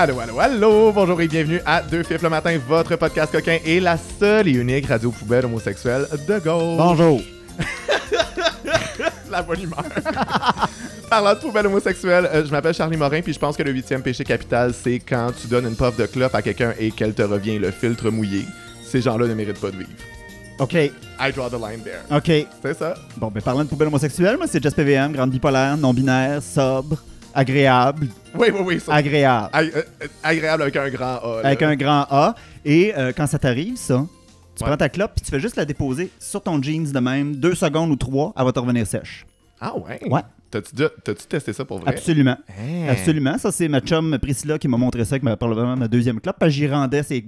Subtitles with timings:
[0.00, 0.92] Allô, allô, allô!
[0.92, 4.52] Bonjour et bienvenue à Deux Fifs le matin, votre podcast coquin et la seule et
[4.52, 6.76] unique radio poubelle homosexuelle de gauche.
[6.76, 7.20] Bonjour.
[9.28, 9.82] la bonne humeur.
[11.10, 14.02] Parlant de poubelle homosexuelle, euh, je m'appelle Charlie Morin, puis je pense que le huitième
[14.02, 17.22] péché capital, c'est quand tu donnes une puff de clope à quelqu'un et qu'elle te
[17.22, 18.44] revient le filtre mouillé.
[18.84, 19.90] Ces gens-là ne méritent pas de vivre.
[20.60, 20.74] OK.
[20.74, 22.02] I draw the line there.
[22.08, 22.46] OK.
[22.62, 22.94] C'est ça?
[23.16, 26.98] Bon, ben parlant de poubelle homosexuelle, moi c'est Jess PVM, grande bipolaire, non-binaire, sobre,
[27.34, 28.80] agréable, Oui, oui, oui.
[28.80, 28.94] ça.
[28.94, 29.48] agréable.
[29.52, 31.40] Ag- euh, euh, agréable avec un grand A.
[31.42, 31.48] là.
[31.48, 32.34] Avec un grand A.
[32.64, 34.06] Et euh, quand ça t'arrive, ça,
[34.56, 34.68] tu Ouais.
[34.70, 37.54] prends ta clope puis tu fais juste la déposer sur ton jeans de même, deux
[37.54, 39.24] secondes ou trois, elle va te revenir sèche.
[39.60, 40.00] Ah ouais?
[40.08, 40.20] Ouais.
[40.50, 41.90] T'as-tu testé ça pour vrai?
[41.90, 42.36] Absolument.
[42.48, 42.86] Hein?
[42.88, 43.36] Absolument.
[43.36, 46.36] Ça, c'est ma chum Priscilla qui m'a montré ça avec ma, probablement ma deuxième clope.
[46.38, 47.22] Parce que j'y rendais ses,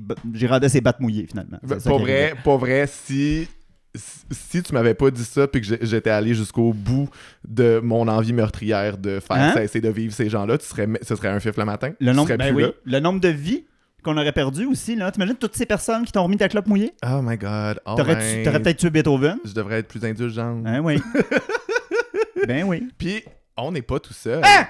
[0.49, 1.59] rendais ses battes mouillées, finalement.
[1.63, 3.47] Qui vrai, pour vrai, si,
[3.95, 7.09] si tu m'avais pas dit ça puis que j'étais allé jusqu'au bout
[7.47, 9.53] de mon envie meurtrière de faire Hein?
[9.55, 11.93] cesser de vivre ces gens-là, tu serais, ce serait un fif le matin?
[12.01, 13.65] Le nombre, ben oui, le nombre de vies
[14.03, 14.97] qu'on aurait perdu aussi.
[14.97, 15.11] là.
[15.11, 16.93] T'imagines toutes ces personnes qui t'ont remis ta clope mouillée?
[17.05, 17.81] Oh my god.
[17.85, 19.39] Oh t'aurais peut-être tué Beethoven?
[19.45, 20.63] Je devrais être plus indulgent.
[20.65, 21.03] Hein, oui.
[22.47, 22.89] ben oui.
[22.97, 23.23] Puis,
[23.57, 24.41] on n'est pas tout seul.
[24.45, 24.67] Hein?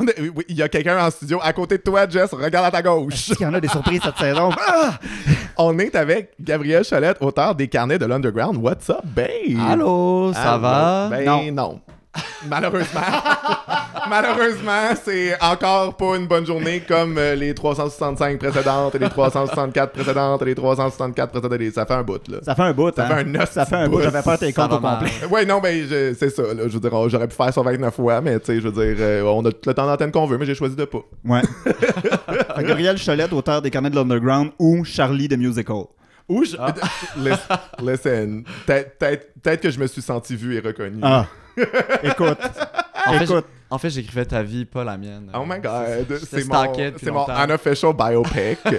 [0.00, 2.32] On est- oui, oui, Il y a quelqu'un en studio à côté de toi, Jess.
[2.32, 3.28] Regarde à ta gauche.
[3.38, 4.50] Il y en a des surprises cette saison?
[4.66, 4.98] Ah!
[5.56, 8.56] On est avec Gabriel Chalette, auteur des carnets de l'Underground.
[8.56, 9.56] What's up, babe?
[9.68, 10.60] Allô, ça Allô?
[10.62, 11.08] va?
[11.10, 11.52] Ben Non.
[11.52, 11.80] non.
[12.48, 13.00] Malheureusement.
[14.08, 19.92] Malheureusement, c'est encore pas une bonne journée comme euh, les 365 précédentes et les 364
[19.92, 21.74] précédentes et les 364 précédentes.
[21.74, 22.38] Ça fait un bout, là.
[22.42, 22.94] Ça fait un bout.
[22.94, 23.08] Ça hein?
[23.08, 24.00] fait un os Ça fait un bout.
[24.02, 25.10] J'avais pas tes comptes au complet.
[25.30, 26.42] Ouais, non, ben je- c'est ça.
[26.42, 28.68] Là, je veux dire, on- j'aurais pu faire ça 29 fois, mais tu sais, je
[28.68, 30.84] veux dire, euh, on a tout le temps d'antenne qu'on veut, mais j'ai choisi de
[30.84, 31.02] pas.
[31.24, 31.42] Ouais.
[31.64, 35.84] Fait que Gabriel Cholette, auteur des carnets de l'Underground ou Charlie de Musical.
[36.28, 36.56] Ou je...
[37.16, 41.00] Listen, listen, peut-être que je me suis senti vu et reconnu.
[41.02, 41.26] Ah.
[42.02, 42.38] Écoute.
[43.06, 43.46] En fait, Écoute.
[43.74, 45.32] En fait, j'écrivais ta vie, pas la mienne.
[45.34, 48.58] Oh my god, Je c'est mon, c'est mon unofficial biopic.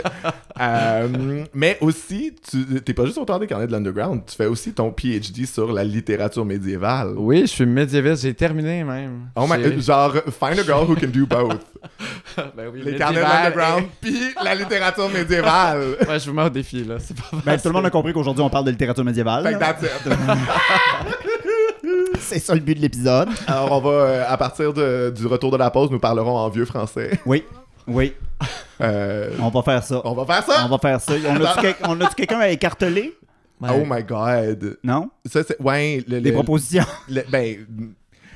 [0.57, 4.71] Euh, mais aussi, tu t'es pas juste auteur des carnets de l'underground, tu fais aussi
[4.71, 7.09] ton PhD sur la littérature médiévale.
[7.17, 9.31] Oui, je suis médiéviste, j'ai terminé même.
[9.35, 11.59] Oh my, genre, find a girl who can do both.
[12.55, 15.97] Ben oui, Les carnets de l'underground, puis la littérature médiévale.
[16.07, 16.95] Ouais, je vous mets au défi, là.
[17.31, 19.43] Pas Ben, tout le monde a compris qu'aujourd'hui, on parle de littérature médiévale.
[19.43, 19.89] Fait que that's it.
[22.29, 23.29] C'est ça le but de l'épisode.
[23.47, 26.49] Alors, on va, euh, à partir de- du retour de la pause, nous parlerons en
[26.49, 27.19] vieux français.
[27.25, 27.43] Oui.
[27.87, 28.13] Oui.
[28.81, 30.01] Euh, On va faire ça.
[30.03, 30.65] on va faire ça?
[30.65, 31.13] On va faire ça.
[31.29, 33.13] On a-tu quel- on a-tu quelqu'un à écarteler?
[33.61, 33.69] Ouais.
[33.73, 34.77] Oh my god.
[34.83, 35.09] Non?
[35.25, 35.61] Ça, c'est.
[35.61, 36.83] Ouais, le, Des le- propositions?
[37.07, 37.65] Le- ben,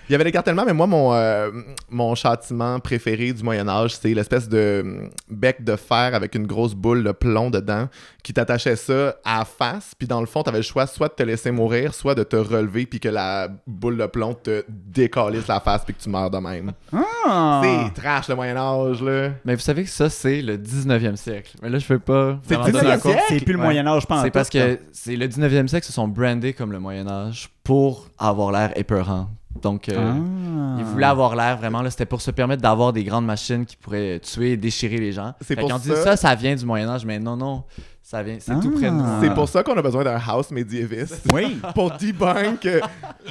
[0.09, 1.51] il y avait l'écartèlement, mais moi, mon, euh,
[1.89, 6.73] mon châtiment préféré du Moyen-Âge, c'est l'espèce de hum, bec de fer avec une grosse
[6.73, 7.87] boule de plomb dedans
[8.23, 9.93] qui t'attachait ça à la face.
[9.97, 12.35] Puis dans le fond, t'avais le choix soit de te laisser mourir, soit de te
[12.35, 16.31] relever puis que la boule de plomb te décalisse la face puis que tu meurs
[16.31, 16.71] de même.
[16.91, 17.61] Ah!
[17.63, 19.29] C'est trash le Moyen-Âge, là.
[19.45, 21.55] Mais vous savez que ça, c'est le 19e siècle.
[21.61, 22.39] Mais là, je peux pas.
[22.47, 23.11] C'est vraiment le donner un 19e cours.
[23.11, 23.25] siècle?
[23.29, 23.65] C'est plus le Ouais.
[23.65, 24.21] Moyen-Âge, je pense.
[24.23, 28.51] C'est parce que c'est le 19e siècle se sont brandés comme le Moyen-Âge pour avoir
[28.51, 29.27] l'air épeurant.
[29.61, 30.75] Donc, euh, Ah.
[30.79, 33.75] ils voulaient avoir l'air vraiment, là, c'était pour se permettre d'avoir des grandes machines qui
[33.75, 35.33] pourraient tuer et déchirer les gens.
[35.41, 37.63] C'est pour qu'on dit ça- ça, ça vient du Moyen-Âge, mais non, non,
[38.01, 38.77] ça vient, c'est tout Ah.
[38.79, 39.05] près de nous.
[39.21, 41.25] C'est pour ça qu'on a besoin d'un house médiéviste.
[41.33, 41.59] Oui.
[41.75, 42.79] pour debunk euh,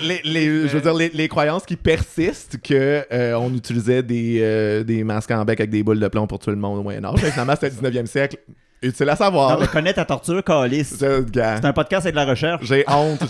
[0.02, 4.38] les, les- je veux dire, les, les croyances qui persistent que euh, on utilisait des,
[4.42, 6.82] euh, des masques en bec avec des boules de plomb pour tuer le monde au
[6.82, 7.20] Moyen Âge.
[7.22, 8.36] Mais finalement, c'était le 19e siècle.
[8.80, 9.52] Utile à savoir.
[9.52, 10.96] Non, mais connais ta torture, Calice.
[10.98, 12.64] C'est un podcast avec de la recherche.
[12.64, 13.22] J'ai honte.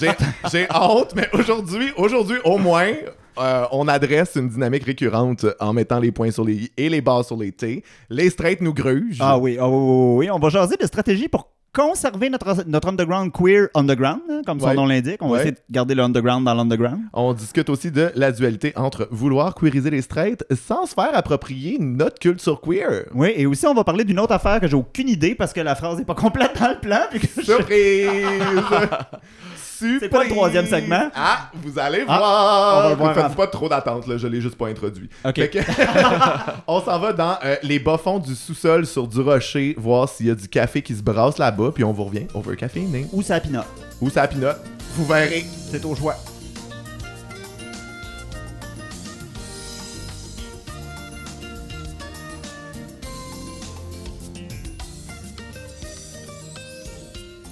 [0.52, 2.92] J'ai, honte, mais aujourd'hui, aujourd'hui, au moins,
[3.38, 7.00] euh, on adresse une dynamique récurrente en mettant les points sur les i et les
[7.00, 7.82] barres sur les t.
[8.10, 9.18] Les straights nous grugent.
[9.20, 10.30] Ah oui, ah oui, oui.
[10.30, 14.66] On va jaser de stratégie pour conserver notre, notre underground queer underground, hein, comme son
[14.66, 14.74] Ouais.
[14.74, 15.18] nom l'indique.
[15.22, 15.38] On va Ouais.
[15.40, 17.00] essayer de garder le underground dans l'underground.
[17.12, 21.76] On discute aussi de la dualité entre vouloir queeriser les straights sans se faire approprier
[21.78, 23.04] notre culture queer.
[23.14, 25.60] Oui, et aussi on va parler d'une autre affaire que j'ai aucune idée parce que
[25.60, 27.00] la phrase n'est pas complète dans le plan.
[27.10, 27.52] puis que je-
[29.78, 29.98] Surprise!
[30.00, 31.10] C'est quoi le troisième segment?
[31.14, 32.84] Ah, vous allez Ah, voir!
[32.86, 35.08] on va voir faites pas trop d'attente, là, je l'ai juste pas introduit.
[35.24, 35.34] Ok.
[35.50, 35.58] Que-
[36.66, 40.30] on s'en va dans euh, les bas-fonds du sous-sol sur du rocher, voir s'il y
[40.30, 42.26] a du café qui se brasse là-bas, puis on vous revient.
[42.34, 43.06] On veut un café, né?
[43.12, 43.60] Ou ça pinot.
[44.00, 44.60] Ou ça pinote.
[44.94, 45.44] Vous verrez.
[45.70, 46.16] C'est au choix.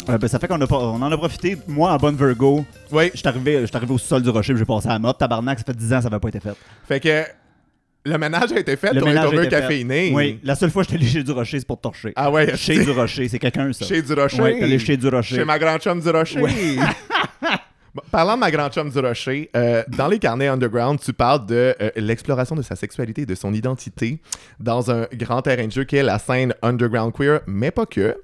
[0.09, 1.57] Euh, ben, ça fait qu'on a pas- on en a profité.
[1.67, 3.11] Moi, en bonne Virgo, Oui.
[3.13, 5.19] je suis arrivé, j'suis arrivé au sol du rocher, j'ai passé à la mop.
[5.19, 6.55] Tabarnak, ça fait 10 ans, ça n'avait pas été fait.
[6.87, 7.25] Fait que
[8.05, 9.49] le ménage a été fait, Le on est ménage fait.
[9.49, 10.13] caféiné.
[10.15, 12.13] Oui, la seule fois que je suis allé chez du rocher, c'est pour torcher.
[12.15, 13.85] Ah ouais, Chez du rocher, c'est quelqu'un, ça.
[13.85, 14.37] Chez du rocher.
[14.37, 15.37] T'es allé chez du rocher.
[15.37, 16.41] Chez ma grande chum du rocher.
[16.41, 16.79] Oui.
[17.95, 21.47] Bon, parlant de ma grande chum du Rocher, euh, dans les carnets underground, tu parles
[21.47, 24.21] de euh, l'exploration de sa sexualité et de son identité
[24.61, 28.15] dans un grand terrain de jeu qui est la scène underground queer, mais pas que.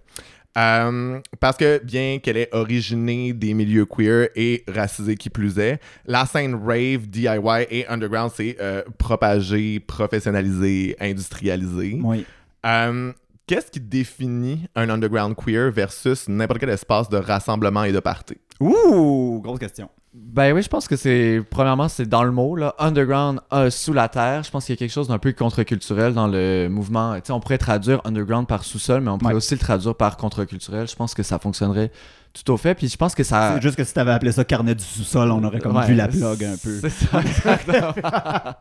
[0.58, 5.80] Euh, parce que bien qu'elle est originée des milieux queer et racisés qui plus est,
[6.04, 11.98] la scène rave, DIY et underground, c'est euh, propagé, professionnalisé, industrialisé.
[12.02, 12.26] Oui.
[12.66, 13.12] Euh,
[13.46, 18.36] Qu'est-ce qui définit un underground queer versus n'importe quel espace de rassemblement et de party?
[18.60, 19.90] Ouh, grosse question.
[20.14, 21.40] Ben oui, je pense que c'est.
[21.50, 22.74] Premièrement, c'est dans le mot, là.
[22.78, 24.42] Underground, euh, sous la terre.
[24.42, 27.14] Je pense qu'il y a quelque chose d'un peu contre-culturel dans le mouvement.
[27.14, 29.38] Tu sais, on pourrait traduire underground par sous-sol, mais on pourrait Ouais.
[29.38, 30.86] aussi le traduire par contre-culturel.
[30.86, 31.90] Je pense que ça fonctionnerait
[32.32, 32.74] tout au fait.
[32.74, 33.52] Puis je pense que ça.
[33.54, 35.94] C'est juste que si t'avais appelé ça carnet du sous-sol, on aurait comme Ouais, vu
[35.94, 36.78] la plug un peu.
[36.80, 38.54] C'est ça, exactement.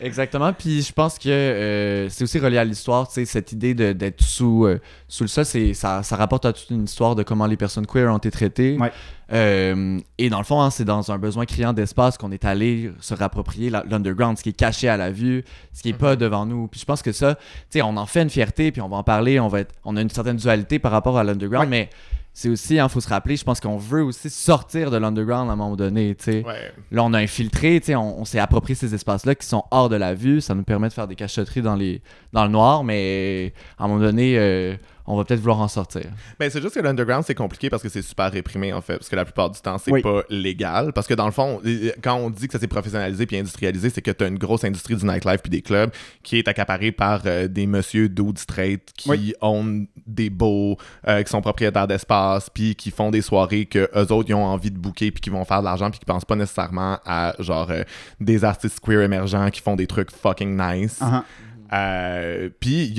[0.00, 0.52] exactement.
[0.52, 3.92] Puis je pense que euh, c'est aussi relié à l'histoire, tu sais, cette idée de-
[3.92, 7.22] d'être sous, euh, sous le sol, c'est, ça, ça rapporte à toute une histoire de
[7.22, 8.76] comment les personnes queer ont été traitées.
[8.78, 8.92] Ouais.
[9.32, 12.92] Euh, et dans le fond, hein, c'est dans un besoin criant d'espace qu'on est allé
[13.00, 16.16] se rapproprier la- l'underground, ce qui est caché à la vue, ce qui est pas
[16.16, 16.68] devant nous.
[16.68, 18.96] Puis je pense que ça, tu sais, on en fait une fierté, puis on va
[18.98, 21.88] en parler, on, va être, on a une certaine dualité par rapport à l'underground, mais
[22.34, 25.52] c'est aussi, il faut se rappeler, je pense qu'on veut aussi sortir de l'underground à
[25.52, 26.16] un moment donné.
[26.26, 26.42] Ouais.
[26.90, 30.14] Là, on a infiltré, on, on s'est approprié ces espaces-là qui sont hors de la
[30.14, 30.40] vue.
[30.40, 32.00] Ça nous permet de faire des cachotteries dans, les,
[32.32, 34.74] dans le noir, mais à un moment donné, euh,
[35.06, 36.04] on va peut-être vouloir en sortir.
[36.38, 38.94] Ben, c'est juste que l'underground, c'est compliqué parce que c'est super réprimé, en fait.
[38.98, 40.02] Parce que la plupart du temps, c'est Oui.
[40.02, 40.92] pas légal.
[40.92, 41.60] Parce que dans le fond,
[42.02, 44.96] quand on dit que ça s'est professionnalisé puis industrialisé, c'est que t'as une grosse industrie
[44.96, 45.90] du nightlife puis des clubs
[46.22, 49.34] qui est accaparée par euh, des monsieur dudes straight qui Oui.
[49.40, 50.76] ont des beaux,
[51.08, 54.44] euh, qui sont propriétaires d'espace puis qui font des soirées que eux autres, ils ont
[54.44, 57.34] envie de booker puis qui vont faire de l'argent puis qui pensent pas nécessairement à,
[57.38, 57.82] genre, euh,
[58.20, 60.98] des artistes queer émergents qui font des trucs fucking nice.
[61.00, 61.24] Ah,
[61.72, 62.94] Euh, Puis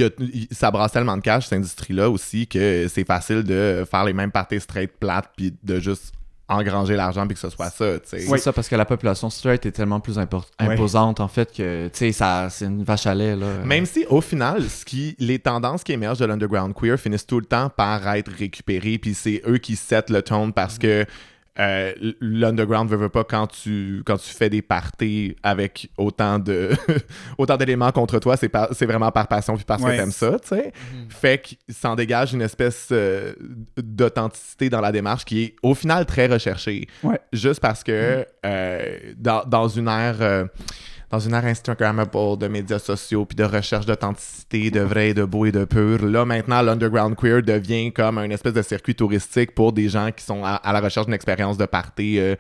[0.52, 4.32] ça brasse tellement de cash, cette industrie-là aussi, que c'est facile de faire les mêmes
[4.32, 6.14] parties straight plates puis de juste
[6.50, 7.86] engranger l'argent puis que ce soit ça.
[8.04, 11.88] C'est ça parce que la population straight est tellement plus impor- imposante, en fait, que,
[11.88, 13.46] tu sais, ça- c'est une vache à lait, là.
[13.64, 17.40] Même si au final, ce qui, les tendances qui émergent de l'underground queer finissent tout
[17.40, 21.06] le temps par être récupérées, puis c'est eux qui set le tone parce que
[21.60, 26.72] euh, l'underground veut, veut pas quand tu quand tu fais des parties avec autant de
[27.38, 29.92] autant d'éléments contre toi, c'est c'est vraiment par passion puis parce Ouais.
[29.92, 30.74] que t'aimes ça, tu sais.
[31.10, 33.34] Fait qu'il s'en dégage une espèce euh,
[33.78, 36.88] d'authenticité dans la démarche qui est au final très recherchée.
[37.04, 37.20] Ouais.
[37.32, 40.46] Juste parce que euh, dans, dans une ère euh,
[41.14, 45.46] dans une ère Instagrammable de médias sociaux puis de recherche d'authenticité, de vrai, de beau
[45.46, 49.74] et de pur, là maintenant l'underground queer devient comme un espèce de circuit touristique pour
[49.74, 52.36] des gens qui sont à, à la recherche d'une expérience de party euh,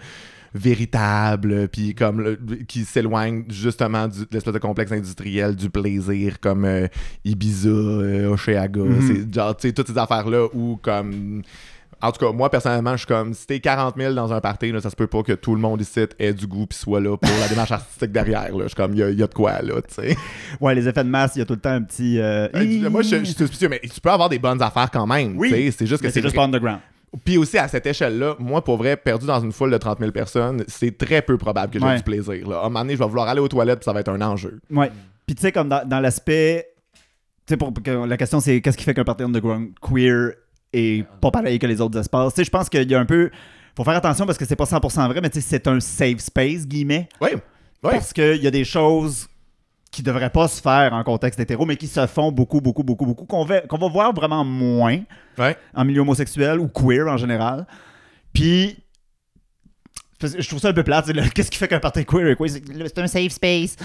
[0.56, 2.36] véritable, puis comme le-
[2.68, 6.88] qui s'éloigne justement du- de l'espèce de complexe industriel du plaisir comme euh,
[7.26, 9.02] Ibiza, euh, Oceaga, Mhm.
[9.08, 11.44] c'est genre tu sais toutes ces affaires là où comme
[12.04, 14.72] en tout cas, moi, personnellement, je suis comme, si t'es 40 000 dans un party,
[14.72, 17.00] là, ça se peut pas que tout le monde ici ait du goût puis soit
[17.00, 18.52] là pour la démarche artistique derrière.
[18.56, 18.64] Là.
[18.64, 20.16] Je suis comme, il y, a- il y a de quoi, là, tu sais.
[20.62, 22.20] Ouais, les effets de masse, il y a tout le temps un petit.
[22.20, 25.08] euh, Euh, moi, je je suis suspicieux, mais tu peux avoir des bonnes affaires quand
[25.08, 25.50] même, Oui.
[25.76, 26.80] C'est juste que mais c'est juste pas underground.
[27.24, 30.12] Puis aussi, à cette échelle-là, moi, pour vrai, perdu dans une foule de 30 000
[30.12, 31.98] personnes, c'est très peu probable que j'ai Ouais.
[31.98, 32.50] du plaisir.
[32.50, 32.58] Là.
[32.58, 34.20] À un moment donné, je vais vouloir aller aux toilettes puis ça va être un
[34.22, 34.60] enjeu.
[34.72, 34.92] Ouais.
[35.28, 36.68] Puis tu sais, comme dans, dans l'aspect.
[37.46, 37.72] Tu sais, pour,
[38.08, 40.32] la question c'est qu'est-ce qui fait qu'un party underground queer
[40.74, 42.34] est pas pareil que les autres espaces.
[42.34, 43.30] Tu sais, je pense qu'il y a un peu.
[43.75, 46.19] Faut faire attention parce que c'est pas 100% vrai, mais tu sais, c'est un safe
[46.19, 47.09] space, guillemets.
[47.21, 47.40] Oui, oui.
[47.92, 49.28] Parce qu'il y a des choses
[49.92, 53.06] qui devraient pas se faire en contexte hétéro, mais qui se font beaucoup, beaucoup, beaucoup,
[53.06, 55.00] beaucoup, qu'on va, qu'on va voir vraiment moins
[55.38, 55.56] Ouais.
[55.76, 57.66] en milieu homosexuel ou queer en général.
[58.33, 58.78] Puis,
[60.27, 61.11] je trouve ça un peu plate.
[61.33, 62.49] Qu'est-ce qui fait qu'un party queer est queer?
[62.87, 63.75] C'est un safe space.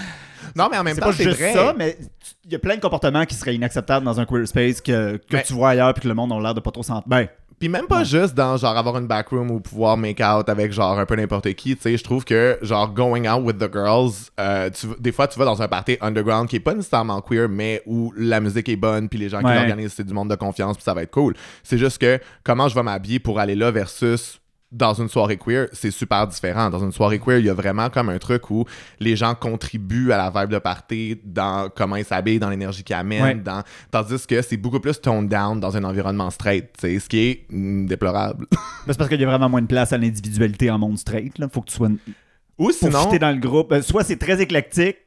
[0.55, 1.53] Non, mais en même C'est temps, pas c'est juste vrai.
[1.53, 1.97] ça, mais
[2.45, 5.37] il y a plein de comportements qui seraient inacceptables dans un queer space que, que
[5.45, 7.07] tu vois ailleurs puis que le monde a l'air de pas trop sentir.
[7.07, 7.27] Ben,
[7.59, 8.05] Puis même pas Ouais.
[8.05, 11.53] juste dans genre avoir une backroom ou pouvoir make out avec genre un peu n'importe
[11.55, 15.11] qui, tu sais, je trouve que genre going out with the girls, euh, tu- des
[15.11, 18.39] fois tu vas dans un party underground qui est pas nécessairement queer mais où la
[18.39, 20.93] musique est bonne puis les gens qui l'organisent c'est du monde de confiance puis ça
[20.93, 21.33] va être cool.
[21.61, 24.39] C'est juste que comment je vais m'habiller pour aller là versus
[24.71, 26.69] dans une soirée queer, c'est super différent.
[26.69, 28.65] Dans une soirée queer, il y a vraiment comme un truc où
[28.99, 32.95] les gens contribuent à la vibe de party dans comment ils s'habillent, dans l'énergie qu'ils
[32.95, 33.35] amènent, Ouais.
[33.35, 33.63] dans...
[33.91, 37.87] tandis que c'est beaucoup plus toned down dans un environnement straight, ce qui est mm,
[37.87, 38.45] déplorable.
[38.51, 38.57] ben,
[38.87, 41.37] c'est parce qu'il y a vraiment moins de place à l'individualité en monde straight.
[41.39, 41.47] Là.
[41.51, 43.71] Faut que tu sois Ou pour sinon, fitter dans le groupe.
[43.71, 44.97] Euh, soit c'est très éclectique,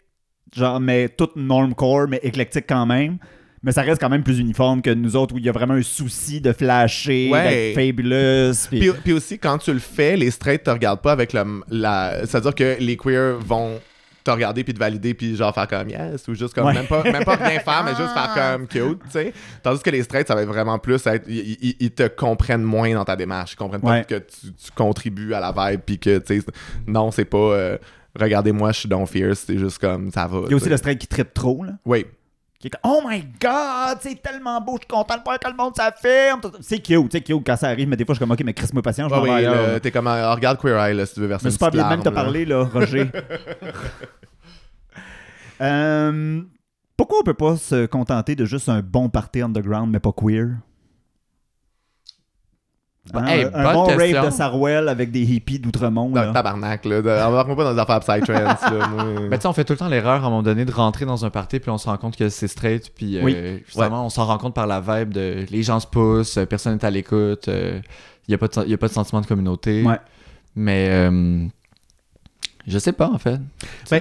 [0.53, 3.19] genre, mais tout normcore, mais éclectique quand même.
[3.65, 5.75] Mais ça reste quand même plus uniforme que nous autres où il y a vraiment
[5.75, 7.75] un souci de flasher, Ouais.
[7.75, 8.55] d'être fabulous.
[8.69, 11.45] puis- Puis, puis aussi, quand tu le fais, les straights te regardent pas avec le,
[11.71, 12.27] la.
[12.27, 13.79] C'est-à-dire que les queers vont
[14.25, 16.75] te regarder puis te valider puis genre faire comme yes ou juste comme Ouais.
[16.75, 19.33] même pas même pas rien faire mais juste faire comme cute tu sais
[19.65, 23.05] tandis que les straights ça va être vraiment plus être ils, te comprennent moins dans
[23.05, 24.05] ta démarche ils comprennent pas Ouais.
[24.05, 26.47] que tu, tu contribues à la vibe puis que tu sais
[26.87, 27.79] non c'est pas euh,
[28.17, 30.77] regardez-moi je suis donc fierce c'est juste comme ça va Il y a aussi le
[30.77, 31.73] straight qui trippe trop, là.
[31.85, 32.07] oui
[32.63, 35.57] Qui est oh my god, c'est tellement beau, je suis content de voir que le
[35.57, 36.41] monde s'affirme.
[36.61, 38.55] C'est cute, c'est cute quand ça arrive, mais des fois, je suis comme, ok, mais
[38.55, 41.21] Chris-moi patient, je m'en vais oui, t'es comme euh, regarde Queer Eye là, si tu
[41.21, 43.11] veux verser une suis pas bien même te parler, là, Roger.
[45.61, 46.43] Euh,
[46.97, 50.49] pourquoi on peut pas se contenter de juste un bon party underground, mais pas queer?
[53.13, 54.21] Hein, Hey, un bonne bon question.
[54.21, 56.09] rave de Sarwell avec des hippies d'Outremont.
[56.11, 56.33] Dans là.
[56.33, 59.05] tabarnak là de- embarque-moi pas dans des affaires psytrance là moi.
[59.29, 61.05] Ben, tu sais, on fait tout le temps l'erreur à un moment donné de rentrer
[61.05, 64.09] dans un party, puis on se rend compte que c'est straight, puis euh, justement, on
[64.09, 66.91] s'en rend compte par la vibe de les gens se poussent, euh, personne n'est à
[66.91, 67.83] l'écoute, il
[68.29, 69.83] n'y a, pas de y a pas de sentiment de communauté.
[69.83, 69.99] Ouais.
[70.55, 71.45] Mais euh,
[72.69, 73.41] je sais pas, en fait.
[73.91, 74.01] Ben,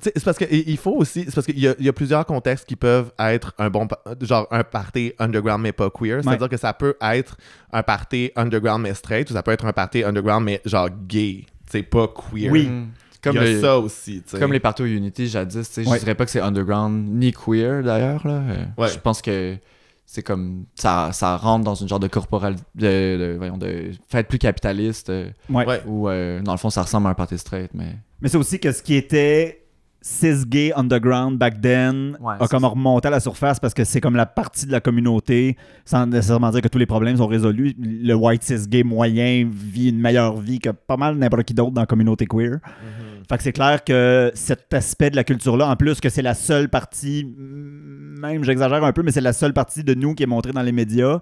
[0.00, 1.24] c'est parce qu'il il faut aussi.
[1.26, 3.86] C'est parce qu'il y, y a plusieurs contextes qui peuvent être un bon.
[4.20, 6.22] Genre un party underground mais pas queer.
[6.22, 7.36] C'est-à-dire que ça peut être
[7.72, 11.44] un party underground mais straight ou ça peut être un party underground mais genre gay.
[11.70, 12.50] C'est pas queer.
[12.50, 12.66] Oui.
[12.68, 12.88] Mm.
[13.16, 14.22] Il Comme, y a le- ça aussi.
[14.38, 15.96] comme les parties Unity jadis, tu sais, Ouais.
[15.96, 18.26] je dirais pas que c'est underground ni queer d'ailleurs.
[18.26, 18.42] là.
[18.76, 18.88] Ouais.
[18.88, 19.56] Je pense que
[20.04, 22.82] c'est comme ça, ça rentre dans une genre de corporal de,
[23.16, 25.66] de- voyons, de fête plus capitaliste euh, Ouais.
[25.66, 25.80] Ouais.
[25.86, 28.60] où euh, dans le fond ça ressemble à un party straight, mais Mais c'est aussi
[28.60, 29.63] que ce qui était
[30.06, 34.02] cis gay underground back then Ouais, a comme remonté à la surface parce que c'est
[34.02, 35.56] comme la partie de la communauté,
[35.86, 37.74] sans nécessairement dire que tous les problèmes sont résolus.
[37.78, 41.70] Le white cis gay moyen vit une meilleure vie que pas mal n'importe qui d'autre
[41.70, 42.50] dans la communauté queer.
[42.56, 43.24] Mhm.
[43.26, 46.34] Fait que c'est clair que cet aspect de la culture-là, en plus que c'est la
[46.34, 50.22] seule partie, mm, même j'exagère un peu, mais c'est la seule partie de nous qui
[50.24, 51.20] est montrée dans les médias.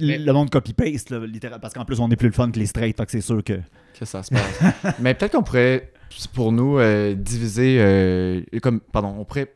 [0.00, 2.66] Mais- Le monde copy-paste, littéralement, parce qu'en plus, on est plus le fun que les
[2.66, 3.60] straight, fait que c'est sûr que...
[3.98, 4.94] que ça se passe.
[5.00, 5.92] Mais peut-être qu'on pourrait,
[6.34, 9.52] pour nous, euh, diviser, euh, comme, pardon, on pourrait,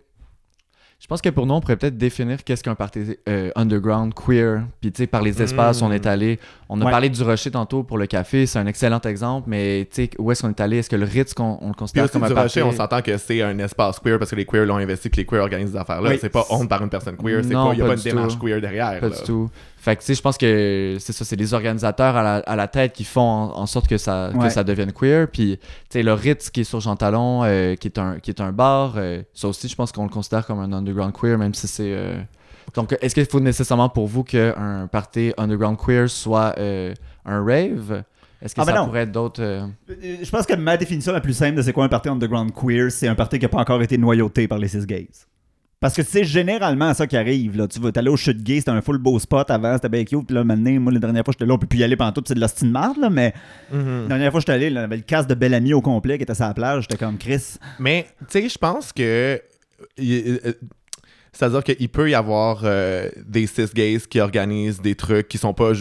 [0.99, 4.65] je pense que pour nous, on pourrait peut-être définir qu'est-ce qu'un party euh, underground queer.
[4.83, 5.85] Puis, tu sais, par les espaces, Mm.
[5.87, 6.39] on est allé,
[6.69, 6.91] on a Ouais.
[6.91, 10.31] parlé du Rocher tantôt pour le café, c'est un excellent exemple, mais tu sais, où
[10.31, 10.77] est-ce qu'on est allé?
[10.79, 12.61] Est-ce que le Ritz, qu'on- on le considère aussi comme un du party?
[12.61, 15.17] Rocher, on s'entend que c'est un espace queer parce que les queers l'ont investi, que
[15.17, 16.11] les queers organisent des affaires-là.
[16.11, 16.19] Oui.
[16.21, 17.97] C'est pas honte par une personne queer, c'est Non, pas, il y a pas pas
[17.97, 18.45] une démarche tout.
[18.45, 19.01] queer derrière.
[19.01, 19.17] Pas là.
[19.17, 19.49] du tout.
[19.83, 22.55] Fait que, tu sais, je pense que c'est ça, c'est les organisateurs à la, à
[22.55, 25.27] la tête qui font en, en sorte que ça, que ça devienne queer.
[25.27, 28.31] Puis, tu sais, le Ritz qui est sur Jean Talon, euh, qui, est un, qui
[28.31, 31.39] est un bar, euh, ça aussi, je pense qu'on le considère comme un underground queer,
[31.39, 31.93] même si c'est.
[31.95, 32.21] euh,
[32.75, 38.03] Donc, est-ce qu'il faut nécessairement pour vous qu'un party underground queer soit un rave?
[38.43, 38.87] Est-ce que Ah, ben ça non.
[38.87, 39.43] pourrait être d'autres.
[39.43, 39.67] Euh,
[40.23, 42.91] Je pense que ma définition la plus simple de c'est quoi un party underground queer,
[42.91, 45.09] c'est un party qui n'a pas encore été noyauté par les cis gays.
[45.81, 47.57] Parce que c'est généralement ça qui arrive.
[47.57, 47.67] Là.
[47.67, 50.27] Tu vas t'aller au chute gay, c'était un full beau spot avant, c'était bien cute.
[50.27, 52.13] Puis là, maintenant, moi, la dernière fois, j'étais là, on peut plus y aller pendant
[52.13, 53.33] tout, c'est de l'hostie de marde, là, mais
[53.73, 54.03] Mhm.
[54.03, 56.19] la dernière fois, j'étais allé, là, il y avait le casque de Bellamy au complet
[56.19, 57.57] qui était sur la plage, j'étais comme Chris.
[57.79, 59.41] Mais, tu sais, je pense que.
[61.33, 65.55] C'est-à-dire qu'il peut y avoir euh, des cis gays qui organisent des trucs qui sont
[65.55, 65.73] pas.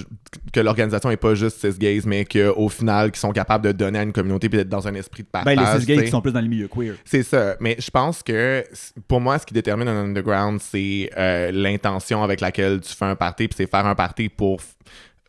[0.53, 3.99] que l'organisation est pas juste cis gays, mais qu'au final, qui sont capables de donner
[3.99, 5.55] à une communauté puis d'être dans un esprit de partage.
[5.55, 6.05] Ben, les cis gays tu sais.
[6.05, 6.95] qui sont plus dans les milieux queer.
[7.05, 7.55] C'est ça.
[7.59, 8.63] Mais je pense que
[9.07, 13.15] pour moi, ce qui détermine un underground, c'est euh, l'intention avec laquelle tu fais un
[13.15, 14.59] party, puis c'est faire un party pour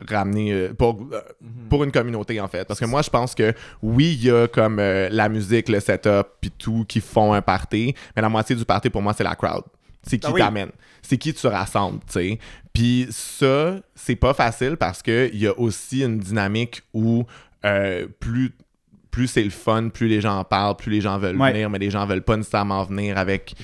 [0.09, 1.21] ramener euh, pour euh,
[1.69, 4.49] pour une communauté en fait parce que moi je pense que oui il y a
[4.49, 8.57] comme euh, la musique le setup puis tout qui font un party mais la moitié
[8.57, 9.65] du party pour moi c'est la crowd
[10.02, 10.40] c'est qui Ah oui.
[10.40, 10.71] t'amène
[11.02, 12.38] c'est qui tu rassembles tu sais
[12.73, 17.25] puis ça c'est pas facile parce que il y a aussi une dynamique où
[17.64, 18.52] euh, plus
[19.11, 21.50] plus c'est le fun, plus les gens en parlent, plus les gens veulent Ouais.
[21.52, 23.54] venir, mais les gens veulent pas nécessairement venir avec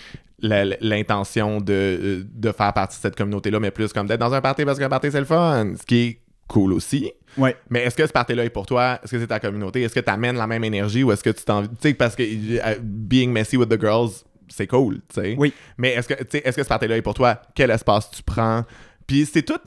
[0.81, 4.65] l'intention de, de faire partie de cette communauté-là, mais plus comme d'être dans un party
[4.65, 7.13] parce qu'un party c'est le fun, ce qui est cool aussi.
[7.37, 7.57] Ouais.
[7.71, 8.99] Mais est-ce que ce party-là est pour toi?
[9.03, 9.83] Est-ce que c'est ta communauté?
[9.83, 11.63] Est-ce que tu amènes la même énergie ou est-ce que tu t'en.
[11.63, 15.35] Tu sais, parce que euh, being messy with the girls, c'est cool, tu sais.
[15.39, 15.53] Oui.
[15.79, 17.41] Mais est-ce que, est-ce que ce party-là est pour toi?
[17.55, 18.65] Quel espace tu prends?
[19.07, 19.61] Puis c'est tout.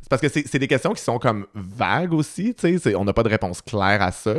[0.00, 2.94] C'est parce que c'est des questions qui sont comme vagues aussi, tu sais.
[2.94, 4.34] On n'a pas de réponse claire à ça.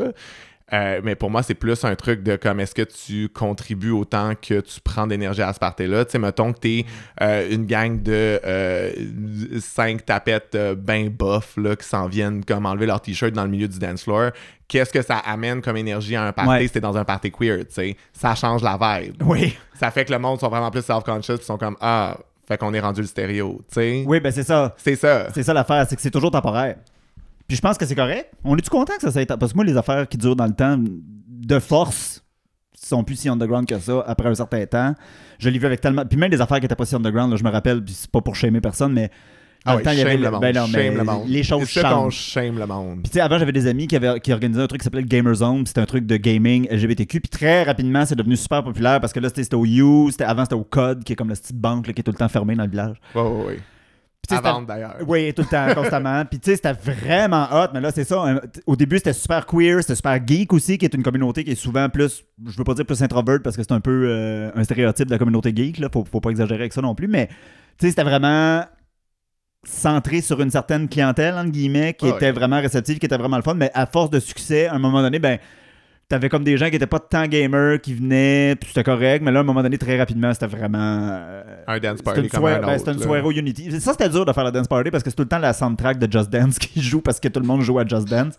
[0.73, 4.33] Euh, mais pour moi, c'est plus un truc de comme est-ce que tu contribues autant
[4.35, 6.05] que tu prends d'énergie à ce party-là?
[6.05, 6.85] Tu sais, mettons que t'es
[7.21, 8.91] euh, une gang de euh,
[9.59, 13.49] cinq tapettes euh, ben bof là, qui s'en viennent comme enlever leur t-shirt dans le
[13.49, 14.31] milieu du dance floor.
[14.67, 16.67] Qu'est-ce que ça amène comme énergie à un party Ouais.
[16.67, 17.97] si t'es dans un party queer, tu sais?
[18.11, 19.21] Ça change la vibe.
[19.23, 19.55] Oui.
[19.79, 22.73] Ça fait que le monde sont vraiment plus self-conscious puis sont comme Ah, fait qu'on
[22.73, 24.03] est rendu le stéréo, tu sais?
[24.07, 24.73] Oui, ben c'est ça.
[24.77, 25.27] C'est ça.
[25.33, 26.77] C'est ça l'affaire, c'est que c'est toujours temporaire.
[27.47, 28.31] Puis je pense que c'est correct.
[28.43, 29.25] On est-tu content que ça soit...
[29.37, 32.23] Parce que moi, les affaires qui durent dans le temps, de force,
[32.75, 34.93] sont plus si underground que ça après un certain temps.
[35.39, 36.05] Je l'ai vu avec tellement...
[36.05, 38.09] Puis même les affaires qui étaient pas si underground, là, je me rappelle, puis c'est
[38.11, 39.09] pas pour shamer personne, mais
[39.65, 40.41] Ah Dans le temps, il y avait le- le monde.
[40.41, 41.23] ben non, mais shame le monde.
[41.27, 42.15] les choses changent.
[42.15, 42.99] shame le monde.
[43.03, 45.03] Puis tu sais, avant, j'avais des amis qui, avaient, qui organisaient un truc qui s'appelait
[45.03, 45.65] Gamer Zone.
[45.65, 47.21] C'était un truc de gaming LGBTQ.
[47.21, 50.11] Puis très rapidement, c'est devenu super populaire parce que là, c'était au U.
[50.19, 52.17] Avant, c'était au Code, qui est comme la petite banque là, qui est tout le
[52.17, 52.97] temps fermée dans le village.
[53.15, 53.59] Ouais, ouais.
[54.31, 54.95] À vendre d'ailleurs.
[55.05, 56.23] Oui, tout le temps, constamment.
[56.25, 58.21] Puis tu sais, c'était vraiment hot, mais là, c'est ça.
[58.21, 61.43] un- t- Au début, c'était super queer, c'était super geek aussi, qui est une communauté
[61.43, 64.05] qui est souvent plus, je veux pas dire plus introvert parce que c'est un peu
[64.09, 65.89] euh, un stéréotype de la communauté geek, là.
[65.91, 67.33] Faut, faut pas exagérer avec ça non plus, mais tu
[67.81, 68.63] sais, c'était vraiment
[69.65, 72.11] centré sur une certaine clientèle, entre guillemets, qui Ouais.
[72.15, 74.79] était vraiment réceptive, qui était vraiment le fun, mais à force de succès, à un
[74.79, 75.37] moment donné, ben.
[76.09, 79.31] T'avais comme des gens qui étaient pas tant gamers qui venaient, puis c'était correct, mais
[79.31, 80.77] là, à un moment donné, très rapidement, c'était vraiment.
[81.11, 83.03] euh, Un dance c'était party une, comme soirée, un ben, c'était une là.
[83.05, 83.81] soirée au Unity.
[83.81, 85.53] Ça, c'était dur de faire la dance party parce que c'est tout le temps la
[85.53, 88.35] soundtrack de Just Dance qui joue parce que tout le monde joue à Just Dance.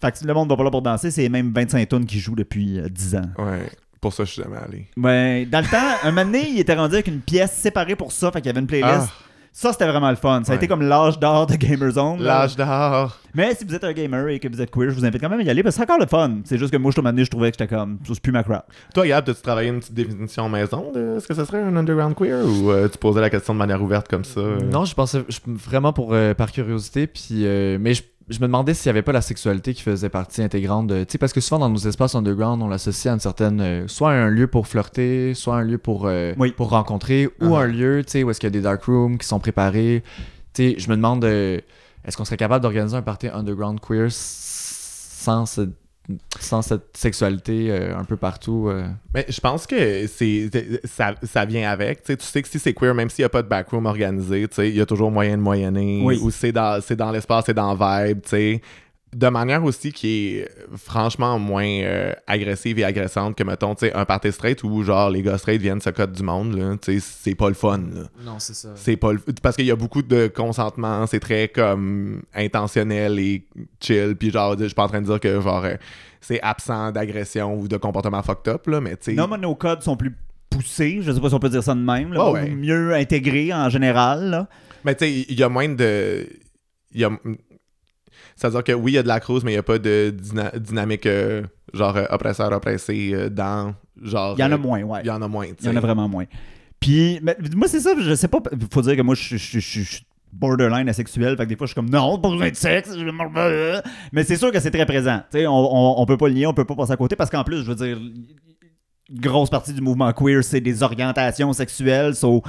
[0.00, 2.34] Fait que le monde va pas là pour danser, c'est même 25 tonnes qui jouent
[2.36, 3.22] depuis euh, 10 ans.
[3.38, 3.68] Ouais.
[4.00, 4.86] Pour ça, je suis jamais allé.
[4.96, 8.10] Ouais, dans le temps, un moment donné, il était rendu avec une pièce séparée pour
[8.10, 8.88] ça, fait qu'il y avait une playlist.
[8.90, 9.08] Ah,
[9.54, 10.42] Ça, c'était vraiment le fun.
[10.44, 10.56] Ça a Ouais.
[10.56, 12.22] été comme l'âge d'or de Gamerzone.
[12.22, 13.18] l'âge d'or.
[13.34, 15.28] Mais si vous êtes un gamer et que vous êtes queer, je vous invite quand
[15.28, 16.38] même à y aller parce que c'est encore le fun.
[16.44, 18.32] C'est juste que moi, je moment donné, je trouvais que j'étais comme, ça, c'est plus
[18.32, 18.62] ma crowd.
[18.94, 22.14] Toi, Gab, as-tu travaillé une petite définition maison de ce que ce serait un underground
[22.14, 24.40] queer ou euh, tu posais la question de manière ouverte comme ça?
[24.40, 24.58] euh?
[24.60, 28.46] Non, je pensais je- vraiment pour euh, par curiosité, puis euh, mais je, je me
[28.46, 31.32] demandais s'il n'y avait pas la sexualité qui faisait partie intégrante de, tu sais, parce
[31.32, 34.46] que souvent dans nos espaces underground, on l'associe à une certaine, euh, soit un lieu
[34.46, 36.52] pour flirter, soit un lieu pour euh, Oui.
[36.52, 37.62] pour rencontrer, ou Uh-huh.
[37.62, 40.02] un lieu, tu sais, où est-ce qu'il y a des dark rooms qui sont préparés.
[40.54, 41.58] Tu sais, je me demande, euh,
[42.04, 45.68] est-ce qu'on serait capable d'organiser un party underground queer sans ce-
[46.40, 48.66] sans cette sexualité euh, un peu partout.
[48.68, 48.86] euh.
[49.14, 50.50] Mais je pense que c'est
[50.84, 52.02] ça, ça vient avec.
[52.02, 53.86] Tu sais, tu sais que si c'est queer, même s'il n'y a pas de backroom
[53.86, 56.02] organisé, tu sais, il y a toujours moyen de moyenner.
[56.04, 56.18] Oui.
[56.22, 58.62] Ou c'est dans, c'est dans l'espace, c'est dans la vibe, tu sais.
[59.14, 63.92] De manière aussi qui est franchement moins euh, agressive et agressante que, mettons, tu sais,
[63.92, 66.76] un party straight où, genre, les gars straight viennent se code du monde, là.
[66.80, 68.02] Tu sais, c'est pas le fun, là.
[68.24, 68.70] Non, c'est ça.
[68.74, 69.18] C'est pas le...
[69.42, 73.46] Parce qu'il y a beaucoup de consentement, c'est très comme intentionnel et
[73.80, 74.16] chill.
[74.18, 75.76] Puis genre, je suis pas en train de dire que genre euh,
[76.22, 79.12] c'est absent d'agression ou de comportement fucked up, là, mais tu sais.
[79.12, 80.16] Non, mais nos codes sont plus
[80.48, 81.00] poussés.
[81.02, 82.14] Je sais pas si on peut dire ça de même.
[82.14, 82.48] là, Ouais, ou ouais.
[82.50, 84.30] Mieux intégrés en général.
[84.30, 84.48] là.
[84.84, 86.26] Mais tu sais, il y a moins de.
[86.92, 87.10] Il y a.
[88.42, 90.12] C'est-à-dire que oui, il y a de la cruise, mais il n'y a pas de
[90.12, 93.72] dyna- dynamique euh, genre euh, oppresseur-oppressé euh, dans.
[94.02, 94.34] Genre.
[94.36, 95.00] Il y en a moins, ouais.
[95.04, 96.24] Il y en a moins, Il y en a vraiment moins.
[96.80, 98.40] Puis, mais, moi, c'est ça, je sais pas.
[98.72, 101.36] Faut dire que moi, je, suis borderline asexuel.
[101.36, 102.98] Fait que des fois, je suis comme, non, pas besoin de sexe.
[102.98, 103.80] je-
[104.12, 105.20] Mais c'est sûr que c'est très présent.
[105.30, 107.14] Tu sais, on, on, on peut pas le nier, on peut pas passer à côté
[107.14, 111.52] parce qu'en plus, je veux dire, une grosse partie du mouvement queer, c'est des orientations
[111.52, 112.16] sexuelles.
[112.16, 112.42] So,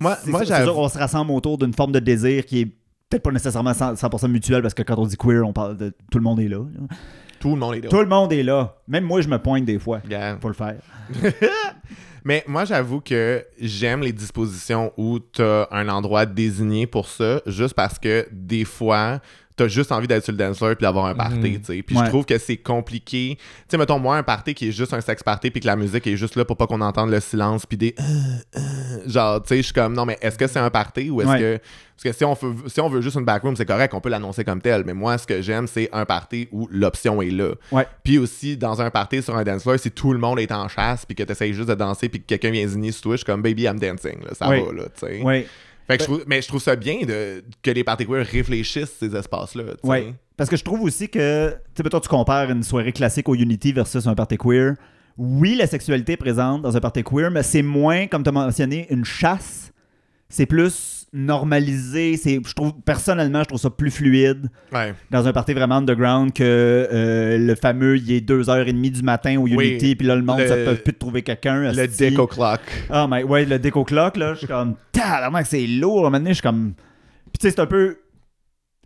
[0.00, 2.79] Moi, moi sûr, on se rassemble autour d'une forme de désir qui est
[3.10, 5.92] peut-être pas nécessairement 100%, 100% mutuel parce que quand on dit queer, on parle de
[6.10, 6.58] tout le monde est là.
[7.40, 7.88] Tout le monde est là.
[7.88, 8.76] Tout le monde est là.
[8.86, 10.00] Même moi, je me pointe des fois.
[10.04, 10.40] Regarde.
[10.40, 10.76] Faut le faire.
[12.24, 17.40] Mais moi, j'avoue que j'aime les dispositions où tu as un endroit désigné pour ça,
[17.46, 19.20] juste parce que des fois,
[19.60, 21.60] tu as juste envie d'être sur le dance floor puis d'avoir un party, Mhm.
[21.60, 21.82] tu sais.
[21.82, 22.04] Puis Ouais.
[22.04, 23.36] je trouve que c'est compliqué.
[23.38, 25.76] Tu sais, mettons, moi, un party qui est juste un sex party puis que la
[25.76, 27.94] musique est juste là pour pas qu'on entende le silence puis des...
[27.98, 28.02] euh,
[28.56, 28.60] euh,
[29.08, 31.30] genre, tu sais, je suis comme, non, mais est-ce que c'est un party ou est-ce
[31.30, 31.38] Ouais.
[31.38, 31.58] que...
[32.02, 34.08] Parce que si on, veut, si on veut juste une backroom, c'est correct, on peut
[34.08, 34.84] l'annoncer comme tel.
[34.86, 37.50] Mais moi, ce que j'aime, c'est un party où l'option est là.
[37.72, 37.86] Ouais.
[38.02, 40.66] Puis aussi, dans un party sur un dance floor, si tout le monde est en
[40.66, 43.24] chasse, puis que tu essayes juste de danser, puis que quelqu'un vient zigner sur suis
[43.26, 44.18] comme baby, I'm dancing.
[44.24, 45.20] Là, ça va, là, tu sais.
[45.88, 45.96] Oui.
[45.96, 48.96] Fait que je trouve, mais je trouve ça bien de, que les party queer réfléchissent
[48.98, 49.64] ces espaces-là.
[49.82, 50.14] Ouais.
[50.36, 53.72] Parce que je trouve aussi que, tu sais, tu compares une soirée classique au Unity
[53.72, 54.74] versus un party queer.
[55.18, 58.32] Oui, la sexualité est présente dans un party queer, mais c'est moins, comme tu as
[58.32, 59.72] mentionné, une chasse.
[60.28, 62.16] C'est plus normalisé.
[62.16, 64.94] C'est, je trouve, personnellement, je trouve ça plus fluide Ouais.
[65.10, 69.42] dans un party vraiment underground que euh, le fameux, il est 2h30 du matin au
[69.48, 71.72] Oui, Unity, puis là, le monde, ça peut plus de trouver quelqu'un.
[71.72, 72.60] Le deco clock.
[72.88, 76.06] Ah, mais ouais, le déco clock, là, je suis comme, tabarnak, c'est lourd.
[76.12, 76.74] À je suis comme.
[77.32, 77.96] Puis tu sais, c'est un peu.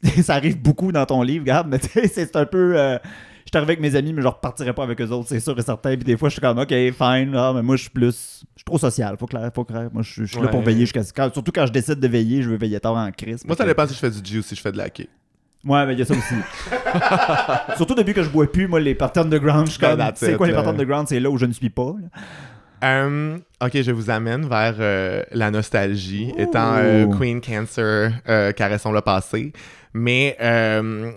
[0.23, 2.75] ça arrive beaucoup dans ton livre, Gab, mais tu sais, c'est un peu.
[2.79, 2.99] euh,
[3.45, 5.59] Je suis arrivé avec mes amis, mais je repartirais pas avec eux autres, c'est sûr
[5.59, 5.95] et certain.
[5.97, 8.43] Puis des fois, je suis comme, ok, fine, ah, mais moi, je suis plus.
[8.55, 9.89] Je suis trop social, faut clair, faut clair.
[9.93, 11.03] Moi, je suis- là pour veiller jusqu'à.
[11.15, 13.45] quand- Surtout quand je décide de veiller, je veux veiller tard en crise.
[13.47, 15.09] Moi, ça dépend si je fais du G ou si je fais de la K.
[15.67, 16.35] Ouais, mais il y a ça aussi.
[17.77, 20.01] Surtout depuis que je bois plus, moi, les parties underground, je suis comme.
[20.15, 20.59] C'est quoi les là.
[20.63, 21.09] parties underground?
[21.09, 21.95] C'est là où je ne suis pas.
[22.01, 22.21] là.
[22.83, 27.07] Euh, ok, je vous amène vers euh, la nostalgie, étant euh.
[27.19, 29.53] Queen Cancer, euh, caressons le passé.
[29.95, 31.13] Mais euh,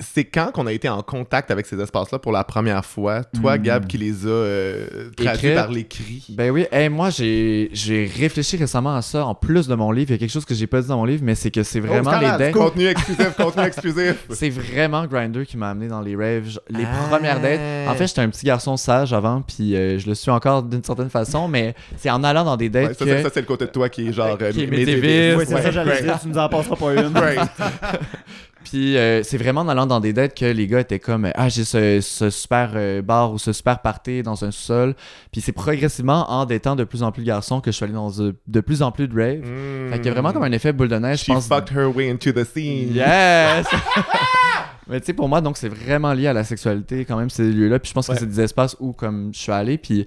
[0.00, 3.22] c'est quand qu'on a été en contact avec ces espaces-là pour la première fois?
[3.22, 3.62] Toi, Mm.
[3.62, 6.26] Gab, qui les a euh, traduits par l'écrit.
[6.30, 10.10] Ben oui, hey, moi j'ai j'ai réfléchi récemment à ça en plus de mon livre.
[10.10, 11.62] Il y a quelque chose que j'ai pas dit dans mon livre, mais c'est que
[11.62, 12.52] c'est vraiment Oh, les Scarlett, dates.
[12.62, 14.26] Contenu exclusif, contenu exclusif.
[14.30, 16.58] C'est vraiment Grinder qui m'a amené dans les raves.
[16.70, 17.06] Les Ah.
[17.08, 17.60] premières dates.
[17.88, 20.82] En fait, j'étais un petit garçon sage avant, puis euh, je le suis encore d'une
[20.82, 23.22] certaine façon, mais c'est en allant dans des dates Ouais, ça, que.
[23.22, 24.36] ça, c'est le côté de toi qui est genre.
[24.42, 25.02] euh, Qui est médiéviste.
[25.04, 25.38] médiéviste.
[25.38, 26.18] Oui, c'est Ouais, ça, j'allais dire.
[26.20, 27.12] Tu nous en passeras pas une.
[28.64, 31.48] Puis euh, c'est vraiment en allant dans des dates que les gars étaient comme Ah,
[31.48, 34.94] j'ai ce, ce super euh, bar ou ce super party dans un sol.
[35.32, 37.92] Puis c'est progressivement en datant de plus en plus de garçons que je suis allé
[37.92, 39.40] dans de, de plus en plus de raves.
[39.40, 39.90] Mm.
[39.92, 41.46] Fait qu'il y a vraiment comme un effet boule de neige, je She pense.
[41.46, 42.94] fucked her way into the scene.
[42.94, 43.66] Yes!
[44.88, 47.44] Mais tu sais, pour moi, donc, c'est vraiment lié à la sexualité, quand même, ces
[47.50, 47.78] lieux-là.
[47.78, 48.14] Puis je pense Ouais.
[48.14, 50.06] que c'est des espaces où, comme je suis allé, puis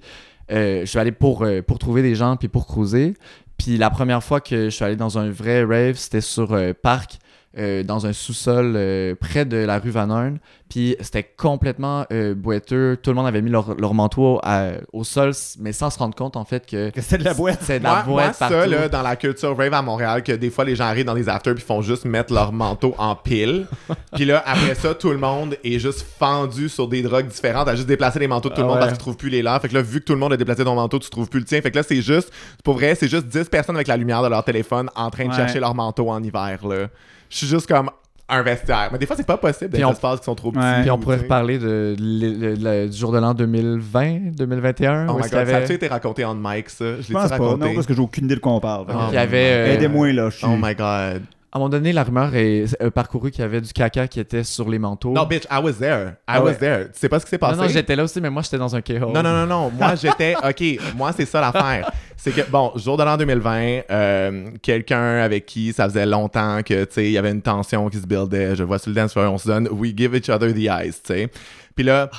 [0.52, 3.14] euh, je suis allé pour, euh, pour trouver des gens, puis pour cruiser.
[3.56, 6.72] Puis la première fois que je suis allé dans un vrai rave, c'était sur euh,
[6.80, 7.18] Parc,
[7.56, 10.34] euh, dans un sous-sol euh, près de la rue Van.
[10.68, 12.98] Puis c'était complètement euh, boiteux.
[13.02, 16.14] Tout le monde avait mis leur, leur manteau à- au sol, mais sans se rendre
[16.14, 17.60] compte, en fait, que Que c'était de la boîte.
[17.62, 18.70] c'est de la Moi, moi, boîte ça, partout.
[18.70, 21.28] là, dans la culture rave à Montréal, que des fois, les gens arrivent dans les
[21.28, 23.66] afters puis font juste mettre leur manteau en pile.
[24.14, 27.74] puis là, après ça, tout le monde est juste fendu sur des drogues différentes, à
[27.74, 28.80] juste déplacer les manteaux de tout le Ah monde ouais.
[28.80, 29.60] parce qu'ils trouvent plus les leurs.
[29.62, 31.40] Fait que là, vu que tout le monde a déplacé ton manteau, tu trouves plus
[31.40, 31.60] le tien.
[31.62, 32.30] Fait que là, c'est juste,
[32.62, 35.30] pour vrai, c'est juste 10 personnes avec la lumière de leur téléphone en train de
[35.30, 35.36] Ouais.
[35.36, 36.88] chercher leur manteau en hiver, là.
[37.30, 37.90] Je suis juste comme
[38.30, 38.88] un vestiaire.
[38.92, 40.62] Mais des fois, c'est pas possible Puis des on- espaces qui sont trop petits.
[40.64, 40.82] Ouais.
[40.82, 45.06] Puis on ou, pourrait reparler de, l- le- le- du jour de l'an 2020, 2021.
[45.08, 46.84] Oh my god, ça a-tu été raconté en mic, ça?
[46.84, 47.64] Je Je l'ai-tu pense pas, raconté?
[47.68, 48.86] non, parce que j'ai aucune idée de quoi on parle.
[48.88, 49.52] Oh Il y avait.
[49.70, 50.30] euh, Aidez-moi, là.
[50.30, 50.46] Je suis...
[50.46, 51.22] Oh my god.
[51.50, 54.20] À un moment donné, la rumeur est euh, parcourue qu'il y avait du caca qui
[54.20, 55.12] était sur les manteaux.
[55.12, 56.08] No, bitch, I was there.
[56.28, 56.88] I Ah was there.
[56.92, 57.60] Tu sais pas ce qui s'est non, passé?
[57.60, 59.12] non, j'étais là aussi, mais moi, j'étais dans un K-hole.
[59.14, 59.70] Non, non, non, non.
[59.70, 60.34] Moi, j'étais.
[60.46, 61.90] OK, moi, c'est ça l'affaire.
[62.18, 66.84] C'est que, bon, jour de l'an 2020, euh, quelqu'un avec qui ça faisait longtemps que,
[66.84, 68.54] tu sais, il y avait une tension qui se buildait.
[68.54, 71.00] Je vois sur le dance floor, on se donne, we give each other the eyes,
[71.02, 71.28] tu sais.
[71.74, 72.10] Puis là,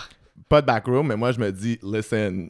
[0.48, 2.50] pas de backroom, mais moi, je me dis, listen,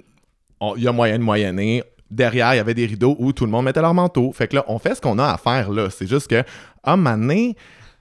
[0.78, 1.84] il y a moyen de moyenner.
[2.12, 4.32] Derrière, il y avait des rideaux où tout le monde mettait leur manteau.
[4.34, 5.90] Fait que là, on fait ce qu'on a à faire là.
[5.90, 6.44] C'est juste que,
[6.84, 7.56] ah, mané,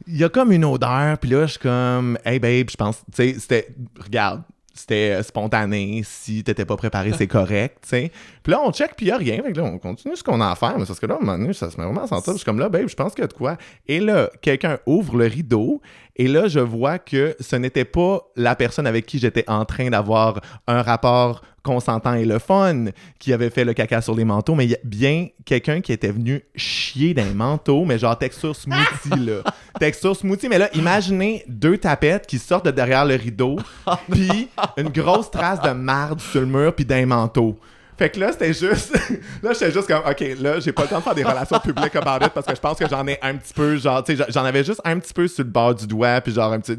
[0.06, 1.18] il y a comme une odeur.
[1.18, 3.68] Puis là, je suis comme, hey babe, je pense, tu sais, c'était,
[3.98, 4.42] regarde,
[4.74, 6.02] c'était spontané.
[6.04, 8.12] Si t'étais pas préparé, c'est correct, tu sais.
[8.48, 9.42] Puis là, on check, puis il y a rien.
[9.42, 10.78] Fait que là, on continue ce qu'on a à faire.
[10.78, 12.32] Mais parce que là, à un moment donné, ça se met vraiment à sentir.
[12.32, 13.58] Je suis comme là, babe, je pense qu'il y a de quoi?
[13.86, 15.82] Et là, quelqu'un ouvre le rideau.
[16.16, 19.90] Et là, je vois que ce n'était pas la personne avec qui j'étais en train
[19.90, 22.86] d'avoir un rapport consentant et le fun
[23.18, 25.92] qui avait fait le caca sur les manteaux, mais il y a bien quelqu'un qui
[25.92, 29.42] était venu chier d'un manteau, mais genre texture smoothie, là.
[29.78, 33.58] Texture smoothie, mais là, imaginez deux tapettes qui sortent de derrière le rideau,
[34.10, 37.58] puis une grosse trace de marde sur le mur, puis d'un manteau.
[37.98, 38.92] Fait que là, c'était juste.
[39.42, 41.96] là, j'étais juste comme, OK, là, j'ai pas le temps de faire des relations publiques
[41.96, 44.24] about it parce que je pense que j'en ai un petit peu, genre, tu sais,
[44.28, 46.76] j'en avais juste un petit peu sur le bord du doigt, puis genre, un petit.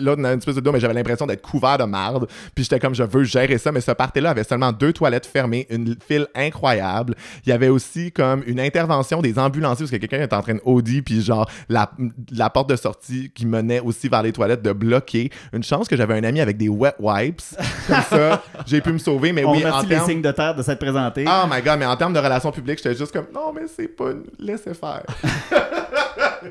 [0.00, 2.26] L'autre, un petit peu sur le dos, mais j'avais l'impression d'être couvert de marde.
[2.54, 5.66] Puis j'étais comme, je veux gérer ça, mais ce party-là avait seulement deux toilettes fermées,
[5.68, 7.14] une file incroyable.
[7.44, 10.54] Il y avait aussi comme une intervention des ambulanciers parce que quelqu'un était en train
[10.54, 11.90] de OD, puis genre, la,
[12.32, 15.30] la porte de sortie qui menait aussi vers les toilettes de bloquer.
[15.52, 17.42] Une chance que j'avais un ami avec des wet wipes.
[17.86, 20.29] Comme ça, j'ai pu me sauver, mais On oui, en termes.
[20.30, 21.24] De terre de s'être présenté.
[21.26, 23.88] Oh my god, mais en termes de relations publiques, j'étais juste comme non, mais c'est
[23.88, 24.24] pas une...
[24.38, 25.02] laissez faire.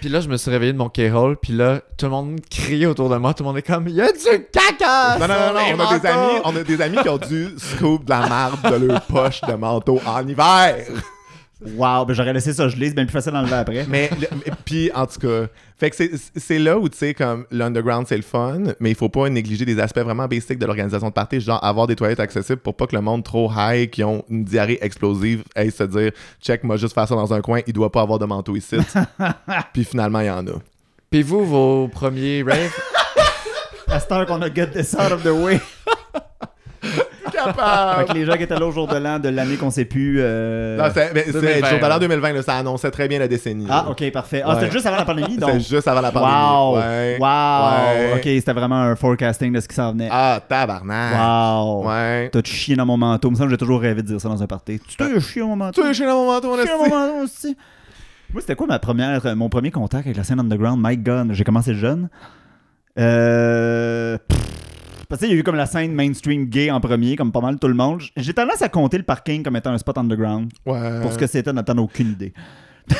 [0.00, 2.86] Puis là, je me suis réveillé de mon K-hole, puis là, tout le monde criait
[2.86, 3.32] autour de moi.
[3.32, 5.18] Tout le monde est comme, il y a du caca!
[5.18, 7.48] Non, non, non, non, on a des amis, on a des amis qui ont dû
[7.56, 10.86] scoop de la marde de leur poche de manteau en hiver.
[11.64, 13.86] Wow, ben j'aurais laissé ça geler, c'est bien plus facile d'enlever après.
[13.88, 15.46] Mais, le- puis en tout cas,
[15.78, 18.94] fait que c'est- c'est là où tu sais comme l'underground c'est le fun, mais il
[18.94, 22.20] faut pas négliger des aspects vraiment basiques de l'organisation de party, genre avoir des toilettes
[22.20, 25.84] accessibles pour pas que le monde trop high qui ont une diarrhée explosive aille se
[25.84, 28.54] dire check moi juste faire ça dans un coin, il doit pas avoir de manteau
[28.54, 28.76] ici.
[29.72, 30.52] puis finalement il y en a.
[31.10, 32.70] Puis vous, vos premiers raves?
[33.88, 35.58] À cette heure qu'on a get this out of the way.
[37.46, 38.04] Fait Capable.
[38.06, 40.16] que les gens qui étaient là au jour de l'an de l'année qu'on sait plus.
[40.20, 41.98] euh, Non, c'est mais c'est 2020, jour de l'an là.
[41.98, 43.66] 2020, là, ça annonçait très bien la décennie.
[43.68, 43.90] Ah, là.
[43.90, 44.42] ok, parfait.
[44.44, 44.54] Ah, Ouais.
[44.60, 45.50] c'était juste avant la pandémie, donc.
[45.52, 46.32] C'est juste avant la pandémie.
[46.32, 46.76] Wow!
[46.78, 47.16] Ouais.
[47.20, 47.28] Wow!
[47.28, 48.12] Ouais.
[48.16, 50.08] Ok, c'était vraiment un forecasting de ce qui s'en venait.
[50.10, 51.14] Ah, tabarnak.
[51.14, 51.86] Wow!
[51.88, 52.28] Ouais.
[52.32, 53.28] T'as chié dans mon manteau.
[53.28, 54.80] Il me semble que j'ai toujours rêvé de dire ça dans un party.
[54.88, 55.82] Tu t'es chié dans mon manteau?
[55.82, 57.56] Tu es chez dans mon manteau, on Chié dans mon manteau aussi.
[58.32, 60.80] Moi, c'était quoi ma première, euh, mon premier contact avec la scène underground?
[60.84, 62.08] My God, j'ai commencé jeune.
[62.98, 64.16] Euh.
[64.28, 64.38] pff,
[65.08, 67.58] Parce qu'il y a eu comme la scène mainstream gay en premier, comme pas mal
[67.58, 68.02] tout le monde.
[68.16, 70.50] J'ai tendance à compter le parking comme étant un spot underground.
[70.64, 71.00] Ouais.
[71.00, 72.32] Pour ce que c'était, n'en aucune idée.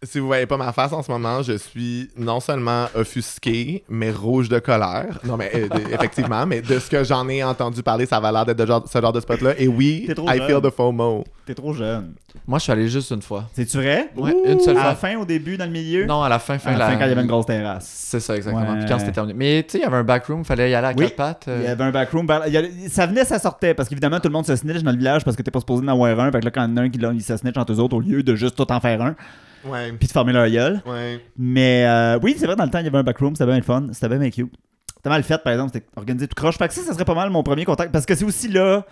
[0.00, 4.12] Si vous voyez pas ma face en ce moment, je suis non seulement offusqué, mais
[4.12, 5.18] rouge de colère.
[5.24, 8.46] Non, mais euh, effectivement, mais de ce que j'en ai entendu parler, ça va l'air
[8.46, 9.54] d'être de genre- ce genre de spot-là.
[9.58, 10.46] Et oui, I jeune.
[10.46, 11.24] feel the FOMO.
[11.46, 12.12] T'es trop jeune.
[12.46, 13.46] Moi, je suis allé juste une fois.
[13.54, 14.10] C'est-tu vrai?
[14.16, 15.08] Ouais, une seule À la fois.
[15.10, 16.06] fin, au début, dans le milieu?
[16.06, 17.46] Non, à la fin, à fin, la la- fin, quand il y avait une grosse
[17.46, 17.90] terrasse.
[17.92, 18.70] C'est ça, exactement.
[18.74, 18.78] Ouais.
[18.78, 19.34] Puis quand c'était terminé.
[19.34, 21.06] Mais tu sais, il y avait un backroom, fallait y aller à Oui.
[21.06, 21.44] quatre pattes.
[21.48, 22.24] euh, Il y avait un backroom.
[22.46, 23.74] il a- Ça venait, ça sortait.
[23.74, 25.82] Parce qu'évidemment, tout le monde se snitch dans le village parce que t'es pas supposé
[25.84, 26.30] en avoir un.
[26.30, 27.72] Fait que là, quand il y en a un qui là, il se snitch entre
[27.72, 29.16] eux autres au lieu de juste tout en faire un.
[29.64, 29.92] Ouais.
[29.92, 30.82] Puis de fermer leur gueule.
[30.86, 31.20] Ouais.
[31.36, 33.34] Mais euh, oui, c'est vrai, dans le temps, il y avait un backroom.
[33.34, 33.88] C'était bien le fun.
[33.92, 34.52] C'était bien, bien cute.
[34.96, 35.70] C'était mal fait, par exemple.
[35.72, 36.56] C'était organisé tout croche.
[36.58, 37.92] Fait que ça, ça serait pas mal mon premier contact.
[37.92, 38.84] Parce que c'est aussi là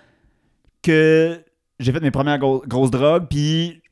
[0.83, 1.41] que
[1.79, 3.27] j'ai fait mes premières gros- grosses drogues.
[3.29, 3.83] Puis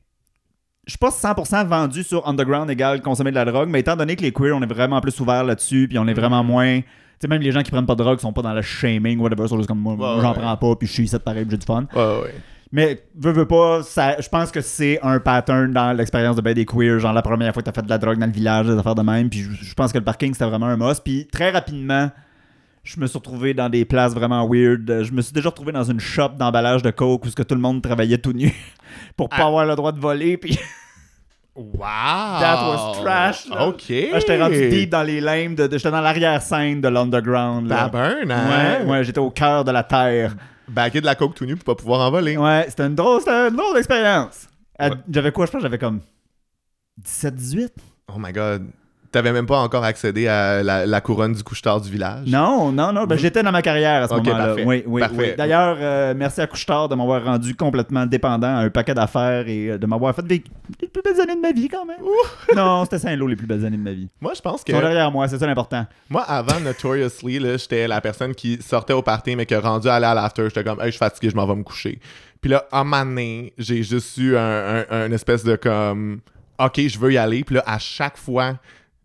[0.85, 3.69] je suis pas 100% vendu sur underground égale consommer de la drogue.
[3.69, 5.87] Mais étant donné que les queers, on est vraiment plus ouverts là-dessus.
[5.89, 6.81] Puis on est vraiment moins.
[6.81, 6.87] Tu
[7.21, 9.47] sais, même les gens qui prennent pas de drogue sont pas dans le shaming, whatever.
[9.47, 10.39] sont juste comme moi, Ouais, j'en ouais.
[10.39, 10.75] prends pas.
[10.75, 11.85] Puis je suis ici pareil, j'ai du fun.
[11.95, 12.35] Ouais, ouais.
[12.75, 16.53] Mais veux, veux pas, ça, je pense que c'est un pattern dans l'expérience de ben
[16.53, 18.65] des queers, genre la première fois que t'as fait de la drogue dans le village,
[18.67, 21.01] des affaires de même, puis je, je pense que le parking c'était vraiment un must,
[21.03, 22.11] puis très rapidement,
[22.83, 25.03] je me suis retrouvé dans des places vraiment weird.
[25.03, 27.55] Je me suis déjà retrouvé dans une shop d'emballage de coke où ce que tout
[27.55, 28.51] le monde travaillait tout nu
[29.15, 29.47] pour pas Ah.
[29.47, 30.59] avoir le droit de voler, puis
[31.55, 31.79] Wow!
[32.41, 33.67] That was trash, là.
[33.67, 33.87] OK.
[33.89, 37.69] là, j'étais rendu deep dans les lames, de, de- j'étais dans l'arrière-scène de l'underground.
[37.69, 38.79] Taburn, hein?
[38.83, 40.35] Ouais, ouais, j'étais au cœur de la terre.
[40.67, 42.37] Baquer de la coke tout nu pour pas pouvoir en voler.
[42.37, 43.77] Ouais, c'était une drôle, c'était une drôle
[44.79, 44.89] Ouais.
[45.09, 46.01] J'avais quoi, je pense, que j'avais comme
[47.01, 47.69] 17-18?
[48.13, 48.67] Oh my god.
[49.15, 52.27] T'avais même pas encore accédé à la, la couronne du couche-tard du village?
[52.27, 54.55] Non, non, non, ben, Vous- j'étais dans ma carrière à ce moment-là.
[54.65, 55.27] Oui, oui, oui.
[55.37, 59.69] D'ailleurs, euh, merci à Couchetard de m'avoir rendu complètement dépendant à un paquet d'affaires et
[59.69, 60.39] euh, de m'avoir fait les
[60.89, 61.95] plus belles années de ma vie quand même.
[62.57, 64.09] non, c'était Saint-Lô les plus belles années de ma vie.
[64.19, 64.73] Moi, je pense que.
[64.73, 65.85] Ils sont derrière moi, c'est ça l'important.
[66.09, 69.95] Moi, avant Notoriously, j'étais la personne qui sortait au party, mais qui a rendu à
[69.95, 70.43] aller à l'after.
[70.49, 71.99] J'étais comme, hey, je suis fatigué, je m'en vais me coucher.
[72.41, 74.41] Puis là, à un moment donné, j'ai juste eu un,
[74.79, 76.19] un- un espèce de comme,
[76.59, 77.45] ok, je veux y aller.
[77.45, 78.55] Puis là, à chaque fois,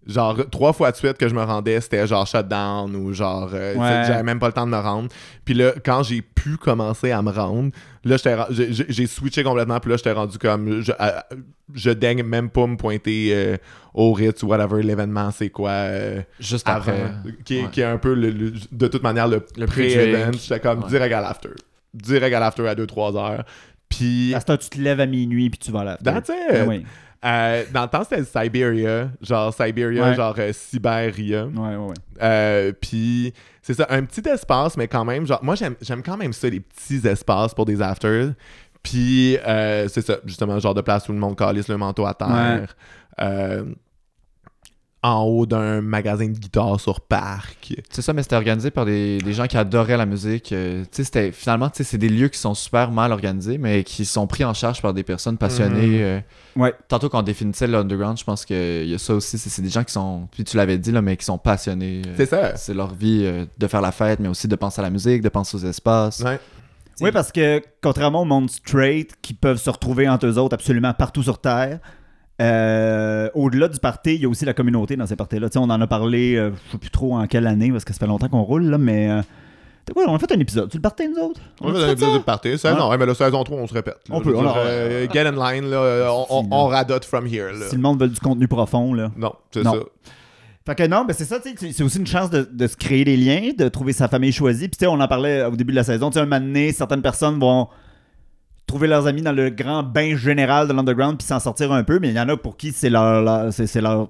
[0.06, 3.74] genre, trois fois de suite que je me rendais, c'était genre shutdown ou genre, euh,
[3.74, 4.04] Ouais.
[4.06, 5.08] j'avais même pas le temps de me rendre.
[5.44, 7.70] Puis là, quand j'ai pu commencer à me rendre,
[8.04, 8.16] là,
[8.50, 9.78] j'ai switché complètement.
[9.78, 11.26] Puis là, j'étais rendu comme, je, à-
[11.74, 13.56] je daigne même pas me pointer euh,
[13.94, 15.70] au Ritz ou whatever, l'événement, c'est quoi.
[15.70, 17.34] euh, Juste avant, après.
[17.44, 17.68] qui, est, Ouais.
[17.70, 20.32] qui est un peu le, le- de toute manière le, Le pré-event.
[20.32, 20.88] J'étais comme Ouais.
[20.88, 21.50] direct à l'after.
[21.92, 23.44] Direct à l'after à 2-3 heures.
[23.88, 25.98] Puis, À ce temps, tu te lèves à minuit puis tu vas là.
[26.02, 26.34] that's it.
[26.52, 26.86] Ben oui.
[27.24, 29.11] Euh, dans le temps, c'était Siberia.
[29.20, 30.14] Genre Siberia, Ouais.
[30.14, 31.44] genre euh, Siberia.
[31.46, 31.94] Ouais, ouais, ouais.
[32.22, 36.16] Euh, puis, c'est ça, un petit espace, mais quand même, genre, moi, j'aime j'aime quand
[36.16, 38.33] même ça, les petits espaces pour des afters.
[38.83, 42.14] Puis, euh, c'est ça, justement, genre de place où le monde calisse le manteau à
[42.14, 42.74] terre.
[45.02, 47.74] En haut d'un magasin de guitare sur parc.
[47.90, 50.52] C'est ça, mais c'était organisé par des, des gens qui adoraient la musique.
[50.52, 54.44] euh, c'était finalement, c'est des lieux qui sont super mal organisés, mais qui sont pris
[54.44, 56.02] en charge par des personnes passionnées.
[56.02, 56.20] euh.
[56.54, 56.74] Ouais.
[56.88, 59.38] Tantôt qu'on définissait l'underground, je pense qu'il y a ça aussi.
[59.38, 62.02] C'est c'est des gens qui sont, puis tu l'avais dit là, mais qui sont passionnés.
[62.06, 62.14] euh.
[62.18, 62.56] C'est ça.
[62.56, 65.22] C'est leur vie euh, de faire la fête, mais aussi de penser à la musique,
[65.22, 66.20] de penser aux espaces.
[66.20, 66.38] Ouais.
[67.00, 70.92] Oui, parce que contrairement au monde straight qui peuvent se retrouver entre eux autres absolument
[70.92, 71.78] partout sur Terre,
[72.40, 75.48] euh, au-delà du party, il y a aussi la communauté dans ces parties-là.
[75.48, 77.85] Tu sais, on en a parlé, euh, je sais plus trop en quelle année, parce
[77.85, 79.11] que ça fait longtemps qu'on roule, là, mais.
[79.11, 79.20] euh,
[79.85, 80.70] t'as quoi, on a fait un épisode.
[80.70, 81.40] Tu le partais, nous autres?
[81.61, 82.18] On a fait un épisode ça?
[82.18, 82.59] de party.
[82.59, 83.98] Saison, ouais, mais la saison 3, on se répète.
[84.09, 84.14] là.
[84.16, 86.11] On peut, on en- euh, Get in line, là.
[86.31, 87.66] On, on- radote from here, là.
[87.68, 89.11] Si le monde veut du contenu profond, là.
[89.16, 89.72] Non, c'est Non.
[89.74, 89.79] ça.
[90.66, 93.16] Fait que non, ben c'est ça, c'est aussi une chance de, de se créer des
[93.16, 94.68] liens, de trouver sa famille choisie.
[94.68, 96.11] Puis tu sais, on en parlait au début de la saison.
[96.11, 97.66] Tu sais, un moment donné, certaines personnes vont
[98.70, 101.98] trouver leurs amis dans le grand bain général de l'underground puis s'en sortir un peu,
[101.98, 104.09] mais il y en a pour qui c'est leur, leur- c'est, c'est leur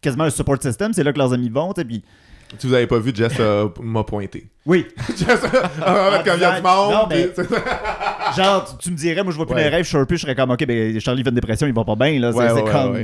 [0.00, 2.02] quasiment un support system, c'est là que leurs amis vont, tu puis
[2.58, 4.46] Si vous avez pas vu, Jess euh, m'a pointé.
[4.66, 5.48] oui, Jess, en
[6.12, 6.92] fait, comme il y a du monde.
[6.92, 7.28] Non, mais-
[8.36, 9.64] genre tu, tu me dirais, moi je vois plus Ouais.
[9.64, 11.66] les rêves, je suis un peu, je serais comme ok, ben Charlie fait une dépression,
[11.66, 12.98] il va pas bien là, c'est, Ouais, c'est ouais, comme.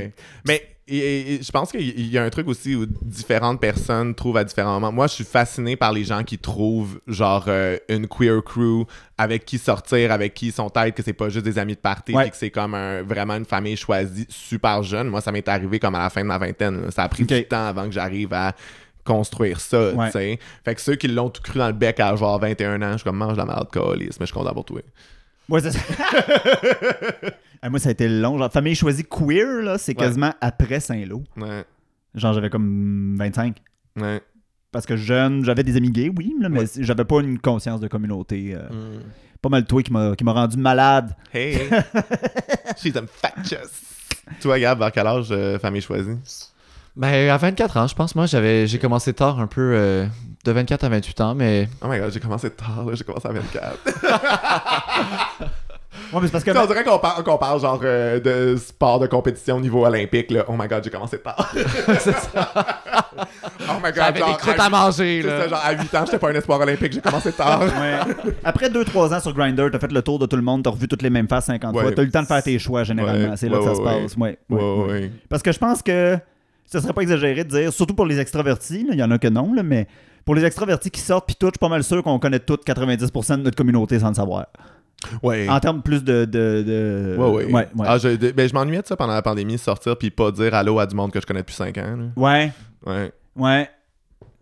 [0.47, 0.63] Mais
[0.97, 4.43] et- et je pense qu'il y a un truc aussi où différentes personnes trouvent à
[4.43, 4.91] différents moments.
[4.91, 8.85] Moi, je suis fasciné par les gens qui trouvent genre euh, une queer crew
[9.17, 11.79] avec qui sortir, avec qui ils sont têtes, que c'est pas juste des amis de
[11.79, 12.23] party, Ouais.
[12.23, 15.07] puis que c'est comme un- vraiment une famille choisie super jeune.
[15.09, 16.81] Moi, ça m'est arrivé comme à la fin de ma vingtaine.
[16.85, 16.91] là.
[16.91, 17.29] Ça a pris Ok.
[17.33, 18.53] du temps avant que j'arrive à
[19.05, 20.05] construire ça, Ouais.
[20.07, 20.39] tu sais.
[20.63, 22.97] Fait que ceux qui l'ont tout cru dans le bec à genre 21 ans, je
[22.97, 24.81] suis comme mange la malade mais je suis content pour toi.
[25.49, 25.79] Ouais, c'est ça.
[27.61, 28.37] Ah, moi, ça a été long.
[28.37, 30.05] Genre, famille choisie queer, là, c'est Ouais.
[30.05, 31.23] quasiment après Saint-Lô.
[31.35, 31.65] Ouais,
[32.15, 33.57] Genre, j'avais comme 25.
[33.99, 34.21] ouais.
[34.71, 37.87] Parce que jeune, j'avais des amis gays, oui, là, mais j'avais pas une conscience de
[37.87, 38.51] communauté.
[38.55, 39.01] euh, Mm.
[39.41, 41.15] Pas mal toi qui m'a rendu malade.
[41.33, 41.57] Hey!
[42.77, 43.33] She's a fat.
[44.41, 46.17] Toi, Gab, vers quel âge, euh, famille choisie?
[46.99, 48.13] Ben, à 24 ans, je pense.
[48.13, 50.05] Moi, j'avais, j'ai commencé tard un peu, euh,
[50.43, 53.27] de 24 à 28 ans, mais Oh my god, j'ai commencé tard, là, j'ai commencé
[53.27, 53.77] à 24.
[56.13, 56.49] Ouais, mais c'est parce que.
[56.51, 59.59] Tu sais, on dirait qu'on parle, qu'on parle genre euh, de sport de compétition au
[59.59, 60.31] niveau olympique.
[60.31, 60.43] Là.
[60.47, 61.51] Oh my god, j'ai commencé tard.
[61.99, 62.51] c'est ça.
[62.55, 65.41] oh my god, J'avais des croûtes à- à manger, c'est là.
[65.43, 67.61] ça, genre à 8 ans, j'étais pas un espoir olympique, j'ai commencé tard.
[67.61, 67.99] Ouais.
[68.43, 70.87] Après 2-3 ans sur Grindr, t'as fait le tour de tout le monde, t'as revu
[70.87, 71.81] toutes les mêmes faces 50 Ouais.
[71.83, 71.91] fois.
[71.91, 73.29] T'as eu le temps de faire tes choix généralement.
[73.31, 74.15] Ouais, c'est là ouais, que ça se passe.
[74.15, 74.91] Ouais, ouais, Ouais, ouais.
[74.91, 75.11] ouais.
[75.29, 76.17] Parce que je pense que
[76.71, 79.27] ce serait pas exagéré de dire, surtout pour les extravertis, il y en a que
[79.27, 79.87] non, là, mais
[80.25, 82.65] pour les extravertis qui sortent, puis tout, je suis pas mal sûr qu'on connaît toutes
[82.65, 84.45] 90% de notre communauté sans le savoir.
[85.23, 85.47] Ouais.
[85.49, 86.25] En termes plus de.
[86.25, 87.45] de, de- Ouais, ouais.
[87.45, 87.51] ouais.
[87.75, 87.85] ouais.
[87.87, 90.53] Ah, je, de- ben, je m'ennuyais de ça pendant la pandémie, sortir puis pas dire
[90.53, 91.95] allô à du monde que je connais depuis 5 ans.
[91.97, 92.05] là.
[92.17, 92.51] Ouais,
[92.85, 93.11] Ouais.
[93.37, 93.69] ouais.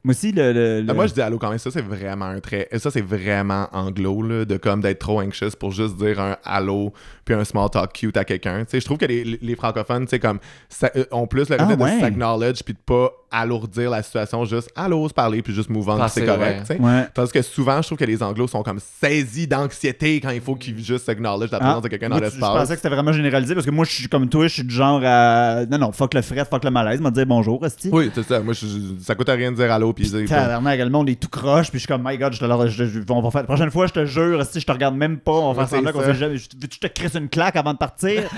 [0.07, 0.53] Moi aussi, le.
[0.53, 1.59] le- le- Ah, Moi, je dis allô quand même.
[1.59, 2.69] Ça, c'est vraiment un trait.
[2.77, 6.93] Ça, c'est vraiment anglo, là, de comme d'être trop anxious pour juste dire un allô
[7.25, 8.59] puis un small talk cute à quelqu'un.
[8.63, 10.39] Tu sais, je trouve que les, les francophones, tu sais, comme,
[10.69, 11.75] ça- euh, ont plus le Ah, ouais.
[11.75, 15.89] de s'acknowledge puis de pas alourdir la situation, juste allô, se parler puis juste move
[15.89, 16.39] on, c'est correct.
[16.39, 16.59] ouais.
[16.61, 16.79] tu sais.
[16.81, 17.05] Ouais.
[17.13, 20.55] Tandis que souvent, je trouve que les anglos sont comme saisis d'anxiété quand il faut
[20.55, 22.49] qu'ils juste acknowledge la présence Ah, de quelqu'un dans tu- Je l'espace.
[22.49, 24.73] pensais que c'était vraiment généralisé parce que moi, je suis comme toi, je suis du
[24.73, 25.65] genre à.
[25.69, 27.89] Non, non, fuck le fret, fuck le malaise, m'a dire bonjour, Esti.
[27.91, 28.39] Oui, c'est ça.
[28.39, 28.53] Moi,
[29.01, 30.25] ça coûte à rien de dire allô puis.
[30.27, 32.67] Tabarnak, le monde est tout croche, puis je suis comme, my god, je te le-
[32.67, 33.41] je- je- on va faire.
[33.41, 35.77] La prochaine fois, je te jure, si je te regarde même pas, on va faire
[35.77, 36.05] semblant qu'on ça.
[36.07, 36.35] sait jamais.
[36.35, 38.23] Veux-tu je te crisse une claque avant de partir?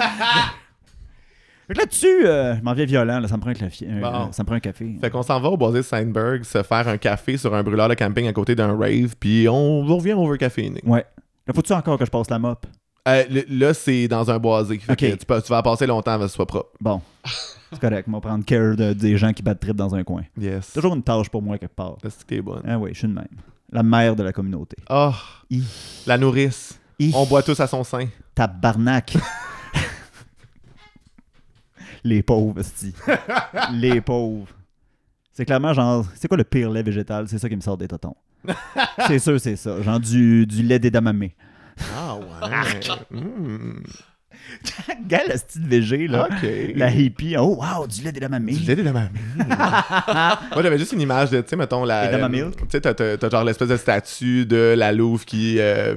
[1.68, 4.02] Fait que là-dessus, euh, je m'en viens violent, là, ça me prend un, café, un-
[4.02, 4.32] Bon.
[4.32, 4.98] ça me prend un café.
[5.00, 7.94] Fait qu'on s'en va au Boisé Steinberg se faire un café sur un brûleur de
[7.94, 10.82] camping à côté d'un rave, puis on revient overcaféiné.
[10.84, 11.06] Ouais.
[11.46, 12.66] Là, faut-tu encore que je passe la mop?
[13.10, 14.78] Euh, le- là, c'est dans un boisé.
[14.80, 14.98] Fait Ok.
[15.00, 16.70] que tu, peux- tu vas passer longtemps avant que ce soit propre.
[16.80, 17.02] Bon.
[17.72, 20.24] C'est correct, on va prendre care de- des gens qui battent trip dans un coin.
[20.40, 20.74] Yes.
[20.74, 21.98] Toujours une tâche pour moi quelque part.
[22.02, 22.64] C'est que t'es bonne?
[22.68, 23.28] Ah oui, je suis de même.
[23.72, 24.76] La mère de la communauté.
[24.90, 25.12] Oh,
[25.52, 25.64] Hi.
[26.08, 26.80] la nourrice.
[27.00, 27.12] Hi.
[27.16, 28.08] On boit tous à son sein.
[28.34, 29.16] Tabarnak.
[32.04, 32.94] Les pauvres, esti.
[33.74, 34.48] Les pauvres.
[35.34, 37.28] C'est clairement genre, c'est quoi le pire lait végétal?
[37.28, 38.16] C'est ça qui me sort des totons.
[39.08, 39.82] c'est sûr, c'est ça.
[39.82, 41.36] Genre du, du lait d'édamamé.
[41.96, 42.80] Ah ouais.
[43.12, 43.84] Mm.
[45.08, 46.28] Gale, esti de végé, là.
[46.30, 46.50] Ok.
[46.76, 47.36] La hippie.
[47.38, 48.52] Oh, wow, du lait d'édamamé.
[48.54, 49.10] Du lait d'édamame.
[50.54, 52.04] Moi, j'avais juste une image de, tu sais, mettons, la.
[52.06, 52.56] Euh, milk?
[52.58, 55.96] Tu sais, t'as- t'as t'as genre l'espèce de statue de la Louve qui, euh,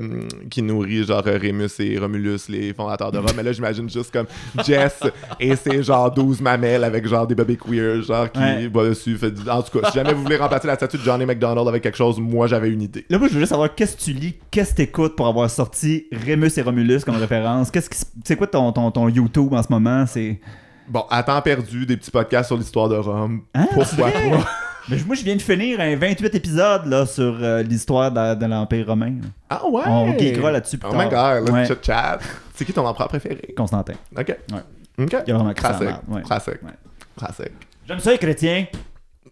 [0.50, 3.30] qui nourrit, genre, Rémus et Romulus, les fondateurs de Rome.
[3.36, 4.26] Mais là, j'imagine juste comme
[4.64, 5.00] Jess
[5.40, 8.68] et ses, genre, 12 mamelles avec, genre, des bébés queer, genre, qui Ouais.
[8.68, 9.16] boivent dessus.
[9.16, 11.82] Fait en tout cas, si jamais vous voulez remplacer la statue de Johnny McDonald avec
[11.82, 13.04] quelque chose, moi, j'avais une idée.
[13.10, 15.48] Là, moi, je veux juste savoir qu'est-ce que tu lis, qu'est-ce que t'écoutes pour avoir
[15.50, 17.70] sorti Rémus et Romulus comme référence?
[17.70, 20.04] Qu'est-ce qui, c'est quoi ton, ton, ton YouTube en ce moment?
[20.06, 20.40] C'est.
[20.88, 23.42] Bon, à temps perdu, des petits podcasts sur l'histoire de Rome.
[23.54, 24.18] Hein, Pourquoi pas?
[24.88, 28.46] Mais moi, je viens de finir un 28 épisodes là, sur euh, l'histoire de, de
[28.46, 29.10] l'Empire romain.
[29.22, 29.28] là.
[29.48, 29.82] Ah ouais!
[29.86, 31.66] On geekera là-dessus plus Oh my god, let's Ouais.
[31.66, 32.18] chit chat.
[32.54, 33.54] C'est qui ton empereur préféré?
[33.56, 33.94] Constantin.
[34.18, 34.26] Ok.
[34.52, 35.04] Ouais.
[35.04, 35.16] Ok.
[35.26, 35.88] Il a vraiment Classique.
[36.08, 36.22] ouais.
[36.22, 36.62] Classique.
[36.64, 36.72] Ouais.
[37.16, 37.52] Classique.
[37.86, 38.66] J'aime ça, les chrétiens.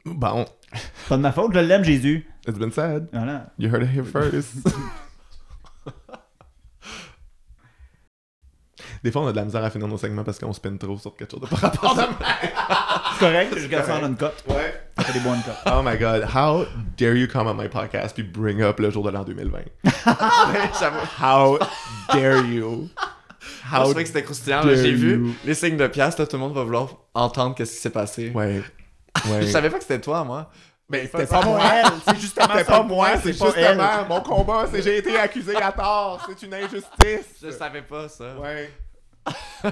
[0.06, 0.44] Bon,
[1.08, 2.24] Pas de ma faute, je l'aime, Jésus.
[2.46, 3.08] it's been said.
[3.12, 3.46] Voilà.
[3.58, 4.54] You heard it here first.
[9.02, 10.98] Des fois, on a de la misère à finir nos segments parce qu'on spin trop
[10.98, 12.08] sur quelque chose de par rapport à
[13.14, 14.44] C'est correct, je garde ça en une cote.
[14.46, 14.82] Ouais.
[14.98, 15.72] Ça fait des bonnes cotes.
[15.72, 16.66] Oh my god, how
[16.98, 19.58] dare you come on my podcast puis bring up le jour de l'an 2020?
[20.78, 20.98] J'avoue.
[21.18, 21.58] How
[22.12, 22.88] dare you?
[23.72, 24.62] How trouvais que c'était croustillant.
[24.64, 27.80] J'ai vu les signes de pièce, là, tout le monde va vouloir entendre qu'est-ce qui
[27.80, 28.30] s'est passé.
[28.34, 28.62] Ouais.
[29.28, 29.42] Ouais.
[29.42, 30.50] Je savais pas que c'était toi, moi.
[30.88, 31.60] Mais c'était C'est pas moi.
[32.06, 33.66] C'est justement C'était pas moi, c'est pas elle.
[33.66, 37.40] justement mon combat, c'est j'ai été accusé à tort, c'est une injustice.
[37.42, 38.36] Je savais pas ça.
[38.38, 38.70] Ouais.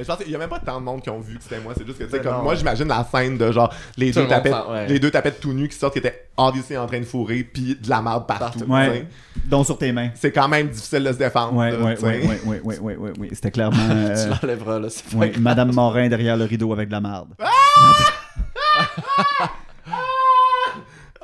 [0.00, 1.58] Je pense qu'il y a même pas tant de monde qui ont vu que c'était
[1.58, 2.42] moi, c'est juste que tu sais comme non.
[2.44, 4.86] moi j'imagine la scène de genre les Tout deux le tapettes ouais.
[4.86, 7.74] les deux tapettes tout nus qui sortent qui étaient obviously en train de fourrer puis
[7.74, 8.60] de la merde partout.
[8.60, 8.72] Partout.
[8.72, 9.08] Ouais.
[9.46, 10.10] Donc sur tes mains.
[10.14, 11.54] C'est quand même difficile de se défendre.
[11.54, 13.28] Ouais, ouais, ouais, ouais, ouais, ouais, ouais, ouais.
[13.32, 13.76] C'était clairement.
[13.90, 14.88] euh, Tu l'enlèveras, là.
[14.88, 15.32] C'est ouais.
[15.40, 17.34] Madame Morin derrière le rideau avec de la merde.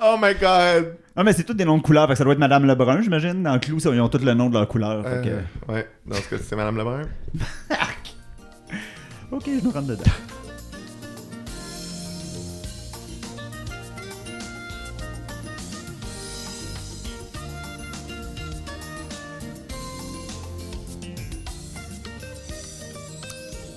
[0.07, 0.97] Oh my god.
[1.16, 3.00] Ah, mais c'est tous des noms de couleurs, fait que ça doit être Madame Lebrun,
[3.00, 3.42] j'imagine.
[3.44, 5.05] Dans Clou, ça, ils ont tous le nom de leur couleur.
[5.05, 5.40] fait que- Euh,
[5.72, 7.03] ouais, dans ce cas c'est madame Lebrun.
[9.33, 10.03] Ok, je me rentre dedans.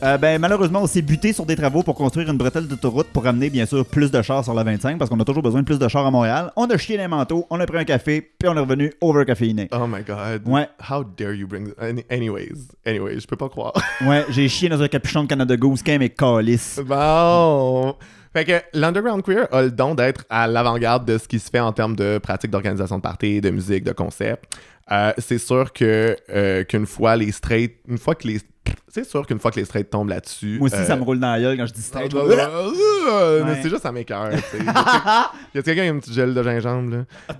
[0.04, 3.26] Euh, ben, malheureusement, on s'est buté sur des travaux pour construire une bretelle d'autoroute pour
[3.26, 5.66] amener, bien sûr, plus de chars sur la 25 parce qu'on a toujours besoin de
[5.66, 6.52] plus de chars à Montréal.
[6.56, 9.26] On a chié les manteaux, on a pris un café, puis on est revenu over
[9.26, 9.68] caféiné.
[9.72, 10.44] Oh my god.
[10.46, 10.70] Ouais.
[10.88, 12.68] How dare you bring Any- anyways.
[12.86, 13.74] Anyways, je peux pas croire.
[14.06, 16.80] Ouais, j'ai chié dans un capuchon de Canada Goose Game et calice.
[16.86, 17.96] Bon.
[18.34, 21.60] Fait que l'underground queer a le don d'être à l'avant-garde de ce qui se fait
[21.60, 24.44] en termes de pratique d'organisation de parties, de musique, de concept.
[24.92, 28.40] Euh, c'est sûr que euh, qu'une fois les straight, une fois que les,
[28.88, 30.58] c'est sûr qu'une fois que les straight tombent là-dessus.
[30.60, 32.14] Moi aussi, euh, ça me roule dans la gueule quand je dis straight.
[32.14, 33.60] mais Ouais.
[33.62, 34.30] c'est juste ça m'écoeure.
[34.32, 34.64] tu sais.
[35.56, 36.96] Y a quelqu'un qui a une petite gel de gingembre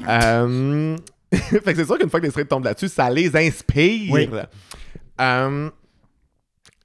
[0.08, 0.34] là?
[0.44, 0.98] Euh,
[1.34, 4.12] fait que c'est sûr qu'une fois que les straight tombent là-dessus, ça les inspire.
[4.14, 4.30] Oui.
[5.22, 5.70] Euh,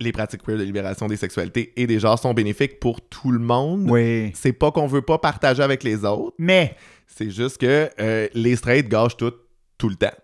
[0.03, 3.39] les pratiques queer de libération des sexualités et des genres sont bénéfiques pour tout le
[3.39, 3.91] monde.
[3.91, 4.33] Oui.
[4.35, 8.57] C'est pas qu'on veut pas partager avec les autres, Mais, c'est juste que euh, les
[8.57, 9.33] straights gâchent tout,
[9.79, 10.15] tout le temps.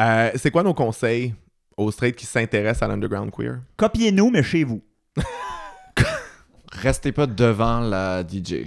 [0.00, 1.34] Euh, c'est quoi nos conseils
[1.76, 3.60] aux straights qui s'intéressent à l'underground queer?
[3.76, 4.82] copiez-nous, mais chez vous.
[6.72, 8.66] Restez pas devant la DJ.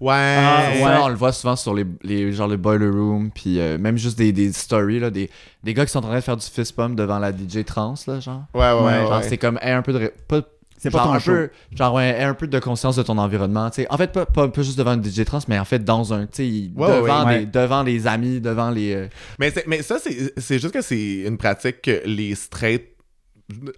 [0.00, 0.12] Ouais.
[0.14, 0.96] Ah, Ça, ouais.
[1.04, 4.18] on le voit souvent sur les, les genre le boiler room, puis euh, même juste
[4.18, 5.30] des, des stories, là, des,
[5.62, 7.94] des gars qui sont en train de faire du fist pump devant la DJ trans,
[8.06, 8.42] là, genre.
[8.54, 9.22] Ouais, ouais, ouais.
[9.22, 9.98] C'est comme aie un peu de.
[9.98, 10.40] ré- Pas,
[10.78, 11.30] C'est pas ton un show.
[11.32, 13.86] peu, genre, ouais, un peu de conscience de ton environnement, tu sais.
[13.90, 16.26] En fait, pas, pas, pas juste devant une DJ trans, mais en fait, dans un.
[16.26, 17.40] Tu sais, devant, ouais.
[17.40, 18.94] des- devant les amis, devant les.
[18.94, 19.06] euh,
[19.38, 22.91] Mais, mais ça, c'est c'est juste que c'est une pratique que les straights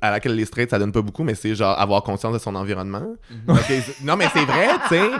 [0.01, 2.55] à laquelle les straights ça donne pas beaucoup mais c'est genre avoir conscience de son
[2.55, 3.57] environnement Mhm.
[4.05, 5.11] Non mais c'est vrai tu sais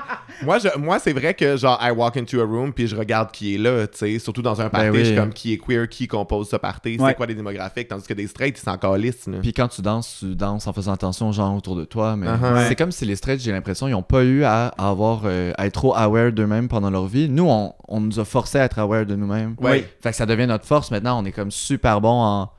[0.43, 3.31] moi je, moi c'est vrai que genre I walk into a room puis je regarde
[3.33, 4.99] qui est là tu sais surtout dans un party oui.
[5.01, 7.11] je suis comme qui est queer qui compose ce party Ouais.
[7.11, 9.29] c'est quoi les démographiques tandis que des straights ils s'en calissent.
[9.43, 12.17] Puis quand tu danses, tu danses en faisant attention aux gens autour de toi.
[12.17, 12.69] Mais Uh-huh.
[12.69, 15.53] c'est comme si les straight, j'ai l'impression, ils n'ont pas eu à, à avoir euh,
[15.57, 17.29] à être trop aware d'eux-mêmes pendant leur vie.
[17.29, 19.55] Nous, on, on nous a forcé à être aware de nous-mêmes.
[19.61, 19.89] Ouais.
[20.03, 21.21] Fait que ça devient notre force maintenant.
[21.21, 22.51] On est comme super bon en,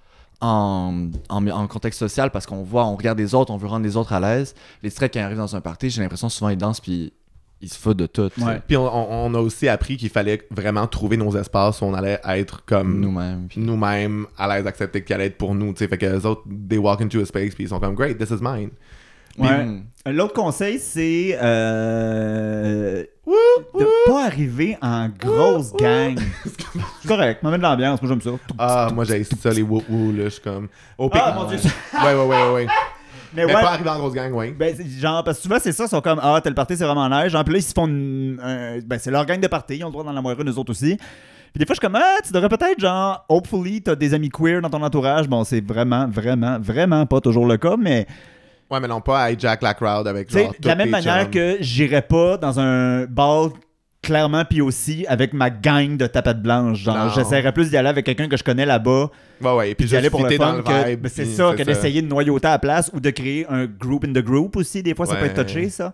[0.42, 3.86] en, en, en contexte social parce qu'on voit, on regarde les autres, on veut rendre
[3.86, 4.54] les autres à l'aise.
[4.84, 7.14] Les straight, quand ils arrivent dans un party, j'ai l'impression souvent ils dansent puis
[7.62, 8.30] ils se foutent de tout.
[8.42, 8.62] Ouais.
[8.68, 11.94] puis on, on- on a aussi appris qu'il fallait vraiment trouver nos espaces où on
[11.94, 13.48] allait être comme Nous-mêmes.
[13.48, 16.26] puis- nous-mêmes à l'aise accepter qu'il allait être pour nous tu sais fait que les
[16.26, 18.72] autres they walk into a space puis ils sont comme great this is mine
[19.38, 19.68] Ouais.
[20.06, 26.16] L'autre conseil, c'est euh, de pas arriver en grosse gang.
[27.02, 28.32] C'est correct, m'amène de l'ambiance, moi j'aime ça.
[28.58, 30.68] Ah, moi j'ai ça, les woo woo là, je suis comme.
[30.98, 31.10] Au.
[31.14, 31.58] Ah, mon Dieu.
[32.04, 32.68] Ouais, ouais, ouais, ouais.
[33.34, 34.52] Mais Mais ouais, pas arrivé en grosse gang, ouais.
[34.52, 37.10] ben, genre, parce que souvent c'est ça, ils sont comme Ah, tel party c'est vraiment
[37.10, 37.32] nice.
[37.32, 37.88] Genre, puis là, ils se font.
[37.88, 40.50] une- un- ben, c'est leur gang de party, ils ont le droit d'en avoir une,
[40.50, 40.96] eux autres aussi.
[40.98, 44.30] Puis des fois, je suis comme Ah, tu devrais peut-être, genre, hopefully, t'as des amis
[44.30, 45.28] queer dans ton entourage.
[45.28, 48.06] Bon, c'est vraiment, vraiment, vraiment pas toujours le cas, mais.
[48.72, 50.54] Ouais, mais non, pas hijack la crowd avec genre.
[50.60, 53.50] de la même manière que j'irais pas dans un bal
[54.02, 56.80] clairement puis aussi avec ma gang de tapettes blanches.
[56.80, 59.10] Genre, j'essaierais plus d'y aller avec quelqu'un que je connais là-bas,
[59.42, 59.72] Ouais, ouais.
[59.72, 60.62] Et puis d'y aller pour le fun.
[60.64, 63.66] que- ben, c'est ça, que d'essayer de noyauter à la place ou de créer un
[63.66, 64.82] group in the group aussi.
[64.84, 65.46] Des fois, ça peut être Ouais.
[65.46, 65.94] touché, ça.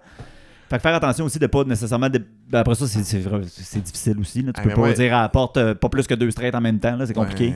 [0.69, 2.09] Fait que faire attention aussi de pas nécessairement.
[2.09, 2.23] ben,
[2.59, 4.41] après ça, c'est- difficile aussi.
[4.41, 4.53] là.
[4.53, 6.61] Tu Ah, peux pas dire à la porte euh, pas plus que deux straight en
[6.61, 6.95] même temps.
[6.95, 7.47] là, C'est compliqué.
[7.47, 7.55] Ouais.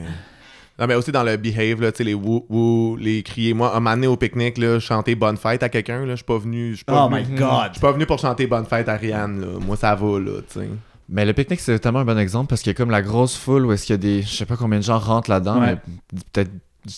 [0.78, 3.54] Non, mais aussi dans le behave, là, tu sais, les woo, les crier.
[3.54, 6.36] Moi, moment donné au pique-nique, là, chanter bonne fête à quelqu'un, là, je suis pas
[6.38, 6.70] venu.
[6.72, 7.20] Je suis pas Oh venu.
[7.22, 7.72] my Je god!
[7.72, 9.46] suis pas venu pour chanter bonne fête à Rihanne, là.
[9.64, 10.68] Moi, ça va, là, tu sais.
[11.08, 13.36] Mais le pique-nique, c'est tellement un bon exemple parce qu'il y a comme la grosse
[13.36, 14.22] foule où est-ce qu'il y a des.
[14.22, 15.76] Je sais pas combien de gens rentrent là-dedans, Ouais.
[16.12, 16.50] mais peut-être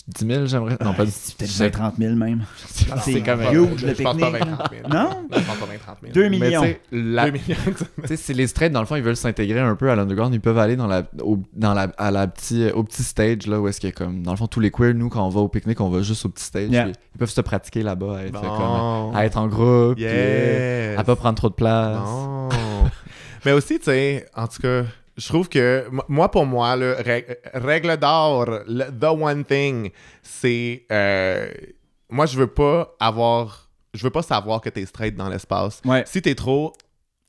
[0.07, 0.77] 10 000, j'aimerais.
[0.83, 2.43] Non, pas 10 c'est peut-être 20 30 000 même.
[2.67, 3.39] C'est c'est même.
[3.53, 4.89] huge, le Je pense pas pique-nique, 20 30 000.
[4.89, 5.09] Non?
[5.31, 6.13] je pense pas 20 30 000.
[6.13, 6.61] 2 Mais millions.
[6.63, 7.55] tu sais, la- 2 millions.
[8.01, 10.33] Tu sais, si les straight, dans le fond, ils veulent s'intégrer un peu à l'underground,
[10.33, 13.59] ils peuvent aller dans la, au, dans la, à la petit, au petit stage, là,
[13.59, 15.29] où est-ce qu'il y a comme, dans le fond, tous les queers, nous, quand on
[15.29, 16.69] va au pique-nique, on va juste au petit stage.
[16.69, 16.83] Yeah.
[16.85, 18.39] puis Ils peuvent se pratiquer là-bas, à être, Bon.
[18.41, 20.99] comme, à être en groupe, puis, euh, Yes.
[20.99, 21.97] à pas prendre trop de place.
[23.45, 24.83] Mais aussi, tu sais, en tout cas,
[25.19, 26.95] je trouve que, moi, pour moi, le
[27.53, 29.91] règle d'or, the one thing,
[30.23, 30.85] c'est.
[30.91, 31.49] euh,
[32.09, 33.69] moi, je veux pas avoir.
[33.93, 35.81] Je veux pas savoir que t'es straight dans l'espace.
[35.83, 36.03] Ouais.
[36.05, 36.73] Si t'es trop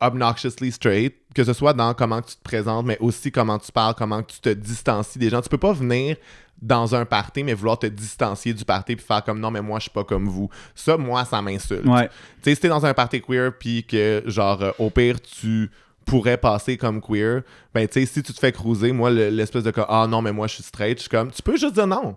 [0.01, 3.95] obnoxiously straight, que ce soit dans comment tu te présentes, mais aussi comment tu parles,
[3.97, 6.17] comment tu te distancies des gens, tu peux pas venir
[6.61, 9.79] dans un party, mais vouloir te distancier du party puis faire comme non, mais moi,
[9.79, 10.49] je suis pas comme vous.
[10.75, 11.87] Ça, moi, ça m'insulte.
[11.87, 12.09] Ouais.
[12.09, 15.71] Tu sais, si t'es dans un party queer, puis que, genre, euh, au pire, tu
[16.11, 17.43] pourrais passer comme queer,
[17.75, 20.21] ben, tu sais, si tu te fais cruiser, moi, le- l'espèce de cas, ah non,
[20.23, 22.17] mais moi, je suis straight, je suis comme, tu peux juste dire non.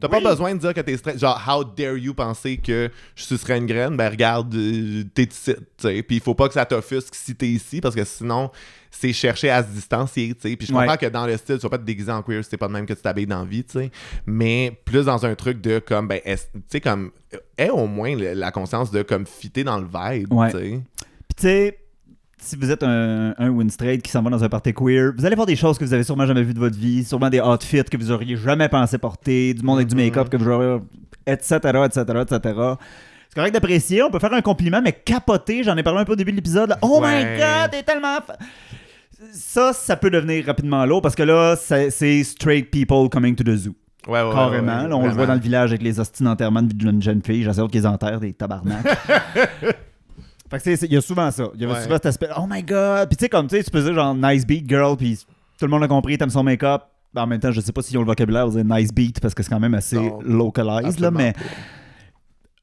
[0.00, 1.18] T'as pas besoin de dire que t'es straight.
[1.18, 3.98] Genre, how dare you penser que je sucerais une graine?
[3.98, 6.02] Ben, regarde, euh, t'es ici, tu sais.
[6.02, 8.50] Puis il faut pas que ça t'offusque si t'es ici, parce que sinon,
[8.90, 10.56] c'est chercher à se distancier, tu sais.
[10.56, 10.96] Puis je comprends Ouais.
[10.96, 12.72] que dans le style, tu vas pas te déguiser en queer si t'es pas de
[12.72, 13.90] même que tu t'habilles dans la vie, tu sais.
[14.24, 16.36] Mais plus dans un truc de, comme, ben, tu
[16.68, 17.10] sais, comme,
[17.58, 20.50] aie au moins la conscience de, comme, fitter dans le vibe, Ouais.
[20.50, 20.68] tu sais.
[20.70, 21.78] Puis tu sais,
[22.40, 25.26] si vous êtes un, un win straight qui s'en va dans un party queer, vous
[25.26, 27.40] allez voir des choses que vous avez sûrement jamais vues de votre vie, sûrement des
[27.40, 30.02] outfits que vous auriez jamais pensé porter, du monde avec du Mhm.
[30.04, 30.78] make-up que vous auriez,
[31.26, 32.40] etc., etc., etc.
[33.30, 36.12] C'est correct d'apprécier, on peut faire un compliment, mais capoter, j'en ai parlé un peu
[36.12, 36.70] au début de l'épisode.
[36.70, 37.34] là, Oh Ouais.
[37.34, 38.16] my god, t'es tellement...
[38.26, 38.38] fa-
[39.32, 43.42] Ça, ça peut devenir rapidement lourd parce que là, c'est c'est straight people coming to
[43.44, 43.74] the zoo.
[44.06, 44.82] Ouais, ouais, Carrément.
[44.84, 47.42] ouais, là, on le voit dans le village avec les hosties d'enterrement d'une jeune fille.
[47.42, 48.86] J'essaie qu'ils enterrent des tabarnak.
[50.50, 51.48] fait que il y a souvent ça.
[51.54, 51.82] Il y a Ouais.
[51.82, 52.28] souvent cet aspect.
[52.36, 53.08] Oh my god!
[53.08, 55.18] Puis tu sais, comme tu sais, tu peux dire genre nice beat girl, puis
[55.58, 56.82] tout le monde a compris, t'aimes son make-up.
[57.14, 59.20] Ben, En même temps, je sais pas s'ils ont le vocabulaire pour dire nice beat
[59.20, 61.40] parce que c'est quand même assez Non, localized, là, mais pas.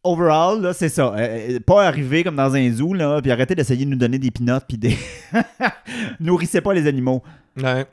[0.03, 1.13] overall, là, c'est ça.
[1.15, 4.19] Euh, euh, pas arriver comme dans un zoo, là, puis arrêter d'essayer de nous donner
[4.19, 4.95] des pinottes, puis des.
[6.19, 7.23] Nourrissez pas les animaux.
[7.57, 7.85] Ouais.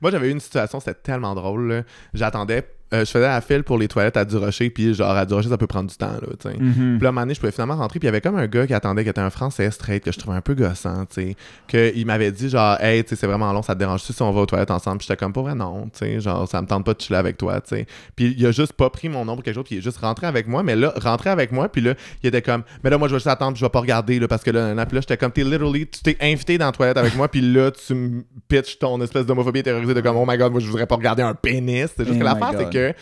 [0.00, 1.84] Moi, j'avais eu une situation, c'était tellement drôle.
[2.12, 5.48] J'attendais euh, je faisais la file pour les toilettes à Durocher, puis genre à Durocher,
[5.48, 6.56] ça peut prendre du temps, là, tu sais.
[6.58, 6.98] Mhm.
[6.98, 8.36] Puis là, à un moment donné, je pouvais finalement rentrer, puis il y avait comme
[8.36, 11.06] un gars qui attendait, qui était un français straight, que je trouvais un peu gossant,
[11.06, 11.36] tu sais.
[11.66, 14.30] Qu'il m'avait dit, genre, hey, tu sais, c'est vraiment long, ça te dérange-tu si on
[14.30, 14.98] va aux toilettes ensemble?
[14.98, 17.18] Puis j'étais comme, pas vrai, non, tu sais, genre, ça me tente pas de chiller
[17.18, 17.86] avec toi, tu sais.
[18.14, 19.98] Puis il a juste pas pris mon nom pour quelque chose, puis il est juste
[19.98, 22.98] rentré avec moi, mais là, rentré avec moi, puis là, il était comme, mais là,
[22.98, 24.96] moi, je vais juste attendre, je vais pas regarder, là, parce que là, là, puis
[24.96, 27.70] là, j'étais comme, t'es literally, tu t'es invité dans la toilette avec moi, puis là,
[27.70, 30.86] tu me pitches ton espèce d'homophobie terrorisée de comme, oh my god, moi, je voudrais
[30.86, 31.90] pas regarder un pénis.
[31.96, 32.73] C'est juste Oh que.
[32.74, 32.92] Que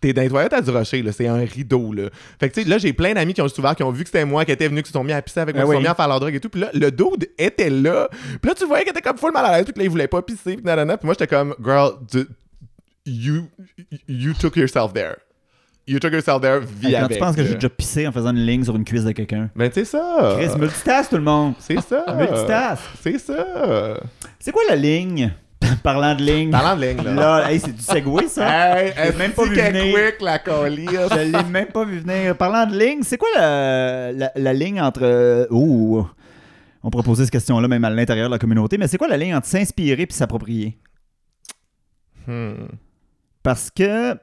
[0.00, 2.08] t'es dans les toilettes à du rocher, là, c'est un rideau, là.
[2.38, 4.04] Fait que, tu sais, là, j'ai plein d'amis qui ont juste ouvert, qui ont vu
[4.04, 5.66] que c'était moi, qui étaient venus, qui se sont mis à pisser avec moi, Ah
[5.66, 6.48] qui se sont mis à faire leur drogue et tout.
[6.48, 8.08] Puis là, le dude était là.
[8.40, 9.90] Puis là, tu voyais qu'il était comme full mal à l'aise, puis que là, il
[9.90, 10.96] voulait pas pisser, puis nanana.
[10.96, 11.94] Puis moi, j'étais comme, girl,
[13.04, 13.48] you,
[14.06, 15.16] you took yourself there.
[15.88, 17.16] You took yourself there, vis Quand avec.
[17.16, 19.50] tu penses que j'ai déjà pissé en faisant une ligne sur une cuisse de quelqu'un?
[19.56, 20.36] Ben, c'est ça.
[20.38, 21.54] Chris, multitask tout le monde.
[21.58, 22.04] C'est ça.
[22.14, 22.82] Multitask.
[23.02, 23.98] C'est ça.
[24.38, 25.32] C'est quoi la ligne?
[25.82, 26.50] Parlant de ligne.
[26.50, 27.14] Parlant de ligne, là.
[27.14, 28.80] Là, hey, c'est du segway, ça.
[28.82, 29.94] Hey, même pas vu venir.
[29.94, 30.90] quick, la colisse.
[30.90, 32.36] Je l'ai même pas vu venir.
[32.36, 35.00] Parlant de ligne, c'est quoi la, la, la ligne entre.
[35.02, 36.06] euh, Ouh.
[36.82, 39.16] On pourrait poser cette question-là même à l'intérieur de la communauté, mais c'est quoi la
[39.16, 40.78] ligne entre s'inspirer et s'approprier?
[42.26, 42.66] Hmm.
[43.42, 44.14] Parce que.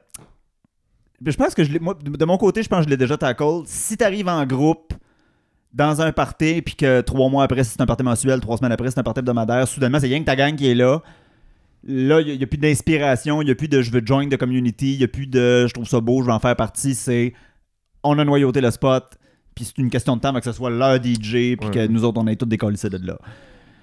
[1.24, 3.62] Je pense que je moi, de mon côté, je pense que je l'ai déjà tackle.
[3.64, 4.92] Si t'arrives en groupe
[5.72, 8.90] dans un party, puis que trois mois après, c'est un party mensuel, trois semaines après,
[8.90, 11.02] c'est un party hebdomadaire, soudainement, c'est rien que ta gang qui est là.
[11.88, 14.36] Là, il n'y a, plus d'inspiration, il n'y a plus de je veux join de
[14.36, 16.94] community, il n'y a plus de je trouve ça beau, je vais en faire partie.
[16.94, 17.32] C'est
[18.02, 19.04] on a noyauté le spot,
[19.54, 21.70] puis c'est une question de temps avant que ce soit leur DJ, puis Ouais.
[21.70, 23.18] que nous autres, on ait tous décollé de là.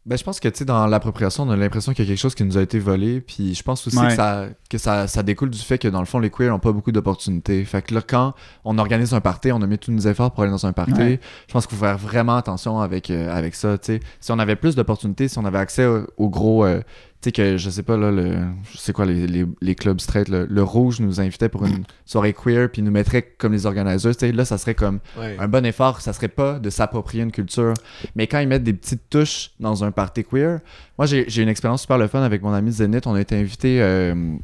[0.05, 2.19] Ben, je pense que, tu sais, dans l'appropriation, on a l'impression qu'il y a quelque
[2.19, 3.21] chose qui nous a été volé.
[3.21, 4.09] Puis je pense aussi Ouais.
[4.09, 6.59] que, ça, que ça, ça découle du fait que, dans le fond, les queers n'ont
[6.59, 7.63] pas beaucoup d'opportunités.
[7.63, 8.33] Fait que là, quand
[8.65, 10.91] on organise un party, on a mis tous nos efforts pour aller dans un party.
[10.91, 11.19] Ouais.
[11.47, 13.99] Je pense qu'il faut faire vraiment attention avec, euh, avec ça, tu sais.
[14.19, 16.65] Si on avait plus d'opportunités, si on avait accès au, au gros...
[16.65, 16.81] euh,
[17.23, 18.37] sais que, je sais pas, là, le,
[18.71, 21.83] je sais quoi, les, les, les clubs straight, le, le Rouge nous invitait pour une
[22.05, 25.35] soirée queer, puis nous mettrait comme les organisateurs, tu sais, là, ça serait comme Ouais.
[25.39, 27.73] un bon effort, ça serait pas de s'approprier une culture,
[28.15, 30.59] mais quand ils mettent des petites touches dans un party queer,
[30.97, 33.35] moi j'ai j'ai une expérience super le fun avec mon ami Zenith, on a été
[33.37, 34.35] invité euh,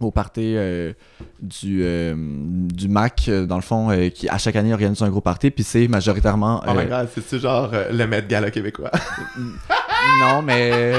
[0.00, 0.92] au party euh,
[1.40, 5.10] du, euh, du MAC, euh, dans le fond, euh, qui à chaque année organise un
[5.10, 6.60] gros party, puis c'est majoritairement...
[6.66, 8.90] Oh my god, c'est-tu genre le Met Gala québécois?
[10.20, 10.92] non, mais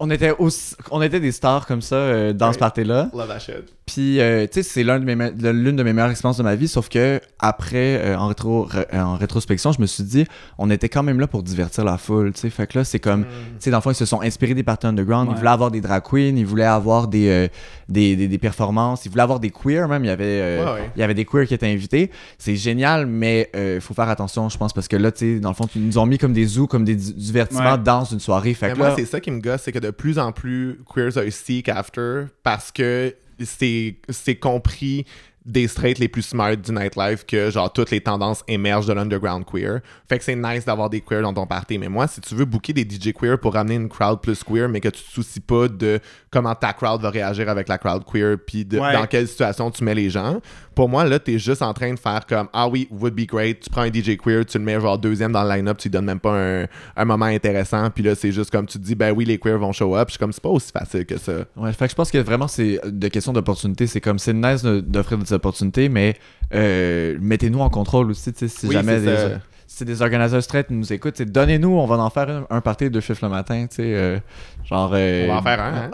[0.00, 2.52] on était, aussi, on était des stars comme ça euh, dans Ouais.
[2.54, 3.10] ce party-là.
[3.12, 3.72] Love that shit.
[3.92, 6.68] Puis, euh, tu sais, c'est de me- l'une de mes meilleures expériences de ma vie,
[6.68, 10.26] sauf que après, euh, en, rétro, euh, en rétrospection, je me suis dit,
[10.58, 12.50] on était quand même là pour divertir la foule, tu sais.
[12.50, 14.62] Fait que là, c'est comme, tu sais, dans le fond, ils se sont inspirés des
[14.62, 15.34] parties underground, Ouais.
[15.34, 17.48] ils voulaient avoir des drag queens, ils voulaient avoir des, euh,
[17.88, 20.90] des, des, des performances, ils voulaient avoir des queers même, il y avait, Ouais, ouais.
[20.94, 22.10] il y avait des queers qui étaient invités.
[22.38, 25.48] C'est génial, mais il faut faire attention, je pense, parce que là, tu sais, dans
[25.50, 28.20] le fond, ils nous ont mis comme des zoos, comme des di- divertissements dans une
[28.20, 28.54] soirée.
[28.54, 30.30] Fait Mais que moi, là, c'est ça qui me gosse, c'est que de plus en
[30.32, 33.14] plus, queers are seek after parce que
[33.44, 35.04] c'est compris
[35.46, 39.44] des straights les plus smart du nightlife que genre toutes les tendances émergent de l'underground
[39.46, 39.80] queer.
[40.06, 41.78] Fait que c'est nice d'avoir des queers dans ton party.
[41.78, 44.68] Mais moi, si tu veux booker des DJ queer pour ramener une crowd plus queer,
[44.68, 45.98] mais que tu te soucies pas de
[46.30, 48.92] comment ta crowd va réagir avec la crowd queer, puis Ouais.
[48.92, 50.40] dans quelle situation tu mets les gens,
[50.74, 53.60] pour moi, là, t'es juste en train de faire comme Ah oui, would be great.
[53.60, 55.92] Tu prends un DJ queer, tu le mets genre deuxième dans le line-up, tu lui
[55.92, 56.66] donnes même pas un,
[56.96, 59.58] un moment intéressant, puis là, c'est juste comme tu te dis Ben oui, les queers
[59.58, 60.08] vont show up.
[60.08, 61.32] Je suis comme C'est pas aussi facile que ça.
[61.56, 63.86] Ouais, fait que je pense que vraiment c'est de question d'opportunité.
[63.86, 66.16] C'est comme c'est nice d'offrir des opportunités, mais
[66.54, 68.32] euh, mettez-nous en contrôle aussi.
[68.32, 69.28] tu sais, Si Oui, jamais c'est des, ça.
[69.66, 72.90] si des organisateurs straight nous écoutent, c'est donnez-nous, on va en faire un, un party
[72.90, 73.66] de chiffres le matin.
[73.68, 74.18] tu sais, euh,
[74.64, 74.92] genre.
[74.94, 75.90] euh, On va en faire un, hein?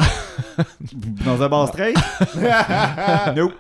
[1.25, 1.97] Dans un bar straight?
[3.37, 3.55] nope.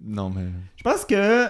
[0.00, 0.42] Non, mais.
[0.76, 1.46] Je pense que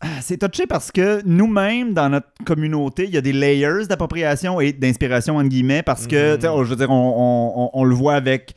[0.00, 4.60] ah, c'est touché parce que nous-mêmes, dans notre communauté, il y a des layers d'appropriation
[4.60, 6.36] et d'inspiration, entre guillemets, parce que, Mhm.
[6.36, 8.54] tu sais, on- je veux dire, on, on- on- on le voit avec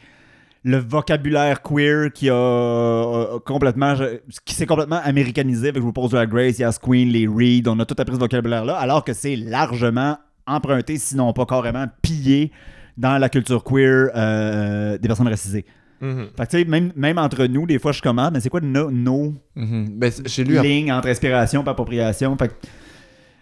[0.63, 6.33] le vocabulaire queer qui a euh, complètement, je- qui s'est complètement américanisé avec RuPaul's Drag
[6.33, 10.17] Race, Yas Queen, les Reed, on a tout appris ce vocabulaire-là, alors que c'est largement
[10.45, 12.51] emprunté, sinon pas carrément pillé
[12.97, 15.65] dans la culture queer euh, des personnes racisées.
[16.01, 16.27] Mhm.
[16.37, 18.61] Fait que, tu sais, même, même entre nous, des fois, je commande, mais c'est quoi
[18.61, 19.89] nos, nos Mhm.
[19.97, 22.37] Ben, c- chez lui, lignes entre inspiration et appropriation?
[22.37, 22.53] Fait que,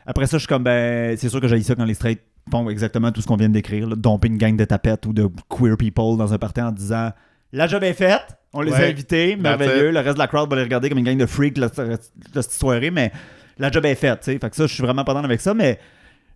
[0.05, 2.69] après ça, je suis comme, ben, c'est sûr que j'ai ça quand les straight font
[2.69, 5.27] exactement tout ce qu'on vient de décrire, là, domper une gang de tapettes ou de
[5.49, 7.09] queer people dans un party en disant,
[7.51, 10.55] la job est faite, on les a invités, merveilleux, le reste de la crowd va
[10.55, 11.67] les regarder comme une gang de freaks de
[12.41, 13.11] cette soirée, mais
[13.57, 14.37] la job est faite, tu sais.
[14.39, 15.79] Fait que ça, je suis vraiment pas dans avec ça, mais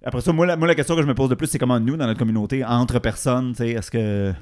[0.03, 1.80] après ça, moi la, moi, la question que je me pose le plus, c'est comment
[1.80, 4.34] nous, dans notre communauté, entre personnes, tu sais, est-ce que...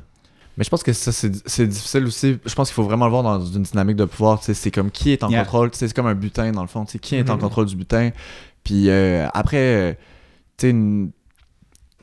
[0.57, 2.37] Mais je pense que ça, c'est difficile aussi.
[2.45, 4.41] Je pense qu'il faut vraiment le voir dans une dynamique de pouvoir.
[4.43, 5.43] C'est comme qui est en Yeah.
[5.43, 5.69] contrôle.
[5.73, 6.83] C'est comme un butin, dans le fond.
[6.85, 7.41] Qui est en Mhm.
[7.41, 8.09] contrôle du butin.
[8.63, 9.93] Puis euh, après, euh,
[10.57, 10.73] tu sais,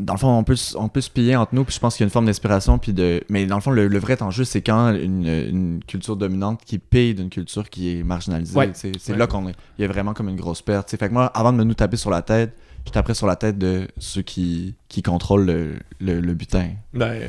[0.01, 2.03] dans le fond, on peut, on peut se piller entre nous, puis je pense qu'il
[2.03, 3.23] y a une forme d'inspiration, puis de...
[3.29, 6.79] Mais dans le fond, le, le vrai enjeu, c'est quand une, une culture dominante qui
[6.79, 8.57] paye d'une culture qui est marginalisée.
[8.59, 8.71] Ouais.
[8.75, 9.17] C'est Ouais.
[9.17, 9.55] là qu'on est...
[9.79, 10.91] Il y a vraiment comme une grosse perte.
[10.91, 13.37] Fait que moi, avant de me nous taper sur la tête, je taperais sur la
[13.37, 16.71] tête de ceux qui, qui contrôlent le, le, le butin.
[16.93, 17.21] Ben,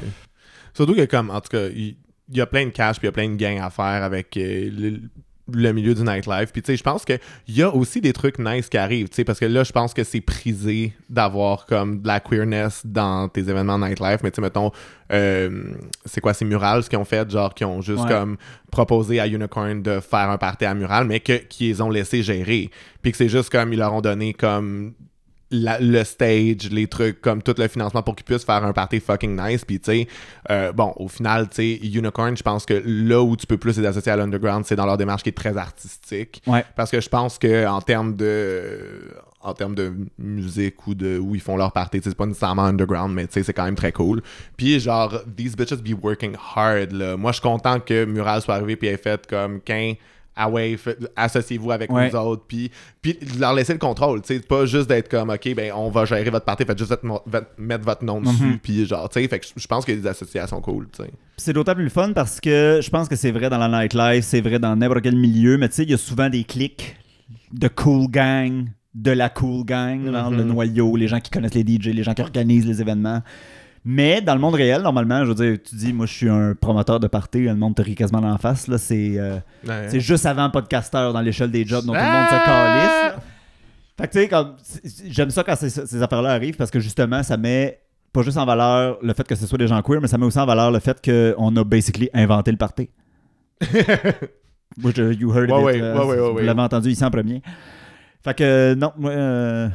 [0.76, 1.96] surtout que, comme, en tout cas, il
[2.32, 4.36] y, a plein de cash puis il y a plein de gains à faire avec
[4.38, 5.00] euh, le,
[5.54, 6.52] le milieu du nightlife.
[6.52, 7.20] Puis, tu sais, je pense qu'il
[7.50, 9.94] y a aussi des trucs nice qui arrivent, tu sais, parce que là, je pense
[9.94, 14.22] que c'est prisé d'avoir comme de la queerness dans tes événements nightlife.
[14.24, 14.72] Mais, tu sais, mettons,
[15.12, 15.72] euh,
[16.06, 18.10] c'est quoi, c'est Murals qui ont fait, genre, qui ont juste Ouais.
[18.10, 18.38] comme
[18.72, 22.24] proposé à Unicorn de faire un party à Mural, mais que, qui les ont laissé
[22.24, 22.70] gérer.
[23.02, 24.94] Puis que c'est juste comme, ils leur ont donné comme
[25.52, 29.40] le stage, les trucs, comme tout le financement pour qu'ils puissent faire un party fucking
[29.40, 29.64] nice.
[29.64, 30.08] Puis, tu sais,
[30.50, 33.78] euh, bon, au final, tu sais, Unicorn, je pense que là où tu peux plus
[33.78, 36.42] les associer à l'underground, c'est dans leur démarche qui est très artistique.
[36.48, 36.66] Ouais.
[36.76, 39.14] Parce que je pense que en termes de
[39.46, 42.02] en termes de musique ou de où ils font leur party.
[42.04, 44.22] C'est pas nécessairement underground, mais tu sais, c'est quand même très cool.
[44.58, 46.92] Puis genre, these bitches be working hard.
[46.92, 47.16] Là.
[47.16, 49.96] Moi, je suis content que Mural soit arrivé et ait fait comme 15
[50.36, 50.78] away,
[51.16, 52.10] associez-vous avec ouais.
[52.10, 52.72] nous autres, puis,
[53.02, 56.06] puis leur laisser le contrôle, tu sais, pas juste d'être comme, ok, ben on va
[56.06, 56.94] gérer votre partie, faites juste
[57.58, 58.60] mettre votre nom dessus, mhm.
[58.60, 61.04] puis genre, tu sais, fait que je pense qu'il y a des associations cool, tu
[61.04, 61.12] sais.
[61.38, 64.42] C'est d'autant plus fun parce que je pense que c'est vrai dans la nightlife, c'est
[64.42, 66.96] vrai dans n'importe quel milieu, mais tu sais, il y a souvent des clics
[67.52, 70.12] de cool gang, de la cool gang, mm -hmm.
[70.12, 70.54] dans le mhm.
[70.54, 73.22] noyau, les gens qui connaissent les DJ, les gens qui organisent les événements.
[73.88, 76.56] Mais dans le monde réel, normalement, je veux dire, tu dis, moi je suis un
[76.56, 79.36] promoteur de party, le monde te rit quasiment dans la face, là, c'est euh,
[79.68, 79.88] Ouais.
[79.90, 82.46] c'est juste avant podcasteur dans l'échelle des jobs dont tout le monde se Ah!
[82.46, 83.16] calisse.
[83.16, 83.24] là.
[83.98, 84.56] Fait que tu sais, comme,
[85.08, 87.80] j'aime ça quand ces, ces affaires-là arrivent parce que justement, ça met
[88.12, 90.26] pas juste en valeur le fait que ce soit des gens queer, mais ça met
[90.26, 92.90] aussi en valeur le fait qu'on a basically inventé le party.
[94.78, 96.90] Moi, je, you heard Ouais, of ouais, it, euh, ouais, ouais, ouais, vous l'avez entendu
[96.90, 97.42] ici en premier.
[98.24, 99.70] Fait que non, moi, euh,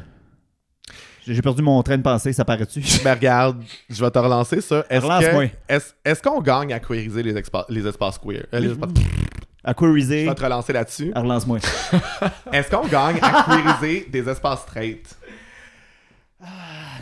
[1.35, 2.81] j'ai perdu mon train de pensée, ça paraît-tu?
[3.05, 4.85] Ben regarde, je vais te relancer ça.
[4.89, 7.35] Est-ce qu'on gagne à queeriser les,
[7.69, 8.47] les espaces queer?
[8.55, 8.91] Euh, les espaces-
[9.65, 11.13] À Je queeriser, vais te relancer là-dessus.
[11.15, 11.59] Relance-moi.
[12.53, 15.17] Est-ce qu'on gagne à queeriser des espaces straight?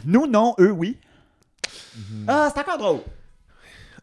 [0.04, 0.96] Nous, non, eux, oui.
[2.26, 3.00] Ah, c'est encore drôle.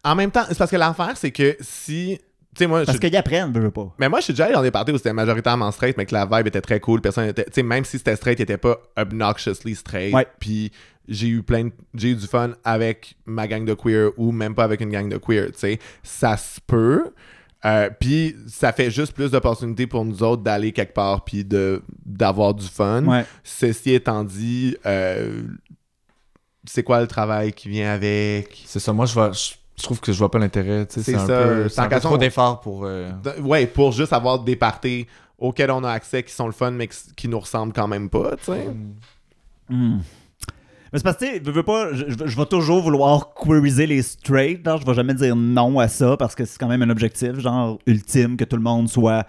[0.04, 2.20] En même temps, c'est parce que l'affaire, c'est que si.
[2.56, 3.94] Tu sais, moi, je Parce qu'ils apprennent, veux, veux pas.
[4.00, 6.14] Mais moi, je suis déjà allé dans des parties où c'était majoritairement straight, mais que
[6.14, 7.02] la vibe était très cool.
[7.02, 7.44] Personne était.
[7.46, 10.14] Tu sais, même si c'était straight, il était pas obnoxiously straight.
[10.14, 10.26] Ouais.
[10.40, 10.72] Puis
[11.08, 14.56] j'ai eu plein de- J'ai eu du fun avec ma gang de queer ou même
[14.56, 15.48] pas avec une gang de queer.
[15.52, 17.12] Tu sais, ça se peut.
[17.66, 21.82] Euh, puis ça fait juste plus d'opportunités pour nous autres d'aller quelque part puis de
[22.06, 23.04] d'avoir du fun.
[23.06, 23.26] Ouais.
[23.44, 25.42] Ceci étant dit, euh,
[26.64, 28.64] c'est quoi le travail qui vient avec?
[28.66, 30.86] C'est ça, moi je, vois, je, je trouve que je vois pas l'intérêt.
[30.86, 31.44] tu sais, C'est C'est un ça.
[31.44, 32.86] peu, un peu trop d'efforts pour.
[32.86, 33.12] euh,
[33.42, 35.06] Ouais, pour juste avoir des parties
[35.38, 38.36] auxquelles on a accès, qui sont le fun, mais qui nous ressemblent quand même pas,
[38.38, 38.68] tu sais.
[39.70, 39.98] Hmm.
[40.94, 42.06] Mais c'est parce que, tu sais, veux, veux pas, je,
[42.38, 44.64] vais toujours vouloir queeriser les straight.
[44.64, 47.38] Genre, je vais jamais dire non à ça parce que c'est quand même un objectif,
[47.40, 49.26] genre, ultime, que tout le monde soit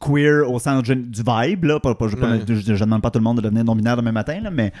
[0.00, 0.94] queer au sens du
[1.26, 1.80] vibe, là.
[1.80, 2.40] Pas, pas- je, pas- Ouais.
[2.46, 4.72] je- je demande pas à tout le monde de devenir non-binaire demain matin, là, mais.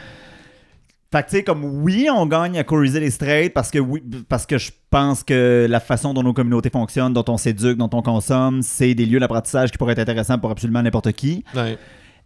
[1.12, 4.00] Fait que, tu sais, comme oui, on gagne à queeriser les straight parce que oui,
[4.28, 7.90] parce que je pense que la façon dont nos communautés fonctionnent, dont on s'éduque, dont
[7.92, 11.44] on consomme, c'est des lieux d'apprentissage qui pourraient être intéressants pour absolument n'importe qui.
[11.54, 11.76] Ouais.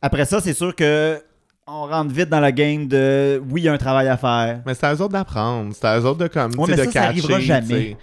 [0.03, 1.19] Après ça, c'est sûr que
[1.67, 4.61] on rentre vite dans la game de oui, il y a un travail à faire.
[4.67, 5.73] Mais c'est à eux autres d'apprendre.
[5.75, 7.97] C'est à eux autres de comme, Ouais, mais de ça, ça arrivera catcher, jamais.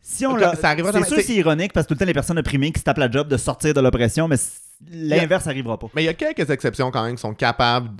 [0.00, 2.38] Si on l'a- ça c'est sûr c'est ironique parce que tout le temps les personnes
[2.38, 4.36] opprimées qui se tapent la job de sortir de l'oppression, mais
[4.90, 5.88] l'inverse n'arrivera pas.
[5.94, 7.90] Mais il y a quelques exceptions quand même qui sont capables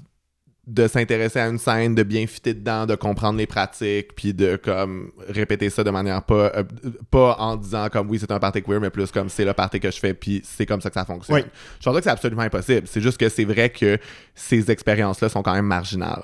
[0.67, 4.55] de s'intéresser à une scène, de bien fitter dedans, de comprendre les pratiques, puis de
[4.55, 6.63] comme répéter ça de manière pas euh,
[7.11, 9.81] pas en disant comme oui c'est un party queer, mais plus comme c'est le party
[9.81, 11.37] que je fais, puis c'est comme ça que ça fonctionne.
[11.37, 11.43] Oui.
[11.81, 12.87] Je pense que c'est absolument impossible.
[12.87, 13.99] C'est juste que c'est vrai que
[14.37, 16.23] ces expériences-là sont quand même marginales.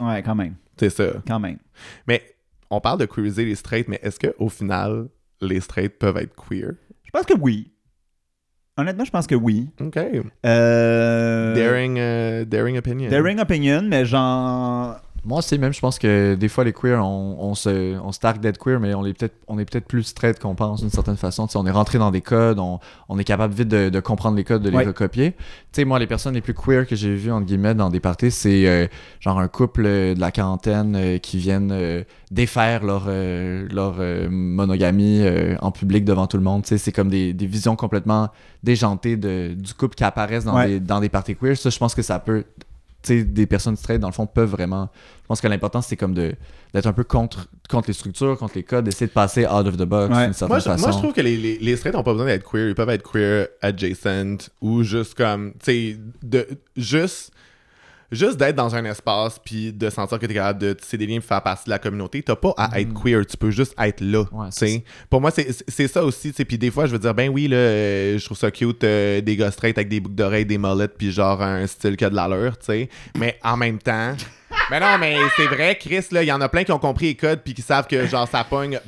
[0.00, 1.04] Ouais, quand même, C'est ça.
[1.26, 1.58] quand même.
[2.06, 2.22] Mais
[2.68, 5.08] on parle de queeriser les straight, mais est-ce qu'au final
[5.40, 6.72] les straight peuvent être queer?
[7.04, 7.70] Je pense que oui.
[8.76, 9.68] Honnêtement, je pense que oui.
[9.80, 9.98] Ok.
[10.44, 13.08] Euh, Daring, euh, daring opinion.
[13.08, 17.36] daring opinion, mais genre Moi aussi, même, je pense que des fois, les queers, on,
[17.40, 20.02] on se, on se targue d'être queer, mais on est peut-être on est peut-être plus
[20.02, 21.46] straight qu'on pense d'une certaine façon.
[21.46, 24.00] Tu sais, on est rentré dans des codes, on, on est capable vite de, de
[24.00, 24.84] comprendre les codes, de les Ouais.
[24.84, 25.32] recopier.
[25.32, 25.38] Tu
[25.80, 28.30] sais, moi, les personnes les plus queer que j'ai vues, entre guillemets, dans des parties,
[28.30, 28.86] c'est euh,
[29.20, 31.74] genre un couple euh, de la quarantaine euh, qui viennent
[32.30, 33.94] défaire leur, leur
[34.30, 35.22] monogamie
[35.60, 36.62] en public devant tout le monde.
[36.62, 38.28] Tu sais, c'est comme des, des visions complètement
[38.62, 40.66] déjantées de, du couple qui apparaissent dans, Ouais.
[40.68, 41.56] des, dans des parties queer.
[41.56, 42.44] Ça, je pense que ça peut
[43.12, 44.88] des personnes straight, dans le fond, peuvent vraiment.
[45.22, 46.34] Je pense que l'important, c'est comme de
[46.72, 49.76] d'être un peu contre, contre les structures, contre les codes, d'essayer de passer out of
[49.76, 50.24] the box Ouais.
[50.24, 50.82] d'une certaine Moi je, façon.
[50.82, 52.68] moi, je trouve que les, les, les straight n'ont pas besoin d'être queer.
[52.68, 56.46] Ils peuvent être queer adjacent ou juste comme, tu sais, de
[56.76, 57.30] juste
[58.14, 61.20] juste d'être dans un espace puis de sentir que t'es capable de tisser des liens
[61.20, 64.24] faire partie de la communauté, t'as pas à être queer, tu peux juste être là.
[64.32, 64.84] Ouais, tu sais.
[65.10, 66.30] Pour moi, c'est ça aussi.
[66.30, 66.44] tu sais.
[66.44, 69.20] Puis des fois, je veux dire, ben oui, là, euh, je trouve ça cute, euh,
[69.20, 72.10] des gars straight avec des boucles d'oreilles, des mullets, puis genre un style qui a
[72.10, 72.88] de l'allure, tu sais.
[73.18, 74.14] Mais en même temps.
[74.70, 77.06] mais non, mais c'est vrai, Chris, là, il y en a plein qui ont compris
[77.06, 78.80] les codes puis qui savent que genre ça pogne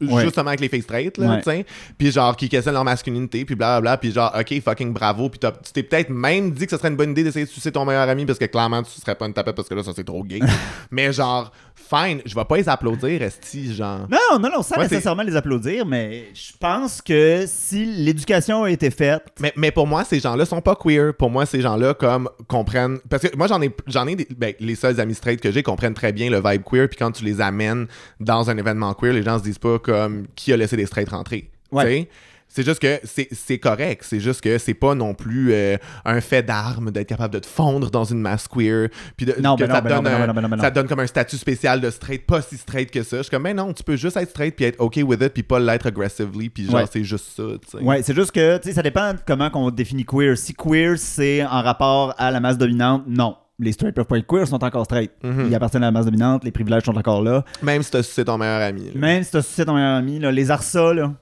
[0.00, 0.24] Ouais.
[0.24, 1.36] justement avec les filles straight là Ouais.
[1.38, 1.64] tu sais
[1.96, 5.52] puis genre qui questionnent leur masculinité puis blablabla puis genre ok fucking bravo puis t'as-
[5.52, 7.84] tu t'es peut-être même dit que ce serait une bonne idée d'essayer de sucer ton
[7.84, 10.02] meilleur ami parce que clairement tu serais pas une tapette parce que là ça c'est
[10.04, 10.40] trop gay
[10.90, 15.22] mais genre fine je vais pas les applaudir esti genre Non, non, non, c'est- nécessairement
[15.22, 19.22] les applaudir, mais je pense que si l'éducation a été faite.
[19.40, 21.14] Mais, mais pour moi, ces gens-là sont pas queer.
[21.14, 22.98] Pour moi, ces gens-là, comme, comprennent.
[23.10, 25.62] Parce que moi, j'en ai, j'en ai des- ben, les seuls amis straight que j'ai
[25.62, 26.88] comprennent très bien le vibe queer.
[26.88, 27.86] Puis quand tu les amènes
[28.20, 31.08] dans un événement queer, les gens se disent pas comme qui a laissé des straight
[31.08, 31.50] rentrer.
[31.70, 32.08] Ouais.
[32.54, 33.00] C'est juste que
[33.32, 34.04] c'est, correct.
[34.06, 37.46] C'est juste que c'est pas non plus euh, un fait d'arme d'être capable de te
[37.46, 38.88] fondre dans une masse queer.
[39.16, 41.06] Puis de, Non, que ben ça, non, donne ben un- ben ça donne comme un
[41.06, 43.16] statut spécial de straight, pas si straight que ça.
[43.16, 45.32] Je suis comme, ben non, tu peux juste être straight puis être OK with it
[45.32, 46.50] puis pas l'être aggressively.
[46.50, 46.84] Puis genre, Ouais.
[46.92, 47.42] c'est juste ça.
[47.42, 47.82] tu sais.
[47.82, 50.36] Ouais, c'est juste que, ça dépend de comment on définit queer.
[50.36, 53.34] Si queer, c'est en rapport à la masse dominante, non.
[53.62, 55.10] Les straight peuvent pas être queer, sont encore straight.
[55.22, 55.46] Mhm.
[55.48, 57.44] Ils appartiennent à la masse dominante, les privilèges sont encore là.
[57.62, 58.86] Même si t'as sucé ton meilleur ami.
[58.86, 58.90] là.
[58.94, 61.12] Même si t'as sucé ton meilleur ami, là, les arças, là,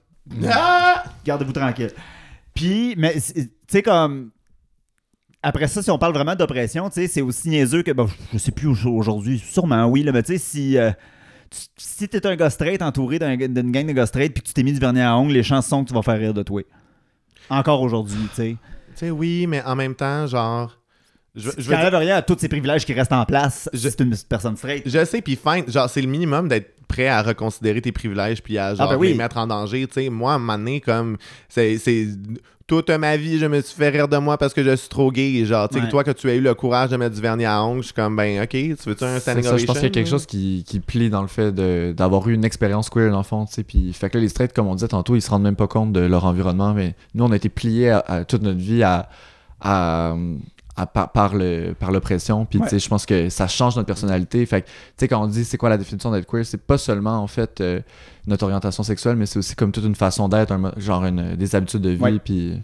[0.51, 1.05] Ah!
[1.25, 1.91] gardez-vous tranquille.
[2.55, 4.31] Puis, mais, tu sais, comme.
[5.43, 7.93] Après ça, si on parle vraiment d'oppression, tu sais, c'est aussi niaiseux que.
[7.93, 10.77] Bon, je sais plus au- aujourd'hui, sûrement oui, là, mais tu sais, si.
[10.79, 10.91] euh,
[11.51, 14.49] tu- si t'es un gars straight entouré d'un- d'une gang de gars straight puis que
[14.49, 16.35] tu t'es mis du vernis à ongles, les chances sont que tu vas faire rire
[16.35, 16.63] de toi.
[17.49, 18.57] Encore aujourd'hui, tu sais.
[18.91, 20.77] Tu sais, oui, mais en même temps, genre.
[21.37, 24.01] Je, je veux dire- rien à tous ces privilèges qui restent en place Je- c'est
[24.01, 24.83] une personne straight.
[24.87, 25.65] je sais, puis fine.
[25.69, 29.09] Genre, c'est le minimum d'être prêt à reconsidérer tes privilèges puis à genre ben oui.
[29.09, 29.87] les mettre en danger.
[29.87, 31.17] Tu sais, moi, à un moment donné, comme.
[31.49, 31.79] C'est.
[31.79, 32.09] c'est-
[32.67, 35.11] Toute ma vie, je me suis fait rire de moi parce que je suis trop
[35.11, 35.45] gay.
[35.45, 35.89] Genre, tu sais, Ouais.
[35.91, 37.95] toi, que tu as eu le courage de mettre du vernis à ongles, je suis
[37.95, 40.09] comme, ben, ok, tu veux-tu un C'est standing ça, je pense qu'il y a quelque
[40.09, 43.25] chose qui, qui plie dans le fait de- d'avoir eu une expérience queer dans le
[43.25, 45.31] fond, tu sais, puis fait que là, les straight, comme on disait tantôt, ils se
[45.31, 48.25] rendent même pas compte de leur environnement, mais nous, on a été pliés à, à
[48.25, 49.09] toute notre vie à,
[49.61, 50.15] à,
[50.83, 53.87] à- par, par le, par l'oppression, puis tu sais, je pense que ça change notre
[53.87, 56.61] personnalité, fait que, tu sais, quand on dit c'est quoi la définition d'être queer, c'est
[56.63, 57.81] pas seulement, en fait, euh,
[58.27, 61.55] notre orientation sexuelle, mais c'est aussi comme toute une façon d'être, un genre une, des
[61.55, 62.19] habitudes de vie, Ouais.
[62.19, 62.61] puis...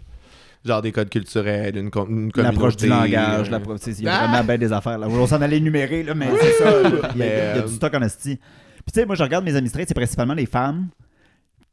[0.65, 4.27] Genre des codes culturels, une, com- une L'approche du langage, euh, il y a Ah!
[4.27, 4.97] vraiment bien des affaires.
[4.97, 5.07] Là.
[5.07, 6.71] On s'en allait énumérer, là, mais c'est ça.
[7.15, 8.35] Il y, a, y euh, du stock en esti.
[8.35, 10.87] Puis tu sais, moi, je regarde mes amis straight, c'est principalement les femmes.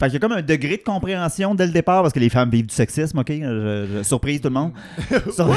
[0.05, 2.29] Fait qu'il y a comme un degré de compréhension dès le départ, parce que les
[2.29, 3.31] femmes vivent du sexisme, OK?
[3.31, 4.73] Je- je- surprise tout le monde.
[5.33, 5.49] Sur-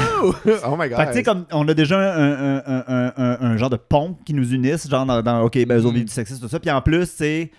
[0.66, 0.96] oh my god.
[0.98, 2.84] Fait que, tu sais, comme on a déjà un, un-
[3.16, 5.94] un- un- genre de pont qui nous unisse, genre dans, dans, OK, ben, eux autres
[5.96, 6.58] vivent du sexisme, tout ça.
[6.60, 7.50] Puis en plus, c'est.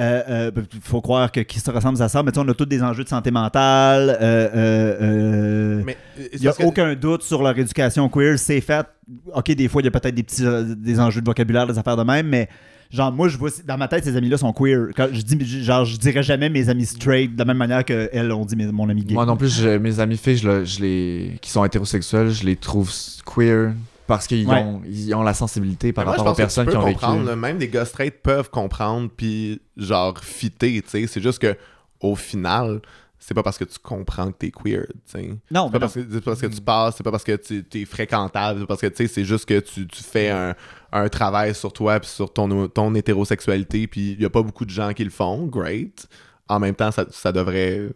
[0.00, 2.48] Euh, euh, ben, faut croire que qui se ressemble à ça, mais tu sais, on
[2.50, 4.08] a tous des enjeux de santé mentale.
[4.08, 5.92] euh, euh, euh, euh,
[6.32, 8.86] il n'y a que- aucun doute sur leur éducation queer, c'est fait.
[9.34, 11.78] OK, des fois, il y a peut-être des petits euh, des enjeux de vocabulaire, des
[11.78, 12.48] affaires de même, mais
[12.92, 14.88] genre, moi, je vois, dans ma tête, ces amis-là sont queer.
[14.96, 18.08] Quand je dis, genre, je dirais jamais mes amis straight de la même manière que
[18.12, 19.14] elles ont dit mes- mon ami gay.
[19.14, 22.44] Moi non plus, je- mes amis filles, je, le- je les, qui sont hétérosexuels, je
[22.44, 22.90] les trouve
[23.24, 23.72] queer
[24.06, 24.56] parce qu'ils Ouais.
[24.62, 27.00] ont, ils ont la sensibilité par moi, rapport aux personnes qui ont vécu.
[27.24, 31.06] là, même des gars straight peuvent comprendre puis genre fitter, tu sais.
[31.06, 31.56] C'est juste que
[32.00, 32.80] au final,
[33.24, 35.70] c'est pas parce que tu comprends que t'es queer, non, C'est pas, non.
[35.70, 38.60] parce que, c'est pas parce que tu passes, c'est pas parce que tu es fréquentable,
[38.60, 40.54] c'est parce que tu sais, c'est juste que tu, tu fais un,
[40.92, 44.64] un travail sur toi puis sur ton, ton hétérosexualité, puis il y a pas beaucoup
[44.64, 46.08] de gens qui le font, great.
[46.48, 47.88] En même temps, ça, ça devrait.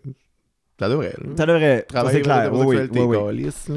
[0.78, 1.14] Ça devrait.
[1.18, 1.30] là.
[1.36, 1.78] Ça devrait.
[1.78, 2.44] Ça, Travailler c'est clair.
[2.44, 3.26] sur Oui, oui, l'hétérosexualité, oui, oui.
[3.26, 3.76] câlisse, là.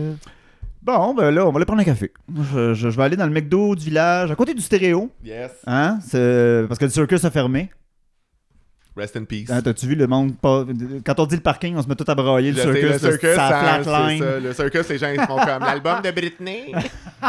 [0.81, 2.11] Bon, ben là, on va aller prendre un café.
[2.53, 5.09] Je, je- je vais aller dans le McDo du village, à côté du stéréo.
[5.23, 5.51] Yes.
[5.67, 5.99] Hein?
[6.01, 7.69] C'est- Parce que le circus a fermé.
[8.99, 9.47] Rest in peace.
[9.49, 10.65] Hein, T'as-tu vu le monde pas...
[11.05, 12.51] Quand on dit le parking, on se met tout à brailler.
[12.51, 14.39] Le circus, le circus, ça ça- ça.
[14.39, 16.73] Le circus, les gens ils font comme l'album de Britney.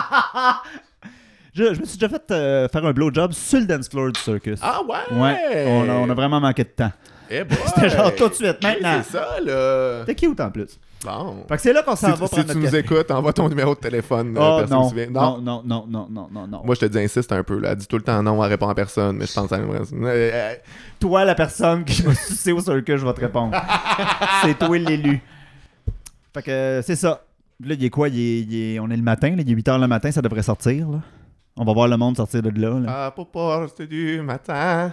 [1.52, 4.20] Je, je me suis déjà fait euh, faire un blowjob sur le dance floor du
[4.20, 4.60] circus.
[4.62, 5.18] Ah ouais!
[5.18, 6.92] Ouais, on a, on a vraiment manqué de temps.
[7.28, 7.42] Eh!
[7.74, 9.02] C'était genre tout de suite, Oui, maintenant.
[9.04, 10.04] C'est ça, là.
[10.04, 10.78] T'es cute en plus.
[11.05, 11.44] Bon.
[11.48, 13.74] Fait que c'est là qu'on s'en Si, va si tu nous écoutes, envoie ton numéro
[13.74, 14.36] de téléphone.
[14.38, 15.38] Oh personne non.
[15.38, 16.62] non, non, non, non, non, non, non.
[16.64, 17.59] Moi, je te dis, insiste un peu.
[17.59, 17.70] Là.
[17.70, 19.84] Elle dit tout le temps non, elle répond à personne, mais je pense à Euh,
[19.92, 20.55] euh,
[20.98, 23.57] Toi, la personne qui m'a sucé au circuit, je vais te répondre.
[24.42, 25.20] c'est toi l'élu.
[26.34, 27.24] Fait que euh, c'est ça.
[27.64, 28.09] Là, il est quoi?
[28.09, 30.11] Il est- il est- on est le matin, là, il est 8 h le matin,
[30.11, 30.88] ça devrait sortir.
[30.88, 30.98] Là.
[31.57, 32.78] On va voir le monde sortir de là.
[32.78, 32.86] là.
[33.07, 34.92] Ah, pour porte du matin.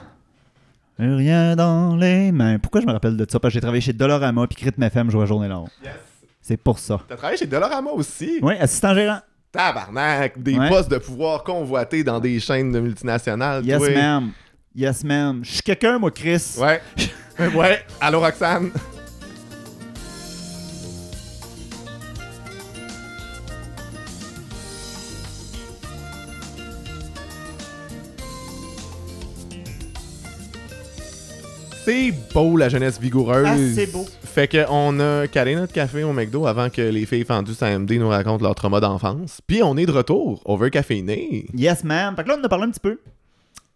[1.00, 2.58] Rien dans les mains.
[2.60, 3.40] Pourquoi je me rappelle de ça?
[3.40, 5.68] Parce que j'ai travaillé chez Dolorama puis Rhythm FM, je vois journée longue.
[5.84, 5.94] Yes.
[6.42, 7.00] C'est pour ça.
[7.08, 8.40] T'as travaillé chez Dolorama aussi?
[8.42, 9.20] Oui, assistant gérant.
[9.52, 10.42] Tabarnak.
[10.42, 10.70] Des Ouais.
[10.70, 13.66] postes de pouvoir convoités dans des chaînes de multinationales.
[13.66, 14.32] Yes, ma'am.
[14.76, 15.42] Yes, ma'am.
[15.44, 16.56] Je suis quelqu'un, moi, Chris.
[16.60, 16.82] Ouais.
[17.56, 17.86] ouais.
[18.02, 18.72] Allô, Roxane?
[31.88, 33.48] C'est beau la jeunesse vigoureuse.
[33.48, 34.06] Ah, c'est beau.
[34.22, 37.90] Fait que on a calé notre café au McDo avant que les filles fendues AMD
[37.94, 39.40] nous racontent leur trauma d'enfance.
[39.48, 41.46] Puis on est de retour, overcaféiné.
[41.56, 42.14] Yes, ma'am.
[42.18, 43.00] Fait que là, on a parlé un petit peu.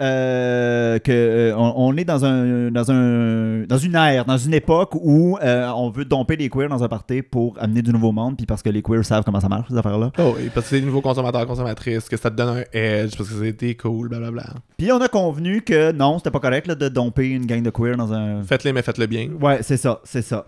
[0.02, 4.56] Euh, que euh, on, on est dans un dans un dans une ère, dans une
[4.56, 8.12] époque où euh, on veut domper les queers dans un party pour amener du nouveau
[8.12, 10.12] monde, puis parce que les queers savent comment ça marche ces affaires-là.
[10.18, 13.16] Oh oui, parce que c'est des nouveaux consommateurs, consommatrices, que ça te donne un edge,
[13.16, 14.45] parce que c'était cool, blablabla.
[14.76, 17.70] Puis on a convenu que non, c'était pas correct là, de domper une gang de
[17.70, 18.41] queers dans un.
[18.41, 19.30] Faites-le, mais faites-le bien.
[19.39, 20.47] Ouais, c'est ça, c'est ça.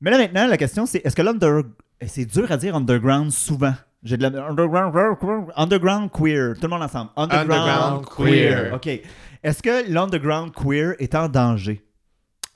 [0.00, 1.60] Mais là maintenant, la question c'est est-ce que l'under
[2.06, 3.74] c'est dur à dire underground souvent?
[4.06, 4.94] J'ai de la underground
[5.56, 7.10] underground queer, tout le monde ensemble.
[7.16, 8.72] Underground, Underground queer.
[8.72, 8.86] OK.
[9.42, 11.82] Est-ce que l'underground queer est en danger?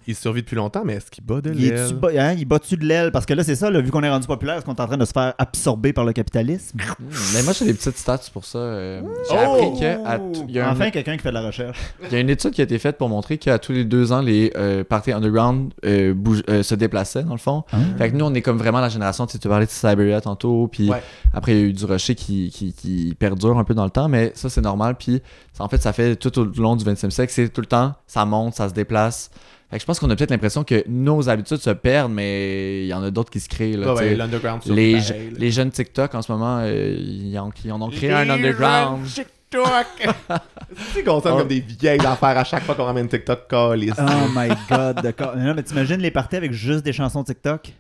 [0.07, 1.93] Il survit depuis longtemps, mais est-ce qu'il bat de Il l'aile?
[1.95, 3.13] bas- hein, il bat-tu de l'aile?
[3.13, 4.87] Parce que là c'est ça, là, vu qu'on est rendu populaire, est-ce qu'on est en
[4.87, 6.79] train de se faire absorber par le capitalisme?
[6.99, 8.59] Hmm, Mais moi, j'ai des petites stats pour ça.
[8.59, 9.55] euh, J'ai Oh!
[9.55, 11.79] appris que t- il y, a un- enfin quelqu'un qui fait de la recherche.
[12.07, 14.11] il y a une étude qui a été faite pour montrer qu'à tous les deux
[14.13, 17.65] ans, les euh, parties underground euh, bougent- euh, se déplaçaient, dans le fond.
[17.99, 20.21] Fait que nous, on est comme vraiment la génération, tu sais, tu parlais de Siberia
[20.21, 21.03] tantôt, puis Ouais.
[21.35, 23.91] après, il y a eu du rocher qui, qui, qui perdure un peu dans le
[23.91, 24.97] temps, mais ça, c'est normal.
[24.99, 25.21] Puis,
[25.53, 27.95] ça, en fait, ça fait tout au long du 20e siècle, c'est tout le temps,
[28.07, 29.31] ça monte, ça se déplace.
[29.71, 32.89] Fait que je pense qu'on a peut-être l'impression que nos habitudes se perdent, mais il
[32.89, 33.77] y en a d'autres qui se créent.
[33.77, 35.39] Là, ouais, l'underground les, pareil, je- là.
[35.39, 38.31] les jeunes TikTok en ce moment, euh, ils, en, ils en ont créé Les un
[38.31, 39.07] underground.
[39.07, 40.13] jeunes TikTok!
[40.95, 43.95] C'est qu'on sonne comme des vieilles affaires à chaque fois qu'on ramène TikTok calice.
[43.99, 45.37] Oh my god, d'accord.
[45.37, 47.73] Non, mais t'imagines les parties avec juste des chansons TikTok?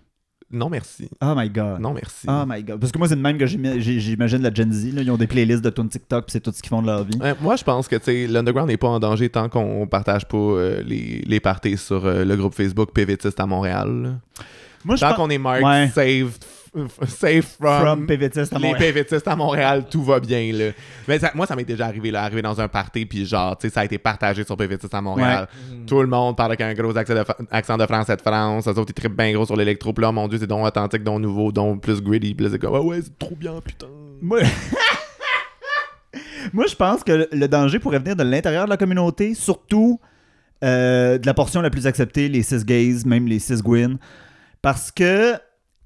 [0.53, 1.09] Non, merci.
[1.22, 1.78] Oh my god.
[1.80, 2.26] Non, merci.
[2.28, 2.80] Oh my god.
[2.80, 4.94] Parce que moi, c'est de même que j'imagine la Gen Z.
[4.94, 5.03] là.
[5.03, 7.16] Ils ont des playlists de tunes TikTok, c'est tout ce qu'ils font de leur vie.
[7.20, 7.96] Ouais, moi, je pense que
[8.32, 12.24] l'underground n'est pas en danger tant qu'on partage pas euh, les, les parties sur euh,
[12.24, 14.03] le groupe Facebook PVTiste à Montréal.
[14.03, 14.11] là.
[14.84, 15.88] Moi, je Tant qu'on est Ouais.
[15.94, 16.36] safe, f-
[17.06, 18.92] safe from, from PVTist à les Montréal.
[18.94, 20.52] PVTistes à Montréal, tout va bien.
[20.52, 20.70] Là.
[21.08, 23.68] Mais ça- moi, ça m'est déjà arrivé, là, arrivé dans un party, puis genre, tu
[23.68, 25.48] sais, ça a été partagé sur PVTistes à Montréal.
[25.86, 28.68] Tout le monde parle avec un gros accent de, accent de français de France.
[28.68, 29.92] Eux autres, ils trippent bien gros sur l'électro.
[29.92, 32.34] Puis là, mon Dieu, c'est donc authentique, donc nouveau, donc plus gritty.
[32.34, 33.86] Puis là, c'est comme, ah ouais, c'est trop bien, putain.
[34.20, 34.40] Moi...
[36.52, 40.00] Moi, je pense que le danger pourrait venir de l'intérieur de la communauté, surtout
[40.64, 43.98] euh, de la portion la plus acceptée, les cis gays, même les cis gwyn.
[44.62, 45.34] Parce que,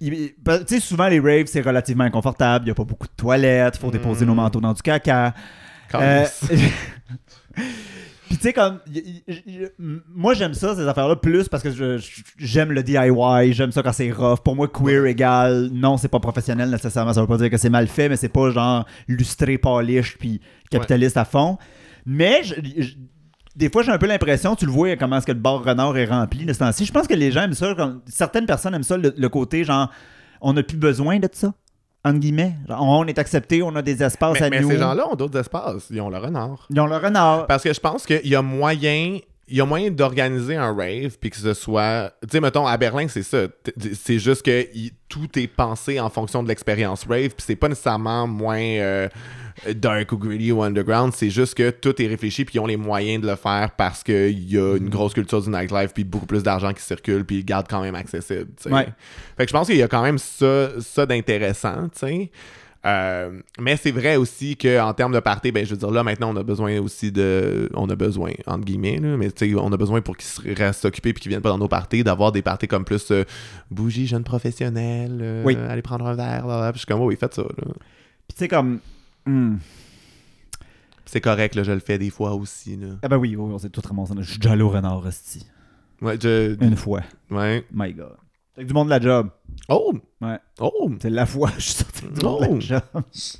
[0.01, 0.34] tu
[0.66, 2.64] sais, souvent les raves, c'est relativement inconfortable.
[2.64, 4.28] Il n'y a pas beaucoup de toilettes, il faut déposer Mm.
[4.28, 5.34] nos manteaux dans du caca.
[5.95, 6.24] Euh,
[8.28, 8.80] Puis tu sais, comme.
[8.92, 9.68] y- y- y-
[10.09, 11.99] moi, j'aime ça, ces affaires-là, plus parce que
[12.38, 14.40] j'aime le DIY, j'aime ça quand c'est rough.
[14.42, 17.12] Pour moi, queer égale, non, c'est pas professionnel nécessairement.
[17.12, 20.40] Ça veut pas dire que c'est mal fait, mais c'est pas genre lustré, polish, puis
[20.70, 21.59] capitaliste à fond.
[22.07, 22.42] Mais
[23.57, 25.97] des fois, j'ai un peu l'impression, tu le vois, comment est-ce que le bar renard
[25.97, 26.85] est rempli de ce temps-ci.
[26.85, 27.75] Je pense que les gens aiment ça.
[28.07, 29.91] certaines personnes aiment ça, le, le côté genre,
[30.41, 31.53] on n'a plus besoin de ça.
[32.07, 32.55] Entre guillemets.
[32.69, 34.71] Genre, on est accepté, on a des espaces mais à mais nous.
[34.71, 35.87] ces gens-là ont d'autres espaces.
[35.91, 36.67] Ils ont le renard.
[36.69, 37.47] Ils ont le renard.
[37.47, 39.19] Parce que je pense qu'il y a moyen.
[39.47, 42.12] Il y a moyen d'organiser un rave puis que ce soit.
[42.22, 43.47] Tu sais, mettons, à Berlin, c'est ça.
[43.95, 47.68] C'est juste que il- tout est pensé en fonction de l'expérience rave puis c'est pas
[47.68, 49.09] nécessairement moins euh,
[49.76, 51.12] dark ou gritty ou underground.
[51.14, 54.03] C'est juste que tout est réfléchi puis ils ont les moyens de le faire parce
[54.03, 57.36] qu'il y a une grosse culture du nightlife puis beaucoup plus d'argent qui circule puis
[57.36, 58.49] ils le gardent quand même accessible.
[58.74, 58.88] Ouais.
[59.36, 62.30] Fait que je pense qu'il y a quand même ça, ça d'intéressant, tu sais.
[62.87, 66.35] Euh, mais c'est vrai aussi qu'en termes de party, ben, je veux dire, là, maintenant,
[66.35, 67.70] on a besoin aussi de.
[67.74, 70.85] On a besoin, entre guillemets, là, mais tu sais, on a besoin pour qu'ils restent
[70.85, 73.24] occupés et qu'ils viennent pas dans nos parties, d'avoir des parties comme plus euh,
[73.70, 75.57] bougie, jeune professionnel, euh, Oui.
[75.57, 76.70] aller prendre un verre, là.
[76.72, 77.49] Puis je suis comme, oh, oui, faites ça, là.
[78.28, 78.80] Puis tu sais, comme.
[79.26, 79.57] hmm.
[81.07, 82.89] C'est correct, là, je le fais des fois aussi, là.
[83.03, 84.14] Ah ben oui, on s'est tout ramassé.
[84.18, 85.47] Je suis déjà allé au renard, hostie.
[86.03, 86.57] Ouais, je.
[86.62, 87.03] Une fois.
[87.30, 87.64] Ouais.
[87.72, 88.16] My God.
[88.57, 89.29] Avec du monde de la job.
[89.69, 89.93] Oh!
[90.21, 90.39] Ouais.
[90.61, 90.91] Oh!
[91.01, 92.83] C'est la fois que je suis sorti du monde de la job.
[93.13, 93.39] Qu'est-ce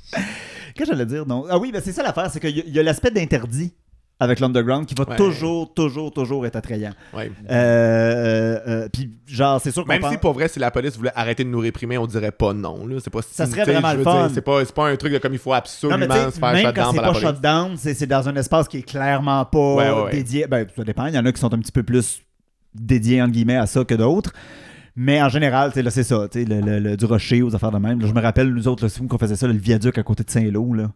[0.77, 1.25] que j'allais dire?
[1.25, 1.45] Non?
[1.49, 3.73] Ah oui, ben c'est ça l'affaire, c'est qu'il y a- l'aspect d'interdit
[4.19, 5.15] avec l'underground qui va Ouais.
[5.17, 6.91] toujours, toujours, toujours être attrayant.
[7.13, 7.29] Ouais.
[7.49, 10.71] Euh, euh, euh, Puis genre, c'est sûr qu'on Même pense- si pour vrai, si la
[10.71, 12.85] police voulait arrêter de nous réprimer, on dirait pas non.
[12.87, 12.97] Là.
[13.03, 14.29] C'est pas Ça serait vraiment le fun.
[14.33, 16.53] C'est pas, c'est pas un truc de comme il faut Non, absolument sais, se faire
[16.53, 20.11] même quand c'est pas shutdown, c'est c'est dans un espace qui est clairement pas ouais.
[20.11, 20.47] dédié.
[20.47, 21.05] Ben, ça dépend.
[21.07, 22.21] Il y en a qui sont un petit peu plus
[22.73, 24.31] dédiés, entre guillemets, à ça que d'autres.
[24.95, 26.27] Mais en général, là, c'est ça.
[26.31, 27.99] tu sais, Le, le- le- du rocher aux affaires de même.
[27.99, 30.29] Là, je me rappelle, nous autres, là, qu'on faisait ça, le viaduc à côté de
[30.29, 30.73] Saint-Lô.
[30.73, 30.89] Là.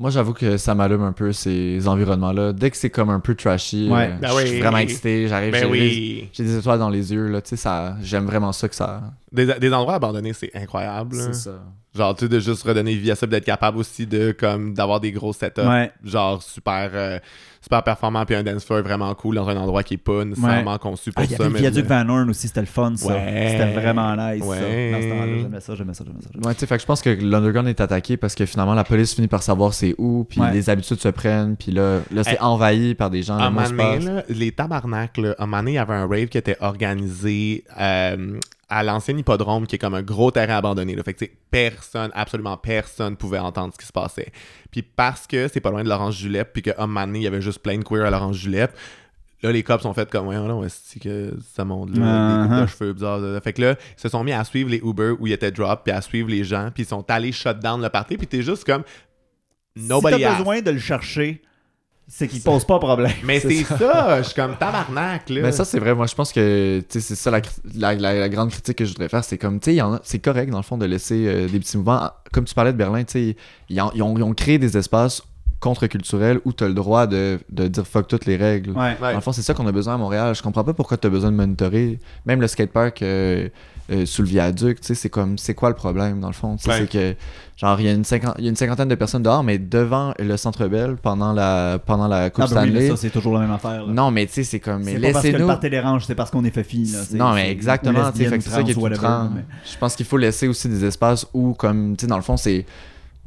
[0.00, 2.52] Moi, j'avoue que ça m'allume un peu ces environnements-là.
[2.52, 4.10] Dès que c'est comme un peu trashy, Ouais.
[4.10, 4.60] euh, Ben je suis oui.
[4.60, 5.28] vraiment excité.
[5.28, 6.28] J'arrive, Ben j'ai, oui.
[6.32, 7.28] j'ai des étoiles dans les yeux.
[7.28, 9.02] Là, tu sais, ça, j'aime vraiment ça que ça.
[9.30, 11.14] Des, des endroits abandonnés, c'est incroyable.
[11.14, 11.62] C'est ça.
[11.94, 14.98] Genre, tu sais, de juste redonner vie à ça, d'être capable aussi de, comme, d'avoir
[15.00, 15.92] des gros setups, Ouais.
[16.04, 17.18] genre, super, euh,
[17.62, 20.76] super performant, puis un dance floor vraiment cool dans un endroit qui est pas nécessairement
[20.78, 21.48] conçu pour Ah, il y ça.
[21.48, 23.14] viaduc de- Van Horn aussi, c'était le fun, ça.
[23.14, 23.48] Ouais.
[23.52, 24.48] C'était vraiment nice, ça.
[24.50, 24.90] Ouais.
[24.92, 26.48] Dans ce temps-là, j'aimais ça, j'aimais ça, j'aimais ça.
[26.48, 28.84] Ouais, tu sais, fait que je pense que l'Underground est attaqué parce que finalement la
[28.84, 30.52] police finit par savoir c'est où, puis Ouais.
[30.52, 32.38] les habitudes se prennent, puis là, là c'est Hey.
[32.40, 33.38] envahi par des gens.
[33.38, 36.08] À un moment donné, les tabarnaks, là, à un moment donné, il y avait un
[36.08, 38.38] rave qui était organisé euh,
[38.74, 40.96] à l'ancien hippodrome, qui est comme un gros terrain abandonné.
[40.96, 41.02] Là.
[41.04, 44.32] Fait que, personne, absolument personne pouvait entendre ce qui se passait.
[44.70, 47.22] Puis parce que c'est pas loin de l'Orange Julep, puis qu'à un moment donné, il
[47.22, 48.72] y avait juste plein de queer à l'Orange Julep,
[49.42, 52.48] là, les cops ont fait comme, ouais, non, est que ça monte là, avec des
[52.48, 52.62] coupes Uh-huh.
[52.62, 53.18] de cheveux bizarres.
[53.18, 53.40] là.
[53.40, 55.82] Fait que là, ils se sont mis à suivre les Uber où ils étaient drop,
[55.84, 58.42] puis à suivre les gens, puis ils sont allés shut down le party, puis t'es
[58.42, 58.82] juste comme,
[59.76, 61.42] nobody si t'as besoin de le chercher,
[62.06, 63.12] c'est qu'il pose pas problème.
[63.24, 65.40] Mais c'est ça, je suis comme tabarnak, là.
[65.42, 65.94] Mais ça, c'est vrai.
[65.94, 67.40] Moi, je pense que c'est ça la,
[67.74, 69.24] la, la- la grande critique que je voudrais faire.
[69.24, 71.26] C'est comme, tu sais, il y en a- c'est correct, dans le fond, de laisser
[71.26, 72.10] euh, des petits mouvements.
[72.32, 73.36] Comme tu parlais de Berlin, tu sais,
[73.70, 75.22] ils, ils ont créé des espaces
[75.64, 78.70] contre-culturels où tu as le droit de, de dire fuck toutes les règles.
[78.72, 78.96] Ouais.
[79.00, 79.10] Ouais.
[79.10, 80.34] Dans le fond, c'est ça qu'on a besoin à Montréal.
[80.34, 81.98] Je comprends pas pourquoi tu as besoin de monitorer.
[82.26, 83.48] Même le skatepark euh,
[83.90, 86.52] euh, sous le viaduc, tu sais, c'est comme, c'est quoi le problème, dans le fond?
[86.52, 86.58] Ouais.
[86.78, 87.14] C'est que,
[87.56, 89.58] genre, il y, a une cinquan- il y a une cinquantaine de personnes dehors, mais
[89.58, 93.34] devant le Centre Bell, pendant la, pendant la Coupe Ah, ben oui, ça, c'est toujours
[93.34, 93.86] la même affaire.
[93.86, 93.92] là.
[93.92, 95.46] non, mais tu sais, c'est comme, mais c'est pas parce que le laissez-nous.
[95.48, 96.84] party dérange, c'est parce qu'on est fait fi.
[96.84, 96.98] Là.
[97.06, 100.16] C'est- Non, mais exactement, tu sais, c'est ça qui est tout Je pense qu'il faut
[100.18, 102.64] laisser aussi des espaces où, comme, tu sais, dans le fond, c'est.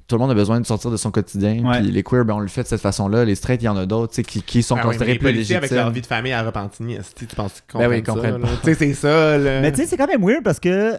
[0.08, 1.64] Tout le monde a besoin de sortir de son quotidien.
[1.66, 1.80] Ouais.
[1.82, 3.26] Puis les queers, ben, on le fait de cette façon-là.
[3.26, 5.14] Les straights, il y en a d'autres, tu sais, qui, qui sont Ah oui, considérés
[5.14, 5.94] les plus policiers avec leur légitimes.
[5.96, 8.58] vie de famille à Repentigny, tu penses qu'ils Ben oui, comprennent ils comprennent ça, là?
[8.64, 9.62] Tu sais, c'est ça, là.
[9.62, 10.98] Mais tu sais, c'est quand même weird parce que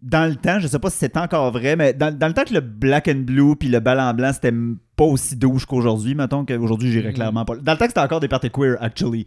[0.00, 2.44] dans le temps, je sais pas si c'est encore vrai, mais dans, dans le temps
[2.44, 4.54] que le black and blue puis le blanc en blanc, c'était
[4.96, 6.92] pas aussi douche qu'aujourd'hui, mettons qu'aujourd'hui, Mm.
[6.92, 7.56] j'irais clairement pas.
[7.56, 9.26] Dans le temps que c'était encore des parties queer, actually.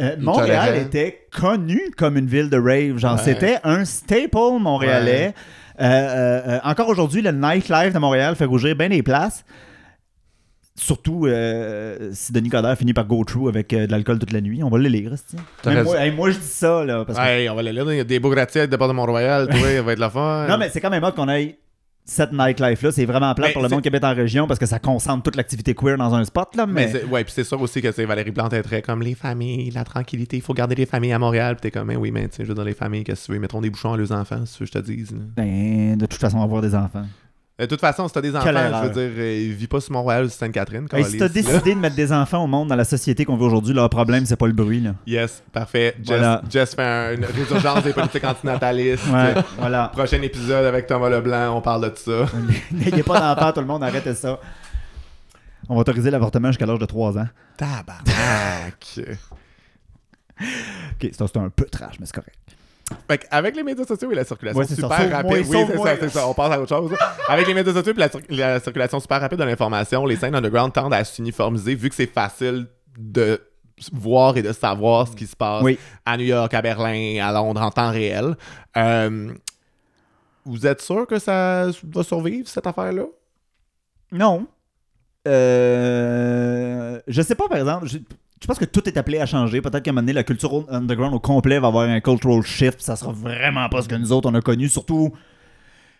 [0.00, 2.98] Euh, Montréal était connu comme une ville de rave.
[2.98, 3.20] Genre, Ouais.
[3.24, 5.32] c'était un staple montréalais.
[5.78, 9.44] Encore aujourd'hui, le nightlife de Montréal fait rougir bien des places.
[10.78, 14.42] Surtout euh, si Denis Coderre finit par go through avec euh, de l'alcool toute la
[14.42, 14.62] nuit.
[14.62, 15.10] On va le lire,
[15.64, 17.02] Même moi, hey, moi, je dis ça, là.
[17.06, 17.90] Parce que Ouais, on va le lire.
[17.90, 19.48] Il y a des beaux gratte-ciels avec le départ de Mont-Royal.
[19.50, 20.46] Vois, ça va être la fin.
[20.46, 21.58] Non, mais c'est quand même hot qu'on ait
[22.06, 22.92] cette nightlife-là.
[22.92, 25.24] C'est vraiment plat Mais pour le monde qui habite en région parce que ça concentre
[25.24, 26.64] toute l'activité queer dans un spot, là.
[26.66, 29.70] Mais ouais, puis c'est sûr aussi que c'est Valérie Plante est très comme les familles,
[29.70, 31.56] la tranquillité, il faut garder les familles à Montréal.
[31.56, 33.26] Puis t'es comme, mais oui, mais tu sais, je veux dire, les familles, qu'est-ce que
[33.26, 34.84] tu veux, ils mettront des bouchons à leurs enfants, si tu veux que je te
[34.86, 35.10] dise.
[35.10, 35.18] là.
[35.36, 37.04] ben, de toute façon, avoir des enfants.
[37.58, 40.24] De toute façon, si t'as des enfants, je veux dire, euh, vivent pas sur Mont-Royal
[40.26, 40.86] ou sur Sainte-Catherine.
[40.92, 43.44] Hey, si t'as décidé de mettre des enfants au monde dans la société qu'on vit
[43.44, 44.94] aujourd'hui, leur problème, c'est pas le bruit, là.
[45.06, 45.94] Yes, parfait.
[45.98, 46.42] Jess, Voilà.
[46.50, 49.06] Jess fait un- une résurgence des politiques antinatalistes.
[49.10, 49.88] Ouais, voilà.
[49.94, 52.26] Prochain épisode avec Thomas Leblanc, on parle de ça.
[52.72, 54.38] N'ayez pas d'enfants, tout le monde, arrêtez ça.
[55.70, 57.28] On va autoriser l'avortement jusqu'à l'âge de 3 ans.
[57.56, 59.00] Tabarnak!
[60.38, 62.36] Ok, c'est un peu trash, mais c'est correct.
[63.08, 64.88] Fait avec les médias sociaux et la circulation Ouais, c'est ça.
[64.88, 65.86] super rapide, oui, c'est sauve-moi.
[65.88, 66.92] ça, c'est ça, on passe à autre chose.
[67.28, 70.34] avec les médias sociaux et la, cir- la circulation super rapide de l'information, les scènes
[70.36, 72.66] underground tendent à s'uniformiser vu que c'est facile
[72.98, 73.40] de
[73.92, 75.78] voir et de savoir ce qui se passe Oui.
[76.04, 78.36] à New York, à Berlin, à Londres en temps réel.
[78.76, 79.32] Euh,
[80.44, 83.04] vous êtes sûr que ça va survivre, cette affaire-là?
[84.12, 84.46] Non.
[85.26, 87.86] Euh, je sais pas, par exemple.
[88.40, 89.60] Je, pense que tout est appelé à changer.
[89.60, 92.80] Peut-être qu'à un moment donné, la culture underground au complet va avoir un cultural shift.
[92.80, 94.68] Ça sera vraiment pas ce que nous autres on a connu.
[94.68, 95.12] Surtout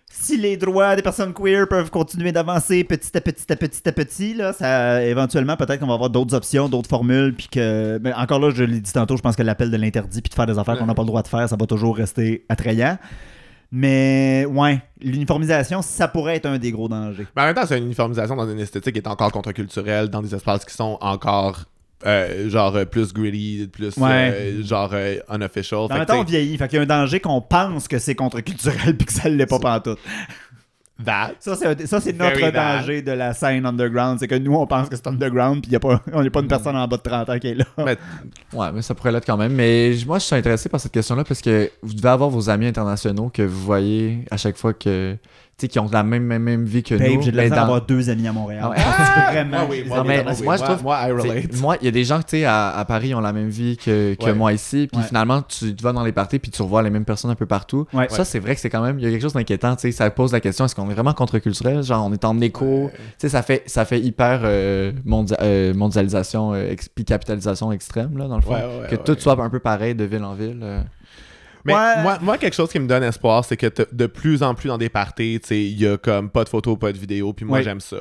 [0.09, 3.93] si les droits des personnes queer peuvent continuer d'avancer petit à petit à petit à
[3.93, 7.35] petit, là, ça, éventuellement, peut-être qu'on va avoir d'autres options, d'autres formules.
[7.35, 10.23] Puis que, mais encore là, je l'ai dit tantôt, je pense que l'appel de l'interdit
[10.23, 11.97] puis de faire des affaires qu'on n'a pas le droit de faire, ça va toujours
[11.97, 12.99] rester attrayant.
[13.73, 17.27] Mais ouais, l'uniformisation, ça pourrait être un des gros dangers.
[17.35, 20.23] Mais en même temps, c'est une uniformisation dans une esthétique qui est encore contre-culturelle, dans
[20.23, 21.65] des espaces qui sont encore
[22.05, 24.33] euh, genre euh, plus gritty, plus Ouais.
[24.35, 25.79] euh, genre euh, unofficial.
[25.81, 26.59] En Fait temps, on vieillit.
[26.59, 29.47] Fait qu'il y a un danger qu'on pense que c'est contre-culturel puis que ça l'est
[29.47, 29.99] pas pantoute.
[31.05, 31.33] that.
[31.41, 34.19] Ça, c'est, un- ça, c'est notre danger de la scène underground.
[34.19, 36.41] C'est que nous, on pense que c'est underground puis y a pas, on n'est pas
[36.41, 37.65] une personne en bas de 30 ans qui est là.
[37.79, 37.97] Mais
[38.53, 39.53] Ouais, mais ça pourrait l'être quand même.
[39.53, 42.67] Mais moi, je suis intéressé par cette question-là parce que vous devez avoir vos amis
[42.67, 45.17] internationaux que vous voyez à chaque fois que.
[45.59, 47.23] Sais, qui ont la même, même, même vie que Babe, nous.
[47.23, 48.61] j'ai de la dans- d'avoir deux amis à Montréal.
[48.63, 48.77] Ah ouais.
[48.77, 49.57] Que c'est vraiment.
[49.61, 50.45] moi, oui, des moi, Non, mais moi, oui.
[50.45, 51.61] moi, je trouve- Moi, I T'sais, relate.
[51.63, 53.79] Moi, il y a des gens, tu sais, à, à Paris, ont la même vie
[53.79, 54.35] que, que Ouais.
[54.35, 54.87] moi ici.
[54.93, 55.07] Puis Ouais.
[55.09, 57.87] finalement, tu vas dans les parties puis tu revois les mêmes personnes un peu partout.
[57.95, 58.07] Ouais.
[58.11, 59.75] Ça, c'est vrai que c'est quand même, il y a quelque chose d'inquiétant.
[59.77, 61.83] Tu sais, ça pose la question est-ce qu'on est vraiment contre-culturel?
[61.83, 62.91] Genre, on est en écho.
[62.95, 67.73] Tu sais, ça fait, ça fait hyper euh, mondia- euh, mondialisation euh, ex- puis capitalisation
[67.73, 68.53] extrême, là, dans le fond.
[68.53, 69.03] Ouais, ouais, que ouais.
[69.03, 70.63] tout soit un peu pareil de ville en ville.
[71.67, 72.03] Mais Ouais.
[72.03, 74.79] moi, moi, quelque chose qui me donne espoir, c'est que de plus en plus dans
[74.79, 77.45] des parties, tu sais, il y a comme pas de photos, pas de vidéos, puis
[77.45, 77.65] moi, Oui.
[77.65, 77.99] j'aime ça.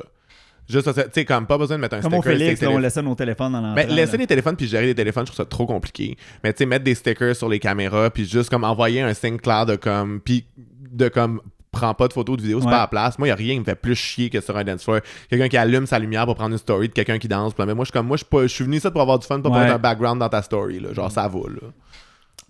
[0.68, 2.32] Juste, tu sais, comme pas besoin de mettre un Comme sticker.
[2.32, 3.86] Félix, sur là, les on laissait nos téléphones dans l'entrée.
[3.86, 6.16] Ben, laisser les téléphones puis gérer les téléphones, je trouve ça trop compliqué.
[6.42, 9.36] Mais tu sais, mettre des stickers sur les caméras puis juste comme envoyer un signe
[9.38, 10.44] clair de comme puis
[10.90, 11.40] de comme
[11.70, 12.72] prends pas de photos de vidéos, c'est Ouais.
[12.72, 13.16] pas à la place.
[13.18, 15.00] Moi, y a rien qui me fait plus chier que sur un dance floor.
[15.30, 17.52] Quelqu'un qui allume sa lumière pour prendre une story de quelqu'un qui danse.
[17.58, 19.18] Mais moi, je suis comme, moi, je suis pas- je suis venu ça pour avoir
[19.18, 20.92] du fun, pas pour être un background dans ta story, là.
[20.94, 21.68] Genre, ça va, là.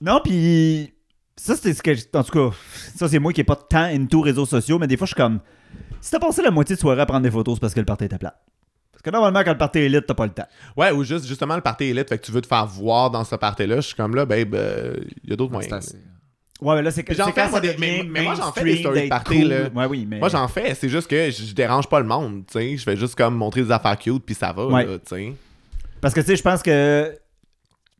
[0.01, 0.93] Non, puis
[1.37, 2.17] ça, c'était ce que.
[2.17, 2.57] En tout cas,
[2.97, 5.17] ça, c'est moi qui est pas tant into réseaux sociaux, mais des fois, je suis
[5.17, 5.41] comme.
[6.01, 7.87] Si t'as passé la moitié de soirée à prendre des photos, c'est parce que le
[7.87, 8.35] party était plat.
[8.93, 10.47] Parce que normalement, quand le party est lit, t'as pas le temps.
[10.77, 13.25] Ouais, ou juste, justement, le party élite, fait que tu veux te faire voir dans
[13.25, 13.77] ce party-là.
[13.77, 14.57] Je suis comme là, babe,
[15.25, 15.89] il y a d'autres C'est moyens.
[15.89, 15.99] assez.
[16.63, 18.51] Ouais, mais là, c'est que Mais j'en c'est fais, ça des- mais- mais moi, j'en
[18.51, 19.49] fais des stories de party, cool.
[19.49, 19.69] là.
[19.75, 20.19] Ouais, oui, mais.
[20.21, 22.77] Moi, j'en fais, c'est juste que je je dérange pas le monde, tu sais.
[22.79, 24.87] Je fais juste comme montrer des affaires cute, puis ça va, Ouais.
[24.87, 25.33] là, tu sais.
[26.01, 27.15] Parce que, tu sais, je pense que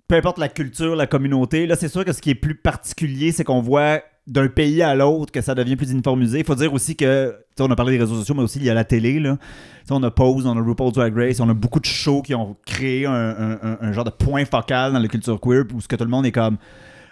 [0.09, 3.33] peu importe la culture, la communauté, là, c'est sûr que ce qui est plus particulier,
[3.33, 6.41] c'est qu'on voit d'un pays à l'autre que ça devient plus uniformisé.
[6.41, 8.59] Il faut dire aussi que, tu sais, on a parlé des réseaux sociaux, mais aussi
[8.59, 9.37] il y a la télé, là.
[9.41, 9.47] Tu
[9.87, 12.35] sais, on a Pose, on a RuPaul's Drag Race, on a beaucoup de shows qui
[12.35, 15.81] ont créé un, un- un- un genre de point focal dans la culture queer où
[15.81, 16.57] ce que tout le monde est comme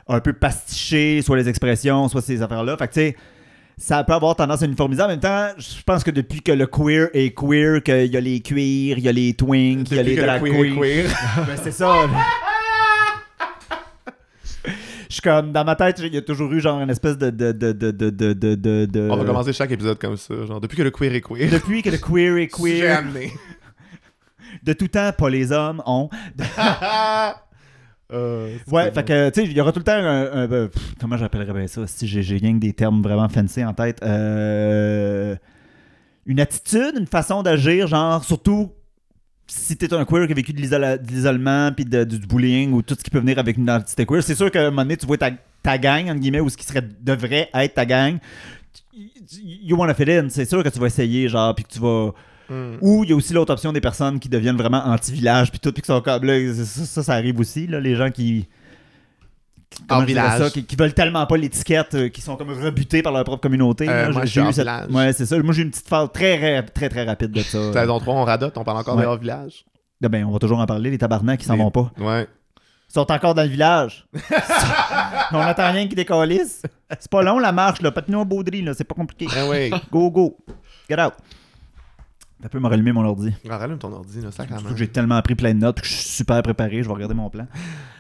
[0.09, 2.77] un peu pastiché, soit les expressions, soit ces affaires-là.
[2.77, 3.17] Fait que, tu sais,
[3.77, 5.03] ça peut avoir tendance à uniformiser.
[5.03, 8.21] En même temps, je pense que depuis que le queer est queer, qu'il y a
[8.21, 11.05] les cuirs, il y a les twinks, il y a les drag queer queer.
[11.47, 12.07] Ben, c'est ça.
[15.15, 17.31] Je suis comme, dans ma tête, il y a toujours eu genre une espèce de.
[17.31, 20.35] de, de, de, de, de, de, On va commencer chaque épisode comme ça.
[20.45, 21.49] Genre, depuis que le queer est queer.
[21.53, 23.31] Depuis que le queer est queer, amené.
[24.65, 26.11] de tout temps, pas les hommes ont.
[28.13, 30.05] Euh, Ouais, fait que, tu sais, il y aura tout le temps un.
[30.05, 33.29] un- un- pff, comment j'appellerais bien ça Si j'ai j'ai rien que des termes vraiment
[33.29, 34.01] fancy en tête.
[34.03, 35.35] Euh,
[36.27, 38.73] une attitude, une façon d'agir, genre, surtout
[39.47, 42.95] si t'es un queer qui a vécu de l'isolement puis de- du bullying ou tout
[42.99, 45.07] ce qui peut venir avec une identité queer, c'est sûr qu'à un moment donné, tu
[45.07, 45.31] vois ta,
[45.63, 48.19] ta gang, entre guillemets, ou ce qui serait, devrait être ta gang.
[49.43, 52.13] You wanna fit in, c'est sûr que tu vas essayer, genre, puis que tu vas.
[52.49, 52.77] Hmm.
[52.81, 55.73] Ou il y a aussi l'autre option des personnes qui deviennent vraiment anti-village, puis tout,
[55.73, 58.47] puis qui sont comme là, ça, ça, ça arrive aussi, là, les gens qui.
[59.89, 60.39] Dirais village.
[60.39, 63.41] ça, qui, qui veulent tellement pas l'étiquette, euh, qui sont comme rebutés par leur propre
[63.43, 63.89] communauté.
[63.89, 64.13] Euh, là.
[64.13, 64.69] moi, J'ai- eu cette-.
[64.91, 65.39] Ouais, c'est ça.
[65.43, 67.73] Moi, j'ai une petite phase très, très, très, très rapide de ça.
[67.73, 69.05] Saison 3, on radote, on parle encore Ouais.
[69.05, 69.65] hors village.
[70.05, 71.91] Ah ben, on va toujours en parler, les tabarnaks qui s'en Les- vont pas.
[71.99, 72.29] Ouais.
[72.91, 74.07] Ils sont encore dans le village.
[75.33, 76.63] on attend rien qui décalisse.
[77.01, 77.91] C'est pas long la marche, là.
[77.91, 78.73] Pas nous à Baudry, là.
[78.75, 79.27] C'est pas compliqué.
[79.37, 79.71] Ah ouais.
[79.91, 80.37] Go, go.
[80.89, 81.15] Get out.
[82.43, 83.33] Ça peut me rallumer mon ordi.
[83.49, 84.77] Ah, Rallume ton ordi, là, ça quand même.
[84.77, 86.83] j'ai tellement appris plein de notes que je suis super préparé.
[86.83, 87.47] Je vais regarder mon plan.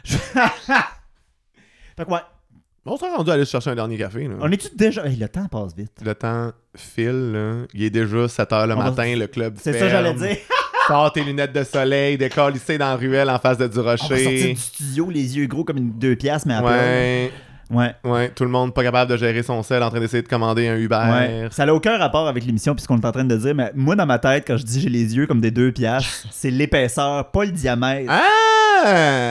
[1.97, 2.19] Fait que ouais.
[2.87, 4.35] On s'est rendu à aller chercher un dernier café, là.
[4.41, 5.07] On est-tu déjà.
[5.07, 5.93] Hey, le temps passe vite.
[6.05, 7.53] Le temps file, là.
[7.73, 10.37] Il est déjà 7h le On va- matin, le club C'est ça, j'allais dire.
[10.87, 13.83] Sors tes lunettes de soleil, décolle ici dans la ruelle en face de du On
[13.83, 14.53] va sortir rocher.
[14.53, 16.65] du studio, les yeux gros comme une deux piastres, mais peine.
[16.67, 17.33] Ouais,
[17.71, 17.95] Ouais.
[18.05, 20.69] ouais, tout le monde pas capable de gérer son sel en train d'essayer de commander
[20.69, 21.01] un Uber.
[21.11, 21.49] Ouais.
[21.51, 24.05] Ça n'a aucun rapport avec l'émission puisqu'on est en train de dire, mais moi dans
[24.05, 27.47] ma tête, quand je dis j'ai les yeux comme des deux piastres, c'est l'épaisseur, pas
[27.47, 28.13] le diamètre.
[28.13, 28.21] Ah!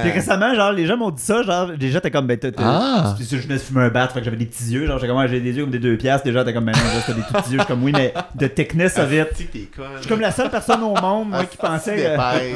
[0.04, 2.50] Puis récemment, genre, les gens m'ont dit ça, genre, les gens étaient comme, ben, t'as-
[2.58, 3.16] Ah.
[3.18, 5.00] c'est- c'est- je venais de fumer un bat, fait que j'avais des petits yeux, genre,
[5.00, 6.72] j'ai comme, Ouais, j'ai des yeux comme des deux piastres, les gens étaient comme, ben
[6.74, 9.28] non, t'as des tout petits yeux, je suis comme, oui, mais de thickness, ça vite.
[9.52, 9.70] T'es.
[9.96, 11.96] Je suis comme la seule personne au monde, moi, Ah, qui si pensait.
[11.96, 12.18] t'es.
[12.18, 12.54] Ouais.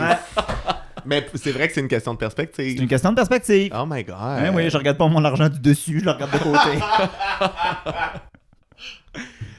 [1.06, 2.82] Mais c'est vrai que c'est une question de C'est perspective.
[2.82, 3.72] une question de perspective.
[3.74, 4.16] Oh my god.
[4.20, 6.60] Hein, oui, je regarde pas mon argent du dessus, je le regarde de côté.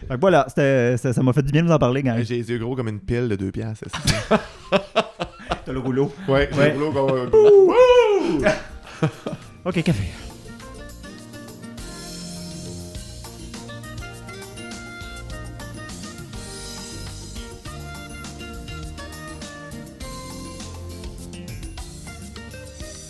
[0.09, 2.19] fait que voilà, c'était- ça ça m'a fait du bien de vous en parler, gang.
[2.23, 3.87] J'ai les yeux gros comme une pile de deux piastres.
[5.69, 6.11] T'as le rouleau.
[6.29, 6.73] ouais, Ouais.
[6.73, 7.29] le gros comme
[8.47, 8.51] un-
[9.67, 10.05] Ok, café.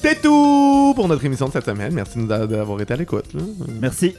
[0.01, 1.93] C'est tout pour notre émission de cette semaine.
[1.93, 3.27] Merci de nous a- d'avoir été à l'écoute.
[3.81, 4.15] Merci.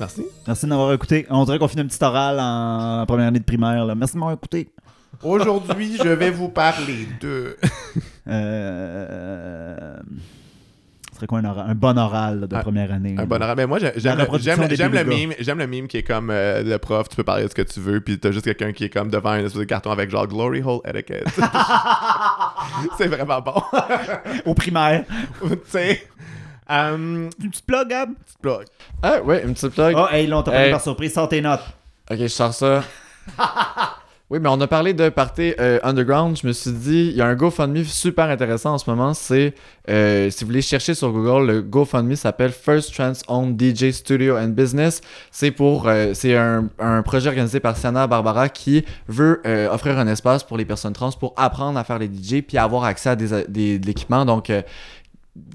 [0.00, 0.24] Merci.
[0.46, 1.26] Merci de m'avoir écouté.
[1.28, 3.84] On dirait qu'on finit un petit oral en première année de primaire.
[3.84, 3.94] Là.
[3.94, 4.68] Merci de m'avoir écouté.
[5.22, 7.56] Aujourd'hui, je vais vous parler de.
[8.28, 9.96] Euh...
[11.10, 11.66] Ce serait quoi un, oral?
[11.70, 13.14] un bon oral là, de Un- première année?
[13.16, 13.26] Un là.
[13.26, 13.56] bon horaire.
[13.56, 15.32] Mais moi, j'ai- j'aime le- mime.
[15.40, 17.62] J'aime le mime qui est comme euh, le prof, tu peux parler de ce que
[17.62, 20.10] tu veux, puis t'as juste quelqu'un qui est comme devant une espèce de carton avec
[20.10, 21.26] genre Glory Hole Etiquette.
[22.98, 23.54] c'est vraiment bon.
[24.46, 25.04] Au primaire.
[25.40, 26.06] tu sais.
[26.70, 28.10] Um, Une petite plug, Gab?
[28.24, 28.64] petite plug.
[29.02, 29.94] Ah, ouais, une petite plug.
[29.98, 30.70] Oh, hey, là, on t'a Hey.
[30.70, 31.14] par surprise.
[31.14, 31.64] Sors tes notes.
[32.10, 32.84] Ok, je sors ça.
[34.30, 36.36] oui, mais on a parlé de party euh, underground.
[36.40, 39.14] Je me suis dit, il y a un GoFundMe super intéressant en ce moment.
[39.14, 39.54] C'est,
[39.88, 44.36] euh, si vous voulez chercher sur Google, le GoFundMe s'appelle First Trans Owned DJ Studio
[44.36, 45.00] and Business.
[45.30, 49.98] C'est pour, euh, c'est un, un projet organisé par Siana Barbara qui veut euh, offrir
[49.98, 53.08] un espace pour les personnes trans pour apprendre à faire les DJ puis avoir accès
[53.08, 54.26] à des, des- de l'équipement.
[54.26, 54.60] Donc, euh,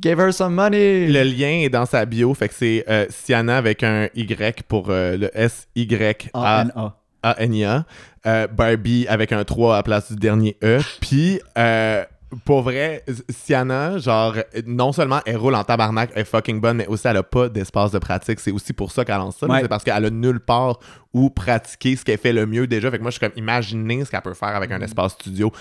[0.01, 1.07] give her some money.
[1.09, 4.88] Le lien est dans sa bio, fait que c'est euh, Siana avec un Y pour
[4.89, 6.95] euh, le S-Y-A-N-I-A.
[7.24, 7.86] A-N-A.
[8.26, 10.80] euh, Barbie avec un 3 à la place du dernier E.
[11.01, 12.03] Puis, euh,
[12.45, 14.35] pour vrai, Sienna, genre,
[14.65, 17.48] non seulement elle roule en tabarnak, elle est fucking bonne, mais aussi elle a pas
[17.49, 18.39] d'espace de pratique.
[18.39, 19.45] C'est aussi pour ça qu'elle lance ça.
[19.45, 19.61] Ouais.
[19.61, 20.80] C'est parce qu'elle a nulle part
[21.14, 22.89] où pratiquer ce qu'elle fait le mieux déjà.
[22.89, 25.52] Fait que moi, je suis comme, imaginez ce qu'elle peut faire avec un espace studio.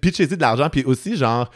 [0.00, 1.50] Pitchez-y de l'argent, puis aussi, genre,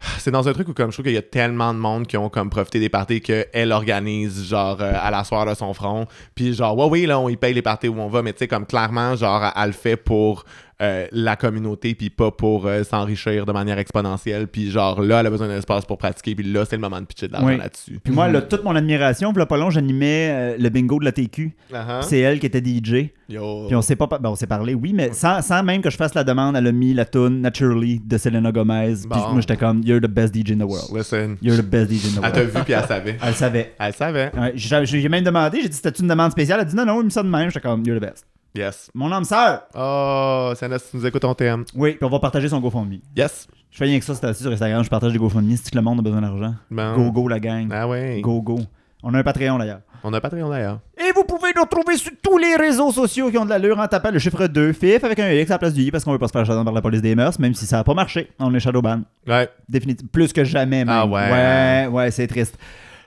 [0.18, 2.16] c'est dans un truc où comme je trouve qu'il y a tellement de monde qui
[2.16, 6.06] ont comme profité des parties qu'elle organise genre euh, à la soirée de son front.
[6.34, 8.40] Puis genre ouais oui là on y paye les parties où on va mais tu
[8.40, 10.44] sais comme clairement genre elle le fait pour
[10.82, 15.26] euh, la communauté puis pas pour euh, s'enrichir de manière exponentielle puis genre là elle
[15.26, 17.46] a besoin d'un espace pour pratiquer puis là c'est le moment de pitcher de l'argent
[17.48, 17.56] Oui.
[17.56, 20.98] là-dessus Puis moi, là, toute mon admiration, puis là, pas long, j'animais euh, le bingo
[20.98, 21.56] de la TQ.
[21.72, 22.02] Uh-huh.
[22.02, 23.10] C'est elle qui était DJ.
[23.28, 23.64] Yo.
[23.66, 25.96] Puis on s'est pas, ben, on s'est parlé, oui, mais sans, sans même que je
[25.96, 28.94] fasse la demande, elle a mis la tune Naturally de Selena Gomez.
[29.10, 30.90] Puis moi, j'étais comme, You're the best DJ in the world.
[30.94, 32.56] Listen You're the best DJ in the elle t'a world.
[32.56, 33.74] vu puis elle savait Elle savait.
[33.78, 36.60] elle savait Ouais, j'ai j'ai même demandé, j'ai dit, c'était une demande spéciale?
[36.60, 37.48] Elle a dit, non, non, il me ça de même.
[37.50, 38.26] J'étais comme, You're the best.
[38.56, 39.62] Yes Mon âme sœur.
[39.74, 42.98] oh Sienna si tu nous écoutes on t'aime Oui, puis on va partager son GoFundMe.
[43.16, 45.56] yes Je fais rien que ça, assis sur Instagram, je partage des GoFundMe.
[45.56, 46.54] C'est que le monde a besoin d'argent.
[46.70, 46.94] Bon.
[46.96, 47.68] Go, go, la gang.
[47.72, 48.58] ah ouais Go, go.
[49.02, 49.80] On a un Patreon d'ailleurs.
[50.02, 53.38] on a Patreon d'ailleurs Et vous pouvez nous retrouver sur tous les réseaux sociaux qui
[53.38, 55.74] ont de l'allure en tapant le chiffre 2 FIF avec un X à la place
[55.74, 57.54] du I parce qu'on veut pas se faire shutdown par la police des mœurs, même
[57.54, 58.30] si ça a pas marché.
[58.40, 59.02] On est Shadowban.
[59.28, 60.08] ouais Définitivement.
[60.12, 60.88] Plus que jamais, même.
[60.90, 61.30] Ah ouais.
[61.30, 62.58] Ouais, ouais, c'est triste.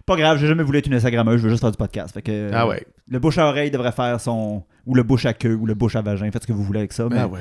[0.09, 2.15] Pas grave, j'ai jamais voulu être une Instagrammeuse, je veux juste faire du podcast.
[2.15, 4.63] Fait que, euh, ah ouais Le bouche à oreille devrait faire son.
[4.87, 6.31] Ou le bouche à queue, ou le bouche à vagin.
[6.31, 7.07] Faites ce que vous voulez avec ça.
[7.11, 7.39] Mais ah ouais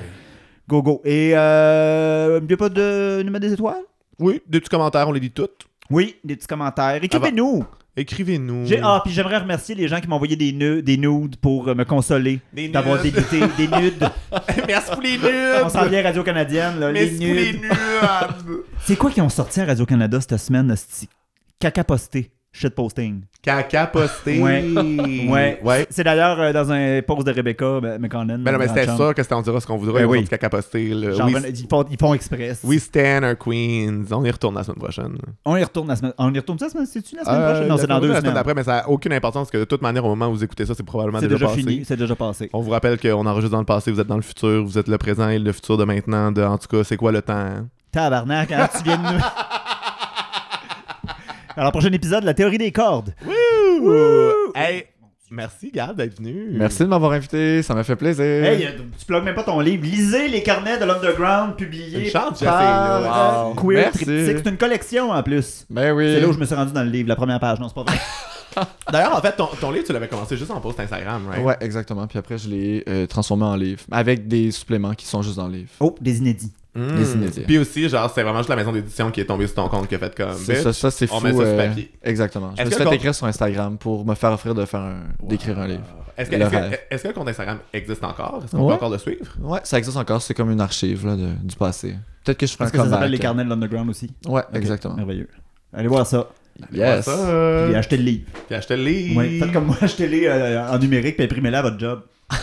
[0.69, 1.01] go, go.
[1.07, 2.39] Et euh.
[2.59, 3.81] Pas de numéro des étoiles?
[4.19, 7.03] oui des petits commentaires on les lit toutes Oui, des petits commentaires.
[7.03, 7.65] Écrivez-nous.
[7.97, 11.69] écrivez-nous J'ai- Ah, puis j'aimerais remercier les gens qui m'ont envoyé des, des nudes pour
[11.69, 12.40] euh, me consoler
[12.70, 14.11] d'avoir débité des nudes.
[14.69, 15.62] Merci pour les nudes.
[15.65, 18.62] On s'en vient à Radio-Canadienne, là, les Merci pour les nudes.
[18.81, 20.74] C'est quoi qui ont sorti à Radio-Canada cette semaine?
[21.61, 23.22] Caca posté, shit posting.
[23.43, 24.40] Caca posté.
[24.40, 24.64] Ouais.
[25.28, 25.60] Ouais.
[25.62, 25.86] Ouais.
[25.90, 28.39] C'est d'ailleurs euh, dans un post de Rebecca ben, McConnell.
[28.39, 30.02] Mais non, mais c'était sûr que c'était on dira ce qu'on voudrait.
[30.02, 30.24] Ben oui.
[30.24, 30.90] caca posté.
[31.14, 32.60] Genre, ben, ils, font, ils font express.
[32.64, 34.05] we stand our queens.
[34.10, 35.16] On y retourne la semaine prochaine.
[35.44, 36.12] On y retourne la semaine.
[36.18, 36.86] On y retourne ça la semaine?
[36.86, 37.68] C'est-tu la semaine Euh, prochaine?
[37.68, 38.35] Non, c'est dans deux semaines.
[38.35, 40.44] d'après, mais ça n'a aucune importance parce que de toute manière, au moment où vous
[40.44, 41.60] écoutez ça, c'est probablement C'est déjà, déjà passé.
[41.60, 41.85] fini.
[41.85, 42.51] C'est déjà passé.
[42.52, 44.89] On vous rappelle qu'on enregistre dans le passé, vous êtes dans le futur, vous êtes
[44.89, 46.32] le présent et le futur de maintenant.
[46.32, 47.35] De, en tout cas, c'est quoi le temps?
[47.35, 47.68] hein?
[47.93, 49.20] Tabarnak, hein, tu viens de nous...
[51.59, 53.12] Alors, prochain épisode, la théorie des cordes.
[53.26, 54.52] Wouh!
[54.55, 54.85] Hey,
[55.28, 56.51] merci Gab d'être venu.
[56.52, 58.24] Merci de m'avoir invité, ça m'a fait plaisir.
[58.24, 59.82] Hey, euh, tu plugues même pas ton livre.
[59.82, 63.55] Lisez les carnets de l'Underground publiés Une chance, par euh, Wow.
[63.56, 63.90] Queer.
[63.93, 65.66] C'est une collection en plus.
[65.68, 66.12] Ben oui.
[66.14, 67.59] C'est là où je me suis rendu dans le livre, la première page.
[67.59, 67.98] Non, c'est pas vrai.
[68.93, 71.44] D'ailleurs, en fait, ton, ton livre, tu l'avais commencé juste en post Instagram, right?
[71.44, 72.06] Ouais, exactement.
[72.06, 73.82] Puis après, je l'ai euh, transformé en livre.
[73.90, 75.70] Avec des suppléments qui sont juste dans le livre.
[75.80, 76.52] Oh, des inédits.
[76.78, 76.96] Mm.
[76.96, 77.40] Les inédits.
[77.40, 79.88] Puis aussi, genre, c'est vraiment juste la maison d'édition qui est tombée sur ton compte
[79.88, 80.34] qui a fait comme.
[80.36, 81.14] C'est ça, ça c'est fou.
[81.16, 81.90] on met ça sur euh, papier.
[82.02, 82.50] Exactement.
[82.56, 84.64] Je Est-ce me suis que fait le écrire sur Instagram pour me faire offrir de
[84.64, 85.00] faire un...
[85.22, 85.82] d'écrire un livre.
[86.16, 88.40] Est-ce que, Le est-ce que- que le compte Instagram existe encore?
[88.44, 88.68] Est-ce qu'on Ouais.
[88.68, 89.26] peut encore le suivre?
[89.40, 90.20] Ouais, ça existe encore.
[90.22, 91.94] C'est comme une archive là, de- du passé.
[92.24, 94.10] Peut-être que je ferai un que ça s'appelle les carnets de l'Underground aussi.
[94.26, 94.94] Ouais, exactement.
[94.96, 95.28] Merveilleux.
[95.72, 96.28] Allez voir ça.
[96.72, 97.05] Yes.
[97.05, 98.24] Ça, euh, Puis achetez le livre.
[98.48, 99.16] Puis achetez le livre.
[99.20, 102.02] Ouais, faites comme moi, achetez-les euh, en numérique puis imprimez-les à votre job.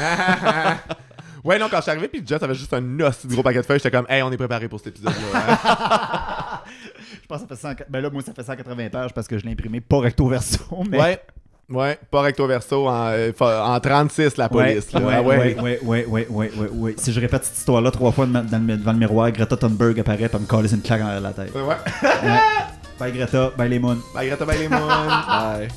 [1.45, 3.61] ouais, non, quand je suis arrivé, puis Jess avait juste un os de gros paquet
[3.61, 5.21] de feuilles, j'étais comme, hey, on est préparé pour cet épisode-là.
[5.33, 6.59] hein.
[7.21, 7.85] Je pense que ça fait 100...
[7.89, 10.59] Ben là, moi, ça fait 180 pages parce que je l'ai imprimé pas recto verso,
[10.89, 10.99] mais...
[10.99, 11.19] ouais,
[11.69, 14.93] ouais, pas recto verso en, euh, en 36, la police.
[14.93, 16.93] ouais, Ah ouais, ouais, ouais, ouais, ouais, ouais, ouais, ouais.
[16.97, 20.29] Si je répète cette histoire-là trois fois dans le- devant le miroir, Greta Thunberg apparaît
[20.29, 21.53] pour me coller une claque en la tête.
[21.55, 21.61] Ouais.
[21.63, 22.39] Ouais.
[22.99, 23.97] Bye Greta, bye les moons.
[24.13, 24.87] Bye, Greta, bye les moons.
[25.27, 25.67] Bye.